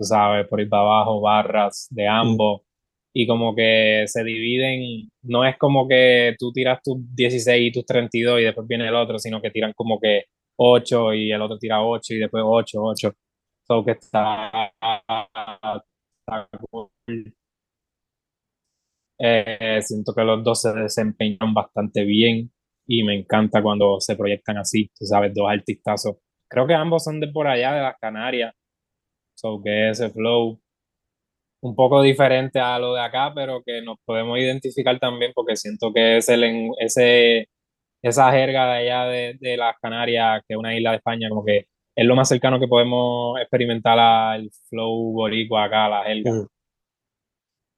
tú 0.00 0.04
sabes, 0.04 0.48
por 0.48 0.60
ir 0.60 0.68
para 0.70 0.82
abajo, 0.82 1.20
barras 1.20 1.88
de 1.90 2.08
ambos, 2.08 2.62
y 3.12 3.26
como 3.26 3.54
que 3.54 4.04
se 4.06 4.24
dividen, 4.24 5.10
no 5.22 5.44
es 5.44 5.58
como 5.58 5.88
que 5.88 6.34
tú 6.38 6.52
tiras 6.52 6.80
tus 6.82 6.96
16 7.14 7.68
y 7.68 7.72
tus 7.72 7.84
32 7.84 8.40
y 8.40 8.44
después 8.44 8.66
viene 8.68 8.88
el 8.88 8.94
otro, 8.94 9.18
sino 9.18 9.42
que 9.42 9.50
tiran 9.50 9.72
como 9.74 9.98
que 10.00 10.24
8 10.56 11.14
y 11.14 11.32
el 11.32 11.42
otro 11.42 11.58
tira 11.58 11.82
8 11.82 12.14
y 12.14 12.18
después 12.18 12.42
8, 12.46 12.78
8. 12.82 13.12
So 13.66 13.84
que 13.84 13.92
está, 13.92 14.72
eh, 19.18 19.80
siento 19.82 20.14
que 20.14 20.24
los 20.24 20.42
dos 20.42 20.62
se 20.62 20.72
desempeñan 20.72 21.52
bastante 21.54 22.04
bien 22.04 22.50
y 22.86 23.04
me 23.04 23.14
encanta 23.18 23.62
cuando 23.62 24.00
se 24.00 24.16
proyectan 24.16 24.58
así, 24.58 24.90
tú 24.98 25.04
sabes, 25.06 25.32
dos 25.34 25.48
artistazos. 25.50 26.16
Creo 26.48 26.66
que 26.66 26.74
ambos 26.74 27.04
son 27.04 27.20
de 27.20 27.28
por 27.28 27.46
allá, 27.46 27.72
de 27.74 27.82
las 27.82 27.96
Canarias, 28.00 28.54
So 29.40 29.60
que 29.62 29.90
ese 29.90 30.10
flow 30.10 30.60
un 31.62 31.74
poco 31.74 32.02
diferente 32.02 32.58
a 32.58 32.78
lo 32.78 32.94
de 32.94 33.00
acá, 33.00 33.32
pero 33.34 33.62
que 33.64 33.82
nos 33.82 33.98
podemos 34.04 34.38
identificar 34.38 34.98
también 34.98 35.32
porque 35.34 35.56
siento 35.56 35.92
que 35.92 36.18
es 36.18 36.28
el, 36.28 36.70
ese, 36.78 37.48
esa 38.02 38.30
jerga 38.32 38.66
de 38.66 38.78
allá 38.80 39.04
de, 39.04 39.36
de 39.40 39.56
las 39.56 39.76
Canarias, 39.80 40.42
que 40.46 40.54
es 40.54 40.58
una 40.58 40.76
isla 40.76 40.90
de 40.90 40.96
España, 40.98 41.28
como 41.28 41.44
que 41.44 41.66
es 41.96 42.06
lo 42.06 42.16
más 42.16 42.28
cercano 42.28 42.60
que 42.60 42.68
podemos 42.68 43.38
experimentar 43.40 43.98
al 43.98 44.50
flow 44.68 45.12
boricua 45.12 45.64
acá, 45.64 45.88
la 45.88 46.04
jerga. 46.04 46.32
Mm. 46.32 46.46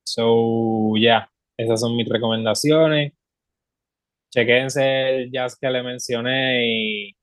So, 0.05 0.97
ya, 0.99 1.29
esas 1.57 1.81
son 1.81 1.97
mis 1.97 2.09
recomendaciones. 2.09 3.13
Chequense 4.35 5.11
el 5.11 5.31
jazz 5.31 5.57
que 5.61 5.71
le 5.71 5.83
mencioné 5.83 6.67
y 6.67 7.17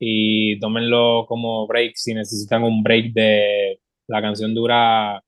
y 0.00 0.58
tómenlo 0.58 1.26
como 1.28 1.66
break 1.66 1.92
si 1.94 2.14
necesitan 2.14 2.62
un 2.64 2.82
break 2.82 3.12
de 3.12 3.80
la 4.08 4.22
canción 4.22 4.54
dura 4.54 5.22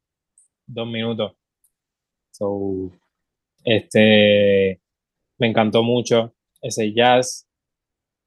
dos 0.67 0.89
minutos. 0.89 1.35
So, 2.33 2.91
este 3.65 4.81
me 5.39 5.49
encantó 5.49 5.83
mucho 5.83 6.35
ese 6.63 6.93
jazz. 6.95 7.47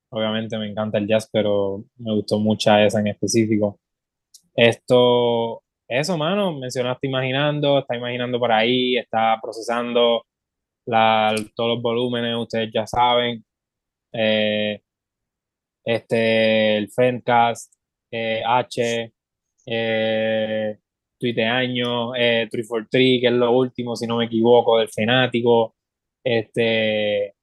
obviamente 0.10 0.58
me 0.58 0.70
encanta 0.70 0.98
el 1.00 1.08
jazz, 1.08 1.30
pero 1.32 1.84
me 1.98 2.14
gustó 2.14 2.40
mucha 2.40 2.86
esa 2.86 3.00
en 3.00 3.08
específico. 3.08 3.80
Esto, 4.56 5.64
eso, 5.88 6.18
mano, 6.18 6.54
mencionaste 6.54 7.08
imaginando, 7.08 7.80
está 7.80 7.96
imaginando 7.98 8.40
por 8.40 8.52
ahí, 8.52 8.98
está 8.98 9.38
procesando 9.42 10.26
la, 10.86 11.36
todos 11.56 11.76
los 11.76 11.82
volúmenes, 11.82 12.36
ustedes 12.38 12.72
ya 12.74 12.88
saben. 12.88 13.44
Eh, 14.14 14.82
este, 15.86 16.78
el 16.78 16.90
Fencast, 16.92 17.74
eh, 18.12 18.42
H, 18.46 19.14
eh, 19.68 20.78
Tuiteaño, 21.20 22.16
eh, 22.16 22.48
343, 22.52 23.22
que 23.22 23.28
es 23.28 23.34
lo 23.34 23.52
último, 23.52 23.96
si 23.96 24.08
no 24.08 24.18
me 24.18 24.26
equivoco, 24.26 24.80
del 24.80 24.90
Fenático. 24.90 25.76
Este, 26.24 27.36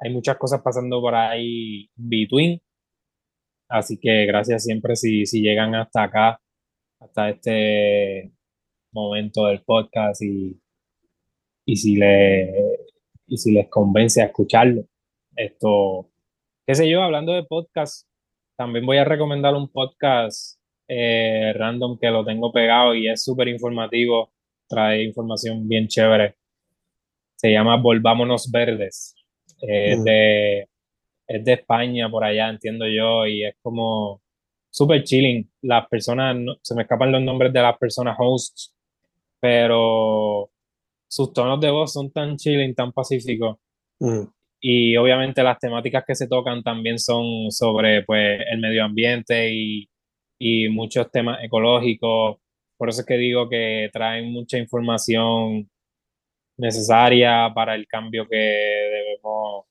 hay 0.00 0.10
muchas 0.12 0.36
cosas 0.38 0.62
pasando 0.62 1.00
por 1.00 1.14
ahí 1.14 1.90
between. 1.96 2.60
Así 3.68 3.98
que 3.98 4.24
gracias 4.26 4.64
siempre 4.64 4.96
si, 4.96 5.26
si 5.26 5.42
llegan 5.42 5.74
hasta 5.74 6.04
acá, 6.04 6.40
hasta 7.00 7.30
este 7.30 8.32
momento 8.92 9.46
del 9.46 9.62
podcast 9.62 10.22
y, 10.22 10.58
y, 11.66 11.76
si, 11.76 11.96
le, 11.96 12.78
y 13.26 13.36
si 13.36 13.52
les 13.52 13.68
convence 13.68 14.22
a 14.22 14.26
escucharlo. 14.26 14.84
Esto, 15.36 16.10
qué 16.68 16.74
sé 16.74 16.86
yo, 16.86 17.02
hablando 17.02 17.32
de 17.32 17.44
podcast, 17.44 18.06
también 18.54 18.84
voy 18.84 18.98
a 18.98 19.04
recomendar 19.04 19.54
un 19.54 19.68
podcast 19.68 20.60
eh, 20.86 21.54
random 21.56 21.98
que 21.98 22.10
lo 22.10 22.26
tengo 22.26 22.52
pegado 22.52 22.94
y 22.94 23.08
es 23.08 23.24
súper 23.24 23.48
informativo, 23.48 24.34
trae 24.68 25.02
información 25.02 25.66
bien 25.66 25.88
chévere. 25.88 26.36
Se 27.36 27.50
llama 27.50 27.80
Volvámonos 27.80 28.50
Verdes. 28.50 29.14
Es, 29.62 30.04
de, 30.04 30.68
es 31.26 31.42
de 31.42 31.52
España, 31.54 32.10
por 32.10 32.22
allá, 32.22 32.50
entiendo 32.50 32.86
yo, 32.86 33.26
y 33.26 33.46
es 33.46 33.56
como 33.62 34.20
súper 34.68 35.04
chilling. 35.04 35.50
Las 35.62 35.88
personas, 35.88 36.36
se 36.60 36.74
me 36.74 36.82
escapan 36.82 37.12
los 37.12 37.22
nombres 37.22 37.50
de 37.50 37.62
las 37.62 37.78
personas 37.78 38.14
hosts, 38.18 38.74
pero 39.40 40.50
sus 41.08 41.32
tonos 41.32 41.62
de 41.62 41.70
voz 41.70 41.94
son 41.94 42.12
tan 42.12 42.36
chilling, 42.36 42.74
tan 42.74 42.92
pacíficos. 42.92 43.56
Y 44.60 44.96
obviamente 44.96 45.42
las 45.42 45.58
temáticas 45.58 46.04
que 46.06 46.14
se 46.14 46.28
tocan 46.28 46.62
también 46.62 46.98
son 46.98 47.50
sobre 47.50 48.02
pues, 48.02 48.40
el 48.50 48.58
medio 48.60 48.84
ambiente 48.84 49.52
y, 49.52 49.88
y 50.38 50.68
muchos 50.68 51.10
temas 51.10 51.42
ecológicos. 51.42 52.38
Por 52.76 52.88
eso 52.88 53.00
es 53.00 53.06
que 53.06 53.16
digo 53.16 53.48
que 53.48 53.90
traen 53.92 54.32
mucha 54.32 54.58
información 54.58 55.68
necesaria 56.56 57.50
para 57.54 57.74
el 57.74 57.86
cambio 57.86 58.26
que 58.28 58.36
debemos, 58.36 59.64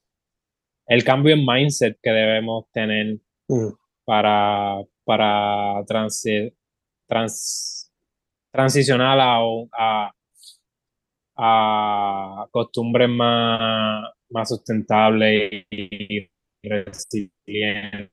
el 0.87 1.03
cambio 1.03 1.35
en 1.35 1.45
mindset 1.45 1.97
que 2.01 2.09
debemos 2.09 2.65
tener 2.71 3.17
mm. 3.47 3.69
para, 4.05 4.81
para 5.03 5.83
trans, 5.85 6.23
trans, 7.07 7.91
transicionar 8.51 9.19
a, 9.19 9.39
a, 9.77 10.11
a 11.35 12.47
costumbres 12.51 13.09
más, 13.09 14.16
más 14.29 14.49
sustentables 14.49 15.65
y 15.71 16.29
resilientes 16.63 18.11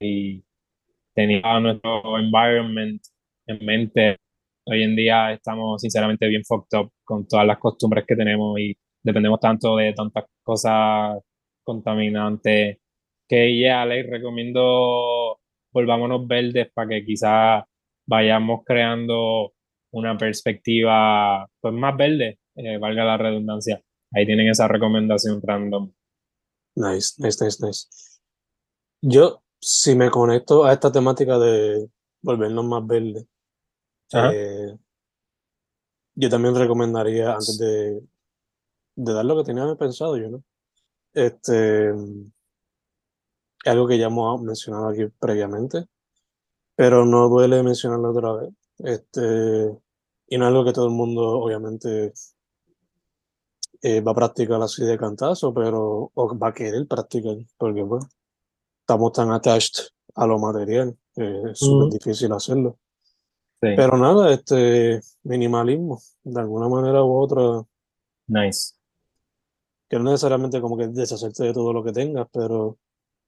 y 0.00 0.44
tenía 1.14 1.60
nuestro 1.60 2.18
environment 2.18 3.02
en 3.46 3.64
mente 3.64 4.16
hoy 4.66 4.82
en 4.82 4.96
día 4.96 5.32
estamos 5.32 5.80
sinceramente 5.80 6.26
bien 6.28 6.44
fucked 6.44 6.78
up 6.78 6.92
con 7.04 7.26
todas 7.28 7.46
las 7.46 7.58
costumbres 7.58 8.04
que 8.06 8.16
tenemos 8.16 8.58
y 8.58 8.76
dependemos 9.02 9.40
tanto 9.40 9.76
de 9.76 9.92
tantas 9.92 10.24
cosas 10.42 11.18
contaminantes 11.62 12.78
que 13.28 13.60
ya 13.60 13.84
les 13.86 14.08
recomiendo 14.08 15.38
volvámonos 15.72 16.26
verdes 16.26 16.70
para 16.72 16.88
que 16.88 17.04
quizás 17.04 17.64
vayamos 18.06 18.62
creando 18.64 19.52
una 19.92 20.16
perspectiva 20.16 21.48
pues 21.60 21.74
más 21.74 21.96
verde, 21.96 22.38
eh, 22.56 22.78
valga 22.78 23.04
la 23.04 23.16
redundancia. 23.16 23.80
Ahí 24.12 24.26
tienen 24.26 24.48
esa 24.48 24.68
recomendación 24.68 25.40
random. 25.42 25.92
Nice, 26.76 27.14
nice, 27.18 27.44
nice, 27.44 27.66
nice. 27.66 27.86
Yo, 29.02 29.42
si 29.60 29.94
me 29.94 30.10
conecto 30.10 30.64
a 30.64 30.72
esta 30.72 30.92
temática 30.92 31.38
de 31.38 31.90
volvernos 32.22 32.64
más 32.64 32.86
verdes, 32.86 33.26
eh, 34.12 34.76
yo 36.14 36.30
también 36.30 36.54
recomendaría, 36.54 37.32
antes 37.32 37.58
de, 37.58 38.00
de 38.96 39.12
dar 39.12 39.24
lo 39.24 39.36
que 39.36 39.44
tenía 39.44 39.74
pensado 39.76 40.16
yo, 40.16 40.30
¿no? 40.30 40.44
Este, 41.12 41.92
algo 43.64 43.88
que 43.88 43.98
ya 43.98 44.06
hemos 44.06 44.42
mencionado 44.42 44.88
aquí 44.88 45.06
previamente, 45.18 45.86
pero 46.74 47.04
no 47.04 47.28
duele 47.28 47.62
mencionarlo 47.62 48.10
otra 48.10 48.32
vez. 48.34 48.54
Este, 48.78 49.20
y 50.28 50.38
no 50.38 50.44
es 50.44 50.48
algo 50.48 50.64
que 50.64 50.72
todo 50.72 50.86
el 50.86 50.92
mundo, 50.92 51.22
obviamente, 51.22 52.12
eh, 53.82 54.00
va 54.00 54.12
a 54.12 54.14
practicar 54.14 54.60
así 54.62 54.84
de 54.84 54.98
cantazo, 54.98 55.52
pero 55.52 56.10
o 56.14 56.38
va 56.38 56.48
a 56.48 56.54
querer 56.54 56.86
practicar, 56.86 57.36
porque 57.56 57.84
pues, 57.84 58.04
estamos 58.80 59.12
tan 59.12 59.30
attached 59.30 59.88
a 60.14 60.26
lo 60.26 60.38
material, 60.38 60.96
que 61.14 61.42
es 61.50 61.58
súper 61.58 61.90
difícil 61.90 62.32
hacerlo. 62.32 62.78
Pero 63.58 63.96
nada, 63.96 64.32
este 64.32 65.00
minimalismo, 65.24 66.00
de 66.22 66.40
alguna 66.40 66.68
manera 66.68 67.02
u 67.02 67.16
otra. 67.16 67.64
Nice. 68.28 68.74
Que 69.88 69.98
no 69.98 70.04
necesariamente 70.04 70.60
como 70.60 70.76
que 70.76 70.88
deshacerte 70.88 71.44
de 71.44 71.52
todo 71.52 71.72
lo 71.72 71.82
que 71.82 71.92
tengas, 71.92 72.28
pero 72.32 72.78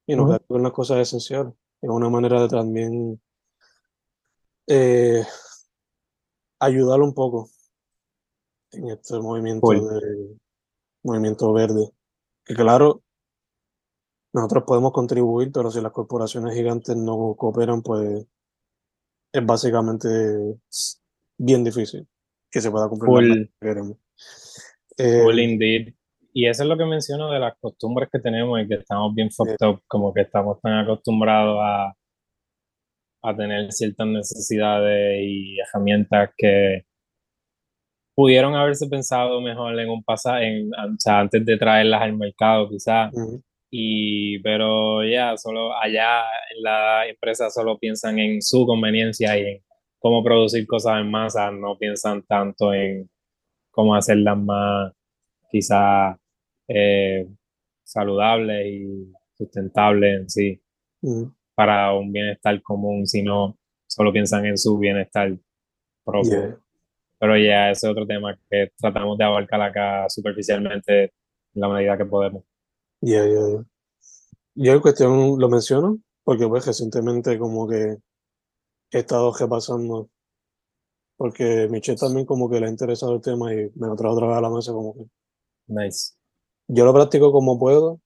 y 0.06 0.16
no 0.16 0.24
uh 0.24 0.38
-huh. 0.38 0.62
las 0.62 0.72
cosas 0.72 0.98
esenciales. 0.98 1.54
Es 1.80 1.88
una 1.88 2.08
manera 2.08 2.40
de 2.42 2.48
también 2.48 3.20
eh, 4.66 5.24
ayudar 6.58 7.00
un 7.00 7.14
poco 7.14 7.48
en 8.72 8.88
este 8.90 9.18
movimiento 9.18 9.70
de 9.70 10.36
movimiento 11.02 11.52
verde. 11.52 11.90
Que 12.44 12.54
claro, 12.54 13.02
nosotros 14.32 14.64
podemos 14.66 14.92
contribuir, 14.92 15.50
pero 15.52 15.70
si 15.70 15.80
las 15.80 15.92
corporaciones 15.92 16.54
gigantes 16.54 16.96
no 16.96 17.34
cooperan, 17.36 17.82
pues 17.82 18.26
es 19.32 19.46
básicamente 19.46 20.08
bien 21.38 21.64
difícil 21.64 22.06
que 22.50 22.60
se 22.60 22.70
pueda 22.70 22.88
cumplir 22.88 23.28
lo 23.28 23.34
que 23.34 23.50
queremos. 23.60 23.96
Eh, 24.96 25.42
indeed. 25.42 25.94
Y 26.32 26.46
eso 26.46 26.62
es 26.62 26.68
lo 26.68 26.76
que 26.76 26.84
menciono 26.84 27.30
de 27.30 27.40
las 27.40 27.54
costumbres 27.58 28.08
que 28.12 28.20
tenemos 28.20 28.60
y 28.60 28.68
que 28.68 28.74
estamos 28.74 29.14
bien 29.14 29.30
fucked 29.30 29.56
up, 29.66 29.82
como 29.86 30.12
que 30.12 30.22
estamos 30.22 30.60
tan 30.60 30.74
acostumbrados 30.78 31.58
a, 31.60 31.94
a 33.22 33.36
tener 33.36 33.72
ciertas 33.72 34.06
necesidades 34.06 35.20
y 35.20 35.58
herramientas 35.58 36.30
que 36.36 36.84
pudieron 38.18 38.56
haberse 38.56 38.88
pensado 38.88 39.40
mejor 39.40 39.78
en 39.78 39.88
un 39.88 40.02
pasado, 40.02 40.38
en, 40.38 40.72
antes 41.06 41.46
de 41.46 41.56
traerlas 41.56 42.02
al 42.02 42.16
mercado 42.16 42.68
quizás. 42.68 43.12
Y, 43.70 44.40
pero 44.40 45.04
ya, 45.04 45.36
solo 45.36 45.72
allá 45.72 46.22
en 46.52 46.64
la 46.64 47.06
empresa 47.06 47.48
solo 47.48 47.78
piensan 47.78 48.18
en 48.18 48.42
su 48.42 48.66
conveniencia 48.66 49.38
y 49.38 49.42
en 49.42 49.62
cómo 50.00 50.24
producir 50.24 50.66
cosas 50.66 51.00
en 51.00 51.08
masa, 51.12 51.52
no 51.52 51.78
piensan 51.78 52.24
tanto 52.24 52.74
en 52.74 53.08
cómo 53.70 53.94
hacerlas 53.94 54.36
más 54.36 54.92
quizás 55.48 56.16
eh, 56.66 57.24
saludables 57.84 58.66
y 58.66 59.12
sustentables 59.36 60.22
en 60.22 60.28
sí 60.28 60.60
para 61.54 61.94
un 61.94 62.10
bienestar 62.10 62.60
común, 62.62 63.06
sino 63.06 63.56
solo 63.86 64.12
piensan 64.12 64.44
en 64.44 64.58
su 64.58 64.76
bienestar 64.76 65.38
propio. 66.04 66.58
Pero 67.18 67.36
ya, 67.36 67.70
ese 67.70 67.86
es 67.86 67.90
otro 67.90 68.06
tema 68.06 68.38
que 68.50 68.70
tratamos 68.78 69.18
de 69.18 69.24
abarcar 69.24 69.60
acá 69.60 70.08
superficialmente 70.08 71.04
en 71.54 71.60
la 71.60 71.68
medida 71.68 71.98
que 71.98 72.04
podemos. 72.04 72.44
Yeah, 73.00 73.26
yeah, 73.26 73.64
Yo 74.54 74.72
en 74.72 74.80
cuestión 74.80 75.38
lo 75.38 75.48
menciono 75.48 75.98
porque 76.24 76.46
pues 76.48 76.66
recientemente 76.66 77.38
como 77.38 77.68
que 77.68 77.96
he 78.90 78.98
estado 78.98 79.32
repasando 79.32 80.10
porque 81.16 81.68
Michelle 81.70 81.98
también 81.98 82.26
como 82.26 82.50
que 82.50 82.60
le 82.60 82.66
ha 82.66 82.70
interesado 82.70 83.14
el 83.14 83.20
tema 83.20 83.52
y 83.52 83.70
me 83.74 83.86
lo 83.88 83.96
trajo 83.96 84.14
otra 84.14 84.28
vez 84.28 84.36
a 84.36 84.40
la 84.40 84.50
mesa 84.50 84.72
como 84.72 84.94
que 84.94 85.06
nice. 85.68 86.14
yo 86.68 86.84
lo 86.84 86.92
practico 86.92 87.32
como 87.32 87.58
puedo 87.58 88.00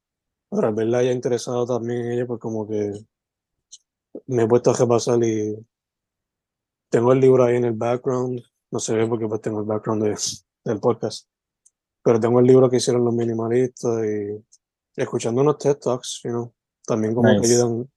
pero 0.50 0.68
al 0.68 0.74
verla 0.74 0.98
haya 0.98 1.12
interesado 1.12 1.66
también 1.66 2.06
en 2.06 2.12
ella 2.12 2.26
pues 2.26 2.40
como 2.40 2.68
que 2.68 2.92
me 4.26 4.44
he 4.44 4.48
puesto 4.48 4.70
a 4.70 4.76
repasar 4.76 5.22
y 5.24 5.56
tengo 6.90 7.12
el 7.12 7.20
libro 7.20 7.44
ahí 7.44 7.56
en 7.56 7.64
el 7.64 7.72
background 7.72 8.42
no 8.72 8.80
se 8.80 8.96
ve 8.96 9.06
porque 9.06 9.28
pues 9.28 9.40
tengo 9.40 9.60
el 9.60 9.66
background 9.66 10.02
de, 10.02 10.16
del 10.64 10.80
podcast 10.80 11.28
pero 12.02 12.20
tengo 12.20 12.40
el 12.40 12.46
libro 12.46 12.68
que 12.68 12.76
hicieron 12.76 13.04
los 13.04 13.14
minimalistas 13.14 14.04
y 14.04 14.44
escuchando 15.00 15.40
unos 15.40 15.58
TED 15.58 15.76
Talks, 15.76 16.20
you 16.24 16.52
también 16.84 17.14
como 17.14 17.28
que 17.40 17.46
ayudan 17.46 17.88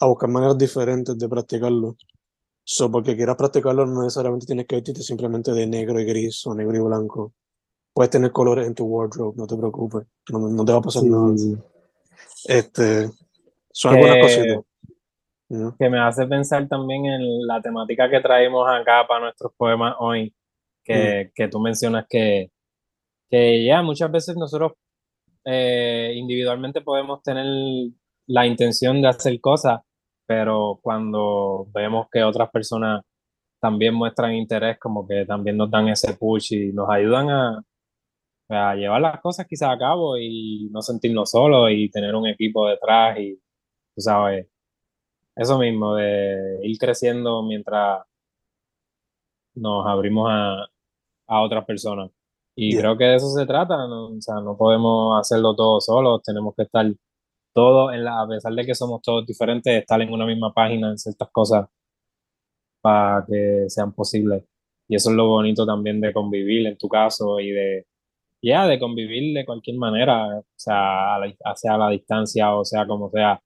a 0.00 0.06
buscar 0.06 0.28
maneras 0.28 0.58
diferentes 0.58 1.16
de 1.16 1.28
practicarlo. 1.28 1.96
So, 2.64 2.90
porque 2.90 3.16
quieras 3.16 3.36
practicarlo, 3.36 3.86
no 3.86 4.02
necesariamente 4.02 4.44
tienes 4.44 4.66
que 4.66 4.76
vestirte 4.76 5.02
simplemente 5.02 5.52
de 5.52 5.66
negro 5.66 6.00
y 6.00 6.04
gris 6.04 6.46
o 6.46 6.54
negro 6.54 6.76
y 6.76 6.80
blanco. 6.80 7.32
Puedes 7.94 8.10
tener 8.10 8.32
colores 8.32 8.66
en 8.66 8.74
tu 8.74 8.84
wardrobe, 8.84 9.34
no 9.36 9.46
te 9.46 9.56
preocupes, 9.56 10.06
no, 10.30 10.64
te 10.64 10.72
va 10.72 10.78
a 10.78 10.82
pasar 10.82 11.04
nada. 11.04 11.34
Este, 12.44 13.10
son 13.72 13.94
algunas 13.94 14.16
cositas. 14.20 14.64
Que 15.78 15.88
me 15.88 15.98
hace 15.98 16.26
pensar 16.26 16.68
también 16.68 17.06
en 17.06 17.46
la 17.46 17.60
temática 17.62 18.10
que 18.10 18.20
traemos 18.20 18.68
acá 18.68 19.06
para 19.08 19.24
nuestros 19.24 19.52
poemas 19.56 19.94
hoy, 19.98 20.34
que, 20.84 21.30
que 21.34 21.48
tú 21.48 21.58
mencionas 21.58 22.06
que, 22.08 22.50
que 23.30 23.64
ya 23.64 23.82
muchas 23.82 24.10
veces 24.10 24.36
nosotros 24.36 24.72
eh, 25.44 26.12
individualmente 26.16 26.82
podemos 26.82 27.22
tener 27.22 27.46
la 28.26 28.46
intención 28.46 29.00
de 29.00 29.08
hacer 29.08 29.40
cosas, 29.40 29.80
pero 30.26 30.78
cuando 30.82 31.66
vemos 31.72 32.08
que 32.12 32.22
otras 32.22 32.50
personas 32.50 33.02
también 33.60 33.94
muestran 33.94 34.34
interés, 34.34 34.78
como 34.78 35.06
que 35.06 35.24
también 35.24 35.56
nos 35.56 35.70
dan 35.70 35.88
ese 35.88 36.14
push 36.14 36.52
y 36.52 36.72
nos 36.72 36.90
ayudan 36.90 37.30
a, 37.30 37.62
a 38.50 38.74
llevar 38.74 39.00
las 39.00 39.20
cosas 39.20 39.46
quizás 39.46 39.70
a 39.70 39.78
cabo 39.78 40.18
y 40.18 40.68
no 40.70 40.82
sentirnos 40.82 41.30
solos 41.30 41.70
y 41.72 41.90
tener 41.90 42.14
un 42.14 42.26
equipo 42.26 42.68
detrás 42.68 43.18
y, 43.18 43.34
tú 43.94 44.00
sabes, 44.02 44.46
eso 45.38 45.58
mismo, 45.58 45.94
de 45.94 46.60
ir 46.64 46.78
creciendo 46.78 47.42
mientras 47.42 48.04
nos 49.54 49.86
abrimos 49.86 50.28
a, 50.30 50.66
a 51.28 51.42
otras 51.42 51.64
personas. 51.64 52.10
Y 52.56 52.76
creo 52.76 52.98
que 52.98 53.04
de 53.04 53.16
eso 53.16 53.28
se 53.30 53.46
trata, 53.46 53.76
¿no? 53.86 54.08
o 54.08 54.20
sea, 54.20 54.36
no 54.40 54.56
podemos 54.56 55.20
hacerlo 55.20 55.54
todo 55.54 55.80
solos, 55.80 56.22
tenemos 56.24 56.54
que 56.56 56.64
estar 56.64 56.86
todos, 57.54 57.94
en 57.94 58.04
la, 58.04 58.22
a 58.22 58.28
pesar 58.28 58.52
de 58.54 58.66
que 58.66 58.74
somos 58.74 59.00
todos 59.02 59.26
diferentes, 59.26 59.72
estar 59.80 60.00
en 60.02 60.12
una 60.12 60.26
misma 60.26 60.52
página 60.52 60.90
en 60.90 60.98
ciertas 60.98 61.28
cosas 61.30 61.68
para 62.80 63.24
que 63.26 63.66
sean 63.68 63.92
posibles. 63.92 64.44
Y 64.88 64.96
eso 64.96 65.10
es 65.10 65.16
lo 65.16 65.28
bonito 65.28 65.66
también 65.66 66.00
de 66.00 66.12
convivir 66.12 66.66
en 66.66 66.76
tu 66.78 66.88
caso 66.88 67.40
y 67.40 67.50
de, 67.50 67.86
ya, 68.42 68.66
de 68.66 68.78
convivir 68.78 69.34
de 69.34 69.44
cualquier 69.46 69.76
manera, 69.78 70.38
o 70.38 70.44
sea, 70.56 71.16
a 71.16 71.18
la, 71.20 71.34
sea 71.56 71.74
a 71.74 71.78
la 71.78 71.90
distancia 71.90 72.54
o 72.54 72.64
sea 72.64 72.86
como 72.86 73.10
sea, 73.10 73.40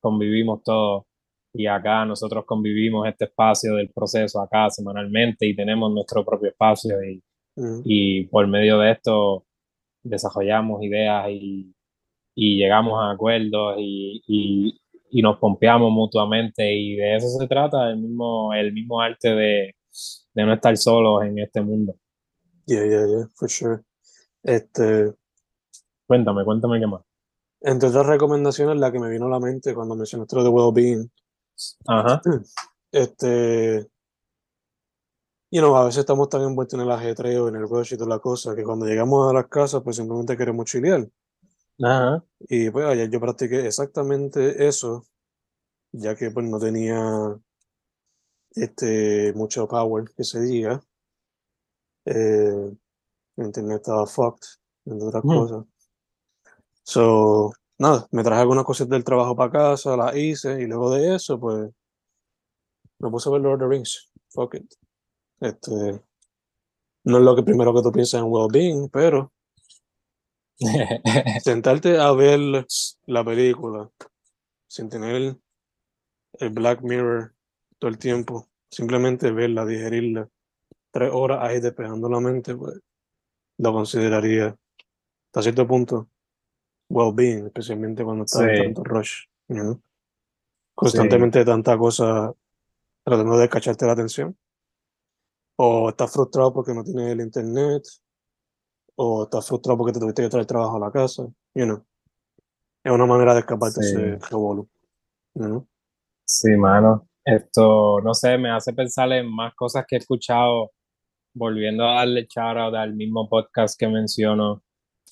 convivimos 0.00 0.62
todos. 0.62 1.04
Y 1.52 1.66
acá 1.66 2.04
nosotros 2.04 2.44
convivimos 2.46 3.06
este 3.08 3.24
espacio 3.24 3.74
del 3.74 3.90
proceso 3.90 4.40
acá 4.40 4.70
semanalmente 4.70 5.46
y 5.46 5.56
tenemos 5.56 5.92
nuestro 5.92 6.24
propio 6.24 6.50
espacio 6.50 7.02
y 7.02 7.22
y 7.84 8.24
por 8.24 8.46
medio 8.46 8.78
de 8.78 8.92
esto 8.92 9.44
desarrollamos 10.02 10.82
ideas 10.82 11.26
y, 11.30 11.74
y 12.34 12.58
llegamos 12.58 12.98
a 13.00 13.10
acuerdos 13.10 13.76
y, 13.78 14.22
y, 14.26 14.80
y, 15.10 15.22
nos 15.22 15.38
pompeamos 15.38 15.92
mutuamente 15.92 16.72
y 16.72 16.96
de 16.96 17.16
eso 17.16 17.28
se 17.28 17.46
trata 17.46 17.90
el 17.90 17.98
mismo, 17.98 18.54
el 18.54 18.72
mismo 18.72 19.00
arte 19.00 19.34
de, 19.34 19.74
de 20.34 20.44
no 20.44 20.54
estar 20.54 20.76
solos 20.76 21.24
en 21.24 21.38
este 21.38 21.60
mundo. 21.60 21.94
Yeah, 22.66 22.86
yeah, 22.86 23.06
yeah, 23.06 23.28
for 23.34 23.50
sure. 23.50 23.80
Este, 24.42 25.12
cuéntame, 26.06 26.44
cuéntame 26.44 26.80
qué 26.80 26.86
más. 26.86 27.02
Entre 27.60 27.88
otras 27.90 28.06
recomendaciones, 28.06 28.78
la 28.78 28.90
que 28.90 29.00
me 29.00 29.10
vino 29.10 29.26
a 29.26 29.30
la 29.30 29.40
mente 29.40 29.74
cuando 29.74 29.94
mencionaste 29.94 30.36
lo 30.36 30.44
de 30.44 30.48
well-being. 30.48 31.10
Ajá. 31.86 32.20
Este, 32.92 33.88
y 35.52 35.60
no, 35.60 35.76
a 35.76 35.84
veces 35.84 36.00
estamos 36.00 36.28
tan 36.28 36.42
envueltos 36.42 36.74
en 36.78 36.86
el 36.86 36.92
ajetreo, 36.92 37.48
en 37.48 37.56
el 37.56 37.68
rush 37.68 37.94
y 37.94 37.96
toda 37.96 38.08
la 38.08 38.18
cosa, 38.20 38.54
que 38.54 38.62
cuando 38.62 38.86
llegamos 38.86 39.28
a 39.28 39.34
las 39.34 39.48
casas, 39.48 39.82
pues 39.82 39.96
simplemente 39.96 40.36
queremos 40.36 40.66
chilear. 40.66 41.08
Ajá. 41.82 42.24
Y 42.40 42.70
pues 42.70 42.86
ayer 42.86 43.10
yo 43.10 43.20
practiqué 43.20 43.66
exactamente 43.66 44.68
eso, 44.68 45.04
ya 45.90 46.14
que 46.14 46.30
pues 46.30 46.46
no 46.46 46.60
tenía 46.60 47.36
este, 48.52 49.32
mucho 49.34 49.66
power 49.66 50.04
ese 50.16 50.40
día. 50.40 50.80
Eh, 52.04 52.76
el 53.36 53.44
internet 53.44 53.78
estaba 53.78 54.06
fucked, 54.06 54.46
entre 54.84 55.08
otras 55.08 55.22
cosas. 55.22 55.64
So, 56.84 57.52
nada, 57.80 58.06
me 58.12 58.22
traje 58.22 58.42
algunas 58.42 58.64
cosas 58.64 58.88
del 58.88 59.02
trabajo 59.02 59.34
para 59.34 59.50
casa, 59.50 59.96
las 59.96 60.14
hice, 60.14 60.60
y 60.60 60.66
luego 60.66 60.90
de 60.90 61.16
eso, 61.16 61.40
pues, 61.40 61.70
me 62.98 63.10
puse 63.10 63.28
a 63.28 63.32
ver 63.32 63.40
Lord 63.40 63.54
of 63.54 63.60
the 63.60 63.66
Rings. 63.68 64.12
Fuck 64.28 64.54
it. 64.56 64.74
Este, 65.40 66.02
no 67.04 67.18
es 67.18 67.24
lo 67.24 67.34
que 67.34 67.42
primero 67.42 67.74
que 67.74 67.82
tú 67.82 67.90
piensas 67.90 68.20
en 68.20 68.26
well-being, 68.28 68.90
pero 68.90 69.32
sentarte 71.42 71.98
a 71.98 72.12
ver 72.12 72.66
la 73.06 73.24
película 73.24 73.90
sin 74.68 74.90
tener 74.90 75.38
el 76.34 76.50
Black 76.50 76.82
Mirror 76.82 77.34
todo 77.78 77.90
el 77.90 77.98
tiempo, 77.98 78.46
simplemente 78.70 79.32
verla, 79.32 79.64
digerirla, 79.64 80.28
tres 80.90 81.10
horas 81.14 81.38
ahí 81.40 81.60
despejando 81.60 82.10
la 82.10 82.20
mente, 82.20 82.54
pues 82.54 82.78
lo 83.56 83.72
consideraría 83.72 84.54
hasta 85.28 85.42
cierto 85.42 85.66
punto 85.66 86.08
well-being, 86.90 87.46
especialmente 87.46 88.04
cuando 88.04 88.24
estás 88.24 88.42
en 88.42 88.74
tanto 88.74 88.84
rush, 88.84 89.24
constantemente 90.74 91.44
tanta 91.44 91.78
cosa 91.78 92.34
tratando 93.02 93.38
de 93.38 93.48
cacharte 93.48 93.86
la 93.86 93.92
atención. 93.92 94.36
O 95.56 95.90
estás 95.90 96.12
frustrado 96.12 96.52
porque 96.52 96.74
no 96.74 96.82
tienes 96.82 97.12
el 97.12 97.20
internet, 97.20 97.82
o 98.96 99.24
estás 99.24 99.46
frustrado 99.46 99.78
porque 99.78 99.92
te 99.92 100.00
tuviste 100.00 100.22
que 100.22 100.28
traer 100.28 100.46
trabajo 100.46 100.76
a 100.76 100.80
la 100.80 100.90
casa, 100.90 101.26
you 101.54 101.64
know. 101.64 101.84
Es 102.82 102.92
una 102.92 103.06
manera 103.06 103.34
de 103.34 103.40
escaparte 103.40 103.80
de 103.80 103.86
ese 103.86 104.18
revolú, 104.30 104.68
Sí, 106.24 106.50
mano. 106.56 107.06
Esto, 107.24 108.00
no 108.00 108.14
sé, 108.14 108.38
me 108.38 108.50
hace 108.50 108.72
pensar 108.72 109.12
en 109.12 109.30
más 109.30 109.54
cosas 109.54 109.84
que 109.86 109.96
he 109.96 109.98
escuchado, 109.98 110.72
volviendo 111.34 111.84
a 111.84 111.96
darle 111.96 112.26
shout 112.28 112.74
al 112.74 112.94
mismo 112.94 113.28
podcast 113.28 113.78
que 113.78 113.86
menciono, 113.86 114.62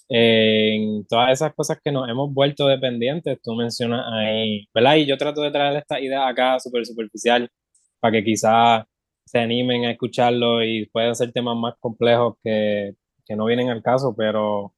en 0.09 1.07
todas 1.07 1.33
esas 1.33 1.55
cosas 1.55 1.79
que 1.83 1.93
nos 1.93 2.09
hemos 2.09 2.33
vuelto 2.33 2.67
dependientes, 2.67 3.41
tú 3.43 3.55
mencionas 3.55 4.07
ahí, 4.13 4.67
¿verdad? 4.75 4.97
Y 4.97 5.07
yo 5.07 5.19
trato 5.19 5.43
de 5.43 5.51
traer 5.51 5.77
esta 5.77 6.01
idea 6.01 6.27
acá 6.29 6.59
súper 6.61 6.87
superficial, 6.87 7.51
para 8.01 8.13
que 8.13 8.25
quizás 8.25 8.85
se 9.27 9.39
animen 9.39 9.85
a 9.85 9.93
escucharlo 9.93 10.63
y 10.65 10.87
pueden 10.87 11.15
ser 11.15 11.33
temas 11.33 11.57
más 11.57 11.75
complejos 11.81 12.37
que, 12.43 12.95
que 13.27 13.37
no 13.37 13.47
vienen 13.47 13.69
al 13.71 13.83
caso, 13.83 14.15
pero 14.17 14.75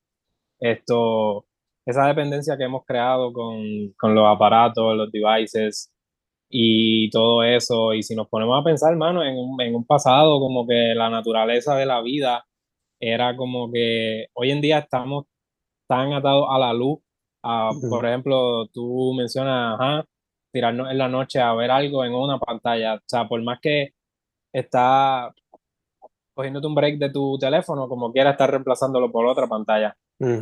esto, 0.61 1.47
esa 1.87 2.07
dependencia 2.07 2.57
que 2.59 2.65
hemos 2.65 2.85
creado 2.85 3.33
con, 3.33 3.63
con, 3.99 4.15
los 4.15 4.27
aparatos, 4.27 4.97
los 4.97 5.13
devices 5.13 5.93
y 6.49 7.11
todo 7.11 7.45
eso, 7.45 7.95
y 7.95 8.03
si 8.03 8.15
nos 8.17 8.29
ponemos 8.29 8.61
a 8.61 8.65
pensar, 8.65 8.93
hermano, 8.93 9.23
en 9.25 9.37
en 9.61 9.75
un 9.77 9.87
pasado 9.87 10.41
como 10.41 10.67
que 10.67 10.95
la 10.95 11.11
naturaleza 11.11 11.77
de 11.77 11.87
la 11.87 12.03
vida 12.03 12.45
era 13.01 13.37
como 13.37 13.73
que 13.73 14.27
hoy 14.35 14.51
en 14.51 14.61
día 14.61 14.79
estamos 14.81 15.25
tan 15.89 16.13
atados 16.13 16.47
a 16.51 16.59
la 16.59 16.73
luz. 16.73 17.01
Por 17.89 18.07
ejemplo, 18.07 18.67
tú 18.69 19.15
mencionas, 19.15 19.81
ajá, 19.81 20.05
tirarnos 20.53 20.91
en 20.91 20.99
la 20.99 21.09
noche 21.09 21.41
a 21.41 21.55
ver 21.55 21.71
algo 21.71 22.05
en 22.05 22.15
una 22.15 22.39
pantalla. 22.39 22.95
O 22.97 23.01
sea, 23.07 23.27
por 23.27 23.43
más 23.43 23.59
que 23.61 23.95
está 24.53 25.33
cogiéndote 26.35 26.67
un 26.67 26.75
break 26.75 26.99
de 26.99 27.11
tu 27.11 27.39
teléfono, 27.39 27.89
como 27.89 28.13
quiera 28.13 28.31
estar 28.31 28.51
reemplazándolo 28.51 29.11
por 29.11 29.27
otra 29.27 29.47
pantalla. 29.47 29.97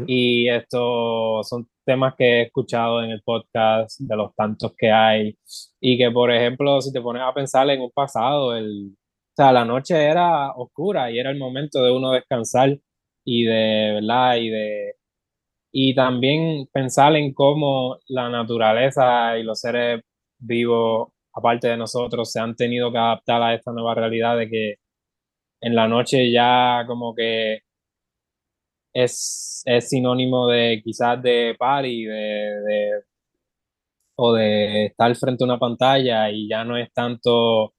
Y 0.09 0.49
estos 0.49 1.49
son 1.49 1.69
temas 1.85 2.15
que 2.17 2.25
he 2.25 2.43
escuchado 2.43 3.01
en 3.01 3.11
el 3.11 3.23
podcast, 3.23 4.01
de 4.01 4.17
los 4.17 4.35
tantos 4.35 4.73
que 4.77 4.91
hay, 4.91 5.39
y 5.81 5.97
que, 5.97 6.11
por 6.11 6.33
ejemplo, 6.33 6.81
si 6.81 6.93
te 6.93 7.01
pones 7.01 7.23
a 7.23 7.33
pensar 7.33 7.71
en 7.71 7.83
un 7.83 7.91
pasado, 7.93 8.57
el, 8.57 8.97
sea, 9.43 9.53
la 9.53 9.65
noche 9.65 9.97
era 10.05 10.53
oscura 10.53 11.11
y 11.11 11.19
era 11.19 11.31
el 11.31 11.39
momento 11.39 11.83
de 11.83 11.93
uno 11.93 12.13
descansar 12.13 12.79
y 13.25 13.45
de, 13.45 13.93
¿verdad? 13.95 14.37
Y 14.37 14.51
de, 14.51 14.95
y 15.73 15.95
también 15.95 16.69
pensar 16.73 17.17
en 17.17 17.35
cómo 17.35 17.99
la 18.09 18.29
naturaleza 18.31 19.39
y 19.39 19.45
los 19.45 19.61
seres 19.61 20.03
vivos 20.39 21.11
aparte 21.39 21.69
de 21.69 21.77
nosotros, 21.77 22.31
se 22.33 22.41
han 22.41 22.57
tenido 22.57 22.91
que 22.93 22.99
adaptar 22.99 23.43
a 23.43 23.55
esta 23.55 23.73
nueva 23.73 23.95
realidad 23.95 24.37
de 24.39 24.49
que 24.49 24.75
en 25.61 25.75
la 25.77 25.89
noche 25.89 26.31
ya 26.33 26.85
como 26.87 27.15
que 27.15 27.61
es, 28.93 29.63
es 29.67 29.89
sinónimo 29.89 30.49
de 30.49 30.81
quizás 30.85 31.23
de 31.23 31.55
party, 31.59 32.05
de, 32.05 32.15
de, 32.15 32.91
o 34.17 34.33
de 34.35 34.87
estar 34.87 35.15
frente 35.17 35.45
a 35.45 35.47
una 35.47 35.59
pantalla 35.59 36.31
y 36.31 36.49
ya 36.49 36.65
no 36.65 36.77
es 36.77 36.93
tanto 36.93 37.75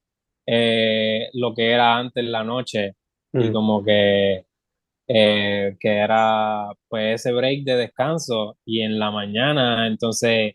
eh, 0.52 1.30
lo 1.34 1.54
que 1.54 1.72
era 1.72 1.98
antes 1.98 2.26
la 2.26 2.44
noche 2.44 2.96
y 3.34 3.52
como 3.52 3.84
que 3.84 4.46
eh, 5.08 5.76
que 5.80 5.90
era 5.90 6.72
pues 6.88 7.22
ese 7.22 7.32
break 7.32 7.64
de 7.64 7.76
descanso 7.76 8.58
y 8.66 8.82
en 8.82 8.98
la 8.98 9.12
mañana 9.12 9.86
entonces 9.86 10.54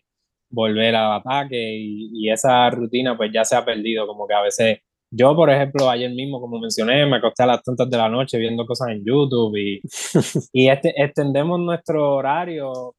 volver 0.49 0.95
al 0.95 1.13
ataque 1.21 1.57
y, 1.77 2.29
esa 2.29 2.69
rutina 2.71 3.15
pues 3.15 3.31
ya 3.33 3.45
se 3.45 3.55
ha 3.55 3.63
perdido, 3.63 4.07
como 4.07 4.27
que 4.27 4.33
a 4.33 4.41
veces 4.41 4.79
yo, 5.11 5.35
por 5.35 5.49
ejemplo, 5.49 5.89
ayer 5.89 6.11
mismo, 6.11 6.41
como 6.41 6.59
mencioné, 6.59 7.05
me 7.05 7.17
acosté 7.17 7.43
a 7.43 7.47
las 7.47 7.63
tantas 7.63 7.89
de 7.89 7.97
la 7.97 8.09
noche 8.09 8.37
viendo 8.37 8.65
cosas 8.65 8.89
en 8.89 9.05
YouTube 9.05 9.55
y, 9.57 9.81
y 10.53 10.69
este, 10.69 10.93
extendemos 11.01 11.59
nuestro 11.59 12.15
horario 12.15 12.95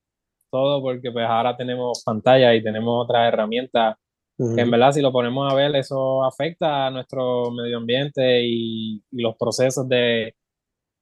todo 0.50 0.80
porque 0.80 1.10
pues 1.10 1.26
ahora 1.28 1.56
tenemos 1.56 2.02
pantalla 2.04 2.54
y 2.54 2.62
tenemos 2.62 3.04
otras 3.04 3.28
herramientas 3.32 3.96
que 4.38 4.60
en 4.60 4.70
verdad 4.70 4.92
si 4.92 5.00
lo 5.00 5.12
ponemos 5.12 5.50
a 5.50 5.54
ver 5.54 5.74
eso 5.76 6.22
afecta 6.24 6.86
a 6.86 6.90
nuestro 6.90 7.50
medio 7.52 7.78
ambiente 7.78 8.42
y, 8.44 9.02
y 9.10 9.22
los 9.22 9.34
procesos 9.36 9.88
de, 9.88 10.34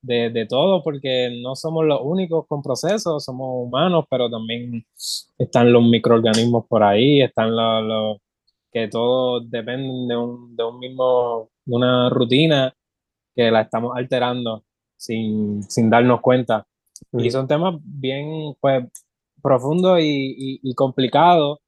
de, 0.03 0.31
de, 0.31 0.47
todo, 0.47 0.83
porque 0.83 1.41
no 1.43 1.57
somos 1.57 1.85
los 1.85 2.01
únicos 2.03 2.47
con 2.47 2.63
procesos, 2.63 3.25
somos 3.25 3.49
humanos, 3.67 4.05
pero 4.09 4.31
también 4.31 4.87
están 5.39 5.73
los 5.73 5.83
microorganismos 5.83 6.67
por 6.69 6.83
ahí, 6.83 7.23
están 7.23 7.57
los, 7.57 8.19
que 8.75 8.89
todos 8.89 9.49
dependen 9.51 10.09
de 10.09 10.17
un, 10.17 10.57
de 10.57 10.65
un 10.65 10.79
mismo, 10.81 11.49
una 11.67 12.11
rutina 12.11 12.75
que 13.35 13.51
la 13.51 13.63
estamos 13.63 13.97
alterando 13.97 14.65
sin, 14.97 15.63
sin 15.63 15.89
darnos 15.89 16.21
cuenta. 16.21 16.67
Y 17.13 17.31
son 17.31 17.47
temas 17.47 17.77
bien, 17.83 18.55
pues, 18.61 18.85
profundos 19.41 20.01
y, 20.01 20.61
y, 20.63 20.75
complicados 20.75 21.59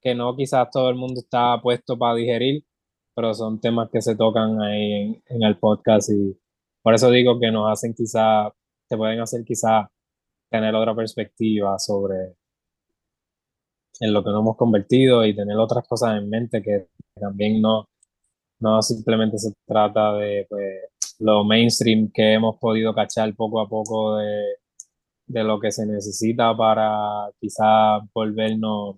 que 0.00 0.14
no 0.14 0.36
quizás 0.36 0.70
todo 0.70 0.90
el 0.90 0.96
mundo 0.96 1.20
está 1.20 1.60
puesto 1.62 1.98
para 1.98 2.14
digerir, 2.14 2.64
pero 3.14 3.34
son 3.34 3.60
temas 3.60 3.90
que 3.90 4.02
se 4.02 4.16
tocan 4.16 4.60
ahí 4.62 4.92
en, 4.92 5.22
en 5.28 5.42
el 5.42 5.58
podcast 5.58 6.10
y 6.10 6.36
por 6.82 6.94
eso 6.94 7.10
digo 7.10 7.38
que 7.38 7.50
nos 7.50 7.70
hacen 7.70 7.94
quizá, 7.94 8.50
te 8.88 8.96
pueden 8.96 9.20
hacer 9.20 9.44
quizá 9.44 9.90
tener 10.50 10.74
otra 10.74 10.94
perspectiva 10.94 11.78
sobre 11.78 12.34
en 14.00 14.12
lo 14.12 14.24
que 14.24 14.30
nos 14.30 14.40
hemos 14.40 14.56
convertido 14.56 15.24
y 15.26 15.36
tener 15.36 15.56
otras 15.58 15.86
cosas 15.86 16.16
en 16.18 16.28
mente 16.28 16.62
que 16.62 16.88
también 17.14 17.60
no, 17.60 17.86
no 18.60 18.82
simplemente 18.82 19.38
se 19.38 19.52
trata 19.66 20.14
de 20.14 20.46
pues, 20.48 21.16
lo 21.18 21.44
mainstream 21.44 22.10
que 22.12 22.32
hemos 22.34 22.56
podido 22.58 22.94
cachar 22.94 23.34
poco 23.34 23.60
a 23.60 23.68
poco 23.68 24.16
de, 24.16 24.54
de 25.26 25.44
lo 25.44 25.60
que 25.60 25.70
se 25.70 25.86
necesita 25.86 26.56
para 26.56 27.30
quizá 27.38 28.00
volvernos 28.14 28.96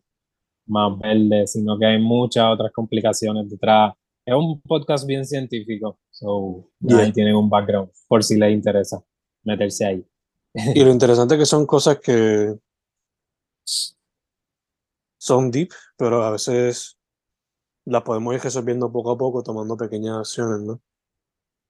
más 0.66 0.98
verdes, 0.98 1.52
sino 1.52 1.78
que 1.78 1.86
hay 1.86 1.98
muchas 2.00 2.44
otras 2.52 2.72
complicaciones 2.72 3.50
detrás 3.50 3.94
es 4.24 4.34
un 4.34 4.60
podcast 4.60 5.06
bien 5.06 5.24
científico, 5.26 5.98
so 6.10 6.68
ahí 6.90 7.12
tienen 7.12 7.34
un 7.34 7.50
background 7.50 7.90
por 8.06 8.22
si 8.22 8.38
les 8.38 8.52
interesa 8.52 9.02
meterse 9.42 9.84
ahí. 9.84 10.06
Y 10.74 10.84
lo 10.84 10.90
interesante 10.90 11.34
es 11.34 11.40
que 11.40 11.46
son 11.46 11.66
cosas 11.66 11.98
que 11.98 12.54
son 15.18 15.50
deep, 15.50 15.70
pero 15.96 16.22
a 16.22 16.30
veces 16.30 16.98
las 17.84 18.02
podemos 18.02 18.34
ir 18.34 18.40
resolviendo 18.40 18.92
poco 18.92 19.10
a 19.12 19.18
poco, 19.18 19.42
tomando 19.42 19.76
pequeñas 19.76 20.18
acciones, 20.18 20.60
¿no? 20.60 20.80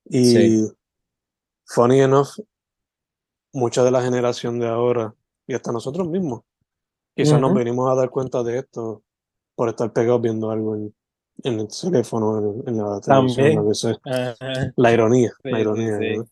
Y 0.05 0.69
funny 1.65 2.01
enough, 2.01 2.39
mucha 3.53 3.83
de 3.83 3.93
la 3.93 4.03
generación 4.03 4.59
de 4.59 4.69
ahora, 4.69 5.15
y 5.47 5.55
hasta 5.55 5.73
nosotros 5.73 6.07
mismos, 6.09 6.43
quizás 7.15 7.41
nos 7.41 7.55
venimos 7.55 7.91
a 7.91 7.95
dar 7.95 8.11
cuenta 8.11 8.43
de 8.43 8.59
esto 8.59 9.03
por 9.55 9.69
estar 9.69 9.93
pegados 9.93 10.23
viendo 10.23 10.51
algo 10.51 10.77
en 10.77 10.95
en 11.45 11.61
el 11.61 11.69
teléfono, 11.69 12.63
en, 12.67 12.77
la 12.77 13.01
televisión, 13.01 13.99
La 14.77 14.93
ironía, 14.93 15.33
la 15.43 15.61
ironía. 15.61 16.25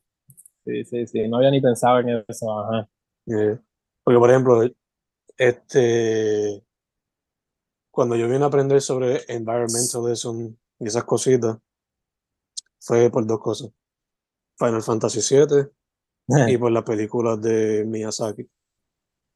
Sí, 0.64 0.84
sí, 0.84 1.06
sí, 1.06 1.28
no 1.28 1.38
había 1.38 1.50
ni 1.50 1.60
pensado 1.60 2.00
en 2.00 2.24
eso, 2.28 2.60
ajá. 2.60 2.88
Eh, 3.26 3.58
porque, 4.04 4.18
por 4.18 4.30
ejemplo, 4.30 4.62
este, 5.36 6.62
cuando 7.90 8.14
yo 8.14 8.28
vine 8.28 8.44
a 8.44 8.48
aprender 8.48 8.80
sobre 8.80 9.20
environmentalism 9.28 10.54
y 10.78 10.86
esas 10.86 11.04
cositas, 11.04 11.58
fue 12.78 13.10
por 13.10 13.26
dos 13.26 13.40
cosas. 13.40 13.70
Final 14.58 14.82
Fantasy 14.82 15.20
VII 15.34 15.66
y 16.52 16.58
por 16.58 16.70
las 16.70 16.84
películas 16.84 17.40
de 17.40 17.84
Miyazaki, 17.86 18.48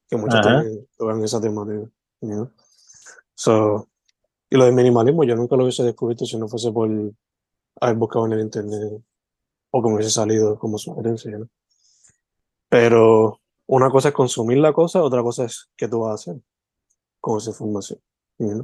que 0.08 0.16
muchos 0.16 0.40
también 0.40 0.86
tocan 0.96 1.22
esa 1.22 1.40
temática. 1.40 1.90
So, 3.34 3.88
y 4.50 4.56
lo 4.56 4.66
de 4.66 4.72
minimalismo 4.72 5.24
yo 5.24 5.36
nunca 5.36 5.56
lo 5.56 5.64
hubiese 5.64 5.82
descubierto 5.82 6.24
si 6.24 6.36
no 6.36 6.48
fuese 6.48 6.70
por 6.70 6.88
haber 7.80 7.96
buscado 7.96 8.26
en 8.26 8.32
el 8.34 8.40
internet 8.40 9.02
o 9.70 9.82
que 9.82 9.88
me 9.88 9.96
hubiese 9.96 10.10
salido 10.10 10.58
como 10.58 10.78
sugerencia. 10.78 11.36
¿no? 11.36 11.48
Pero 12.68 13.40
una 13.66 13.90
cosa 13.90 14.08
es 14.08 14.14
consumir 14.14 14.58
la 14.58 14.72
cosa, 14.72 15.02
otra 15.02 15.22
cosa 15.22 15.44
es 15.44 15.70
qué 15.76 15.88
tú 15.88 16.00
vas 16.00 16.10
a 16.10 16.14
hacer 16.14 16.42
con 17.20 17.38
esa 17.38 17.50
información. 17.50 18.00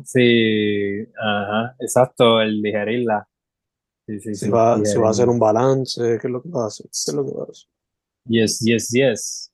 Sí, 0.05 1.07
ajá, 1.17 1.77
exacto, 1.79 2.41
el 2.41 2.61
digerirla. 2.61 3.27
Sí, 4.07 4.21
sí, 4.21 4.35
si, 4.35 4.51
va, 4.51 4.85
si 4.85 4.99
va 4.99 5.09
a 5.09 5.11
hacer 5.11 5.29
un 5.29 5.39
balance, 5.39 6.19
¿qué 6.21 6.27
es 6.27 6.33
lo 6.33 6.43
que 6.43 6.49
va 6.49 6.65
a 6.65 6.67
hacer? 6.67 6.87
¿Qué 6.87 7.11
es 7.11 7.15
lo 7.15 7.25
que 7.25 7.33
va 7.33 7.43
a 7.43 7.51
hacer? 7.51 7.69
Yes, 8.27 8.61
yes, 8.61 8.89
yes. 8.91 9.50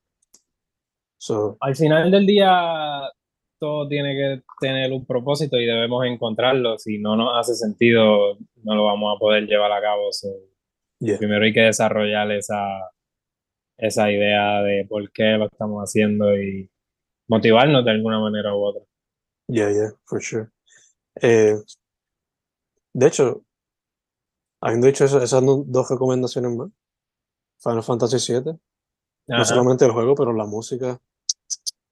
Al 1.61 1.77
final 1.77 2.11
del 2.11 2.27
día, 2.27 3.11
todo 3.59 3.89
tiene 3.89 4.15
que 4.15 4.43
tener 4.61 4.93
un 4.93 5.05
propósito 5.07 5.57
y 5.57 5.67
debemos 5.67 6.05
encontrarlo. 6.05 6.79
Si 6.79 6.99
no 6.99 7.17
nos 7.17 7.39
hace 7.39 7.55
sentido, 7.55 8.37
no 8.63 8.75
lo 8.75 8.85
vamos 8.85 9.17
a 9.17 9.19
poder 9.19 9.47
llevar 9.47 9.73
a 9.73 9.81
cabo. 9.81 10.11
Primero 11.19 11.45
hay 11.45 11.53
que 11.53 11.61
desarrollar 11.61 12.31
esa, 12.33 12.91
esa 13.79 14.11
idea 14.11 14.63
de 14.63 14.87
por 14.89 15.11
qué 15.13 15.37
lo 15.39 15.47
estamos 15.47 15.83
haciendo 15.83 16.37
y 16.37 16.71
motivarnos 17.29 17.85
de 17.85 17.91
alguna 17.91 18.21
manera 18.21 18.55
u 18.55 18.65
otra. 18.65 18.83
Yeah, 19.49 19.71
yeah, 19.71 19.93
for 20.05 20.23
sure. 20.23 20.49
Eh, 21.23 21.57
de 22.93 23.07
hecho, 23.07 23.45
habiendo 24.61 24.87
dicho 24.87 25.05
eso, 25.05 25.23
esas 25.23 25.43
dos 25.45 25.91
recomendaciones 25.91 26.57
más, 26.57 26.71
Final 27.63 27.83
Fantasy 27.83 28.33
VII, 28.33 28.59
no 29.29 29.45
solamente 29.45 29.85
el 29.85 29.93
juego, 29.93 30.15
pero 30.15 30.33
la 30.33 30.47
música, 30.47 31.01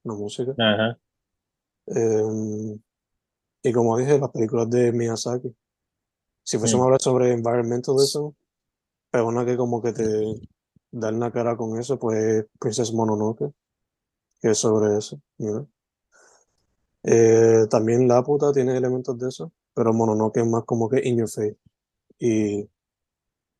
la 0.05 0.15
música. 0.15 0.55
Ajá. 0.59 0.99
Em, 1.87 2.81
y 3.63 3.73
como 3.73 3.97
dije, 3.97 4.19
las 4.19 4.31
películas 4.31 4.71
de 4.71 4.93
Miyazaki. 4.93 5.55
Si 6.43 6.59
fuésemos 6.59 6.83
a 6.83 6.87
hablar 6.87 7.01
sobre 7.01 7.33
environmentalism, 7.33 8.29
pero 9.11 9.29
una 9.29 9.45
que 9.45 9.57
como 9.57 9.81
que 9.83 9.93
te 9.93 10.05
da 10.91 11.11
la 11.11 11.31
cara 11.33 11.57
con 11.57 11.79
eso, 11.79 11.99
pues 11.99 12.47
Princess 12.59 12.93
Mononoke, 12.93 13.53
que 14.41 14.51
es 14.51 14.59
sobre 14.59 14.99
eso. 14.99 15.21
Eh, 17.03 17.67
también 17.71 18.07
La 18.07 18.23
Puta 18.23 18.53
tiene 18.53 18.77
elementos 18.77 19.19
de 19.19 19.29
eso, 19.29 19.53
pero 19.75 19.93
Mononoke 19.93 20.39
es 20.39 20.47
más 20.47 20.65
como 20.65 20.89
que 20.89 21.01
in 21.09 21.19
your 21.19 21.29
face. 21.29 21.57
Y 22.19 22.69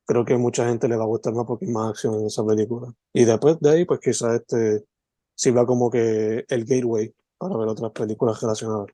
creo 0.05 0.23
que 0.23 0.37
mucha 0.37 0.67
gente 0.67 0.87
le 0.87 0.95
va 0.95 1.03
a 1.03 1.07
gustar 1.07 1.33
más 1.33 1.45
porque 1.45 1.65
hay 1.65 1.71
más 1.71 1.89
acción 1.89 2.15
en 2.15 2.27
esa 2.27 2.45
película. 2.45 2.93
Y 3.13 3.25
después 3.25 3.59
de 3.59 3.69
ahí, 3.71 3.85
pues 3.85 3.99
quizás 3.99 4.35
este 4.35 4.85
sirva 5.35 5.65
como 5.65 5.89
que 5.89 6.45
el 6.47 6.65
gateway 6.65 7.13
para 7.37 7.57
ver 7.57 7.67
otras 7.67 7.91
películas 7.91 8.41
relacionadas 8.41 8.87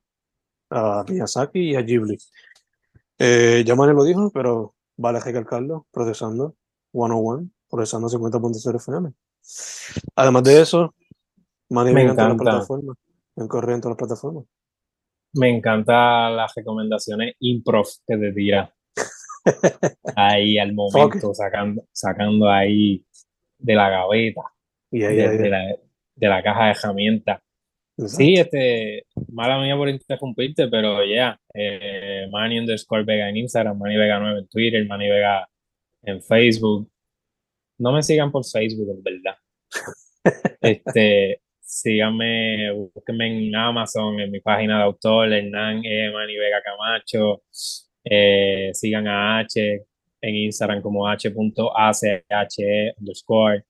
a 0.70 1.04
Miyazaki 1.08 1.70
y 1.70 1.76
a 1.76 1.82
Ghibli. 1.82 2.18
Eh, 3.18 3.62
ya 3.64 3.74
Manuel 3.74 3.96
lo 3.96 4.04
dijo, 4.04 4.30
pero 4.32 4.74
vale 4.96 5.20
recalcarlo, 5.20 5.86
procesando 5.90 6.56
101, 6.92 7.48
procesando 7.70 8.08
50.0 8.08 8.76
FM. 8.76 9.12
Además 10.16 10.42
de 10.44 10.60
eso, 10.60 10.94
Manny 11.70 11.92
me 11.92 12.02
encanta. 12.02 12.22
en 12.22 12.28
las 12.28 12.38
plataformas, 12.38 12.96
en 13.36 13.48
corriente 13.48 13.74
en 13.74 13.80
todas 13.80 13.92
las 13.92 14.08
plataformas. 14.08 14.44
Me 15.34 15.48
encanta 15.48 16.30
las 16.30 16.54
recomendaciones 16.54 17.34
improv 17.40 17.86
que 18.06 18.16
te 18.16 18.32
tira. 18.32 18.74
ahí 20.16 20.58
al 20.58 20.72
momento, 20.72 21.34
sacando, 21.34 21.84
sacando 21.90 22.48
ahí 22.48 23.04
de 23.58 23.74
la 23.74 23.88
gaveta, 23.88 24.42
de, 24.90 25.48
la, 25.48 25.76
de 26.14 26.28
la 26.28 26.42
caja 26.42 26.66
de 26.66 26.70
herramientas 26.72 27.40
Sí, 27.98 28.34
este, 28.36 29.04
mala 29.28 29.60
mía 29.60 29.76
por 29.76 29.88
interrumpirte, 29.88 30.68
pero 30.68 31.04
ya, 31.04 31.06
yeah, 31.06 31.40
eh, 31.54 32.26
Manny 32.30 32.58
underscore 32.58 33.04
Vega 33.04 33.28
en 33.28 33.36
Instagram, 33.36 33.78
Manny 33.78 33.96
Vega 33.96 34.18
9 34.18 34.40
en 34.40 34.48
Twitter, 34.48 34.86
Manny 34.86 35.08
Vega 35.10 35.46
en 36.02 36.22
Facebook. 36.22 36.90
No 37.78 37.92
me 37.92 38.02
sigan 38.02 38.32
por 38.32 38.44
Facebook, 38.44 38.88
en 38.90 39.02
verdad. 39.02 39.36
este, 40.62 41.42
síganme, 41.60 42.72
búsquenme 42.72 43.48
en 43.48 43.54
Amazon, 43.54 44.20
en 44.20 44.30
mi 44.30 44.40
página 44.40 44.78
de 44.78 44.84
autor, 44.84 45.32
Hernán 45.32 45.84
E. 45.84 46.10
Manny 46.10 46.36
Vega 46.36 46.62
Camacho. 46.62 47.42
Eh, 48.04 48.70
sigan 48.72 49.06
a 49.06 49.40
H 49.40 49.84
en 50.22 50.34
Instagram 50.34 50.80
como 50.80 51.06
h.ache 51.08 52.94
underscore. 52.98 53.64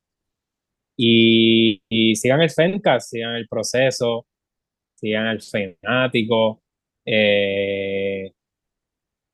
Y, 0.96 1.80
sigan 2.16 2.42
el 2.42 2.50
Fencast, 2.50 3.10
sigan 3.10 3.36
el 3.36 3.48
proceso, 3.48 4.26
sigan 4.94 5.26
el 5.26 5.42
fanático. 5.42 6.62
Eh, 7.04 8.32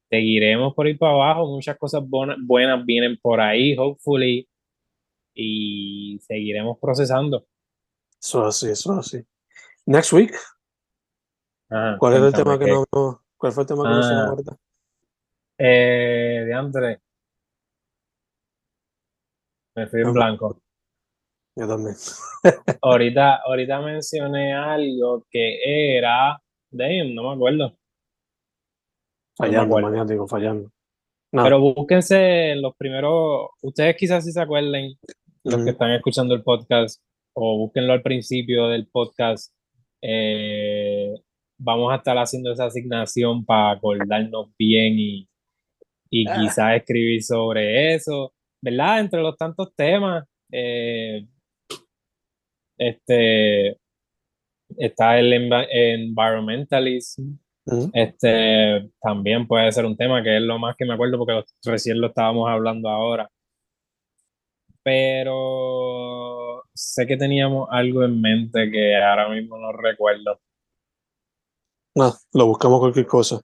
seguiremos 0.09 0.75
por 0.75 0.89
ir 0.89 0.99
para 0.99 1.13
abajo. 1.13 1.47
Muchas 1.47 1.77
cosas 1.77 2.03
buenas 2.07 2.85
vienen 2.85 3.19
por 3.21 3.41
ahí, 3.41 3.77
hopefully. 3.77 4.49
Y 5.35 6.19
seguiremos 6.21 6.79
procesando. 6.81 7.47
Eso 8.21 8.45
así, 8.45 8.71
eso 8.71 8.93
así. 8.93 9.25
Next 9.87 10.13
week. 10.13 10.35
¿Cuál 11.99 12.15
es 12.15 12.23
el 12.23 12.33
tema 12.33 12.59
que, 12.59 12.67
no, 12.67 13.23
¿Cuál 13.37 13.53
fue 13.53 13.63
el 13.63 13.69
tema 13.69 13.83
que 13.85 13.89
no 13.91 14.03
se 14.03 14.15
ah. 14.15 14.57
Eh, 15.59 16.45
de 16.47 16.55
André. 16.55 17.01
Me 19.75 19.87
fui 19.87 20.01
en 20.01 20.13
blanco. 20.13 20.61
Yo 21.59 21.67
también. 21.67 21.97
ahorita, 22.83 23.41
ahorita 23.45 23.81
mencioné 23.81 24.55
algo 24.55 25.27
que 25.29 25.97
era. 25.97 26.41
Damn, 26.71 27.15
no 27.15 27.25
me 27.25 27.35
acuerdo. 27.35 27.77
Fallando, 29.37 29.81
no 29.81 30.05
digo, 30.07 30.29
fallando. 30.29 30.71
Pero 31.33 31.61
búsquense 31.61 32.55
los 32.57 32.77
primeros. 32.77 33.51
Ustedes 33.63 33.97
quizás 33.97 34.25
sí 34.25 34.31
se 34.31 34.41
acuerden 34.41 34.95
los 35.43 35.65
que 35.65 35.71
están 35.71 35.93
escuchando 35.93 36.35
el 36.35 36.43
podcast, 36.43 37.03
o 37.35 37.59
búsquenlo 37.59 37.93
al 37.93 38.03
principio 38.03 38.69
del 38.69 38.87
podcast, 38.87 39.53
eh, 40.03 41.15
vamos 41.59 41.93
a 41.93 41.97
estar 41.97 42.17
haciendo 42.19 42.53
esa 42.53 42.67
asignación 42.67 43.45
para 43.45 43.73
acordarnos 43.73 44.49
bien 44.57 44.99
y, 44.99 45.29
y 46.11 46.29
ah. 46.29 46.37
quizás 46.39 46.77
escribir 46.77 47.23
sobre 47.23 47.95
eso, 47.95 48.33
¿verdad? 48.63 49.01
Entre 49.01 49.21
los 49.21 49.37
tantos 49.37 49.75
temas, 49.75 50.25
eh, 50.53 51.27
este, 52.79 53.79
está 54.77 55.19
el 55.19 55.33
environmentalism, 55.33 57.39
este, 57.93 58.91
también 59.01 59.47
puede 59.47 59.71
ser 59.73 59.85
un 59.85 59.97
tema 59.97 60.23
que 60.23 60.37
es 60.37 60.43
lo 60.43 60.59
más 60.59 60.75
que 60.77 60.87
me 60.87 60.95
acuerdo 60.95 61.19
porque 61.19 61.45
recién 61.65 62.01
lo 62.01 62.09
estábamos 62.09 62.49
hablando 62.49 62.89
ahora. 62.89 63.31
Pero 64.83 66.65
sé 66.75 67.07
que 67.07 67.17
teníamos 67.17 67.69
algo 67.71 68.05
en 68.05 68.21
mente 68.21 68.71
que 68.71 68.97
ahora 68.97 69.29
mismo 69.29 69.59
no 69.59 69.73
recuerdo. 69.73 70.41
No, 71.95 72.15
lo 72.33 72.47
buscamos 72.47 72.81
cualquier 72.81 73.07
cosa. 73.07 73.41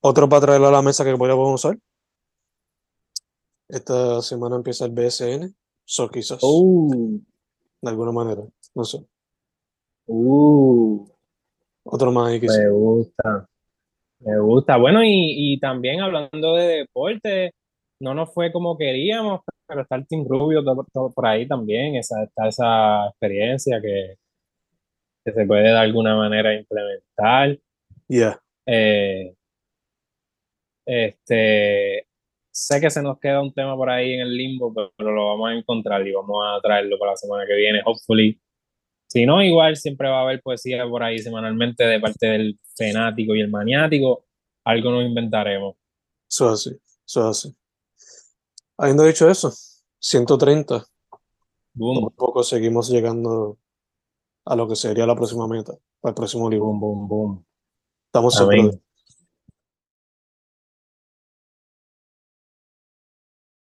Otro 0.00 0.28
para 0.28 0.42
traerlo 0.42 0.68
a 0.68 0.72
la 0.72 0.82
mesa 0.82 1.04
que 1.04 1.16
podríamos 1.16 1.54
usar. 1.54 1.78
Esta 3.68 4.20
semana 4.20 4.56
empieza 4.56 4.84
el 4.84 4.90
BSN, 4.90 5.54
so 5.84 6.10
quizás. 6.10 6.40
Uh. 6.42 7.20
De 7.82 7.90
alguna 7.90 8.12
manera, 8.12 8.42
no 8.74 8.84
sé. 8.84 8.98
Uh. 10.06 11.06
Otro 11.84 12.12
más 12.12 12.30
ahí 12.30 12.40
Me 12.40 12.70
gusta. 12.70 13.48
Me 14.20 14.38
gusta. 14.38 14.76
Bueno, 14.76 15.00
y, 15.02 15.58
también 15.60 16.00
hablando 16.00 16.54
de 16.56 16.66
deporte, 16.78 17.52
no 18.00 18.14
nos 18.14 18.32
fue 18.34 18.52
como 18.52 18.76
queríamos, 18.76 19.40
pero 19.66 19.82
está 19.82 19.96
el 19.96 20.06
Team 20.06 20.26
Rubio 20.28 20.62
por 20.92 21.26
ahí 21.26 21.48
también, 21.48 21.96
esa, 21.96 22.22
está 22.24 22.48
esa 22.48 23.06
experiencia 23.08 23.80
que, 23.80 24.16
que 25.24 25.32
se 25.32 25.46
puede 25.46 25.62
de 25.62 25.78
alguna 25.78 26.16
manera 26.16 26.54
implementar. 26.54 27.58
Ya. 28.08 28.40
Eh, 28.66 29.34
este, 30.86 32.06
sé 32.50 32.80
que 32.80 32.90
se 32.90 33.02
nos 33.02 33.18
queda 33.18 33.42
un 33.42 33.52
tema 33.52 33.76
por 33.76 33.90
ahí 33.90 34.14
en 34.14 34.20
el 34.20 34.36
limbo, 34.36 34.72
pero 34.74 35.12
lo 35.12 35.28
vamos 35.28 35.50
a 35.50 35.54
encontrar 35.54 36.06
y 36.06 36.12
vamos 36.12 36.44
a 36.46 36.60
traerlo 36.60 36.98
para 36.98 37.12
la 37.12 37.16
semana 37.16 37.44
que 37.46 37.54
viene, 37.54 37.80
hopefully. 37.84 38.40
Si 39.06 39.26
no, 39.26 39.42
igual 39.42 39.76
siempre 39.76 40.08
va 40.08 40.20
a 40.20 40.22
haber 40.22 40.40
poesía 40.40 40.86
por 40.88 41.02
ahí 41.02 41.18
semanalmente 41.18 41.84
de 41.84 42.00
parte 42.00 42.26
del 42.26 42.60
fanático 42.76 43.34
y 43.34 43.40
el 43.40 43.50
maniático. 43.50 44.24
Algo 44.64 44.90
nos 44.90 45.04
inventaremos. 45.04 45.74
Eso 46.28 46.50
así, 46.50 46.70
eso 47.06 47.28
así. 47.28 47.56
Habiendo 48.76 49.04
dicho 49.04 49.28
eso, 49.28 49.52
130. 49.98 50.84
Boom. 51.72 52.12
poco 52.16 52.42
seguimos 52.42 52.88
llegando 52.88 53.58
a 54.44 54.56
lo 54.56 54.68
que 54.68 54.76
sería 54.76 55.06
la 55.06 55.16
próxima 55.16 55.46
meta, 55.48 55.74
para 56.00 56.10
el 56.10 56.14
próximo 56.14 56.48
libro. 56.48 56.66
Boom, 56.66 56.80
boom, 56.80 57.08
boom. 57.08 57.44
Estamos 58.06 58.34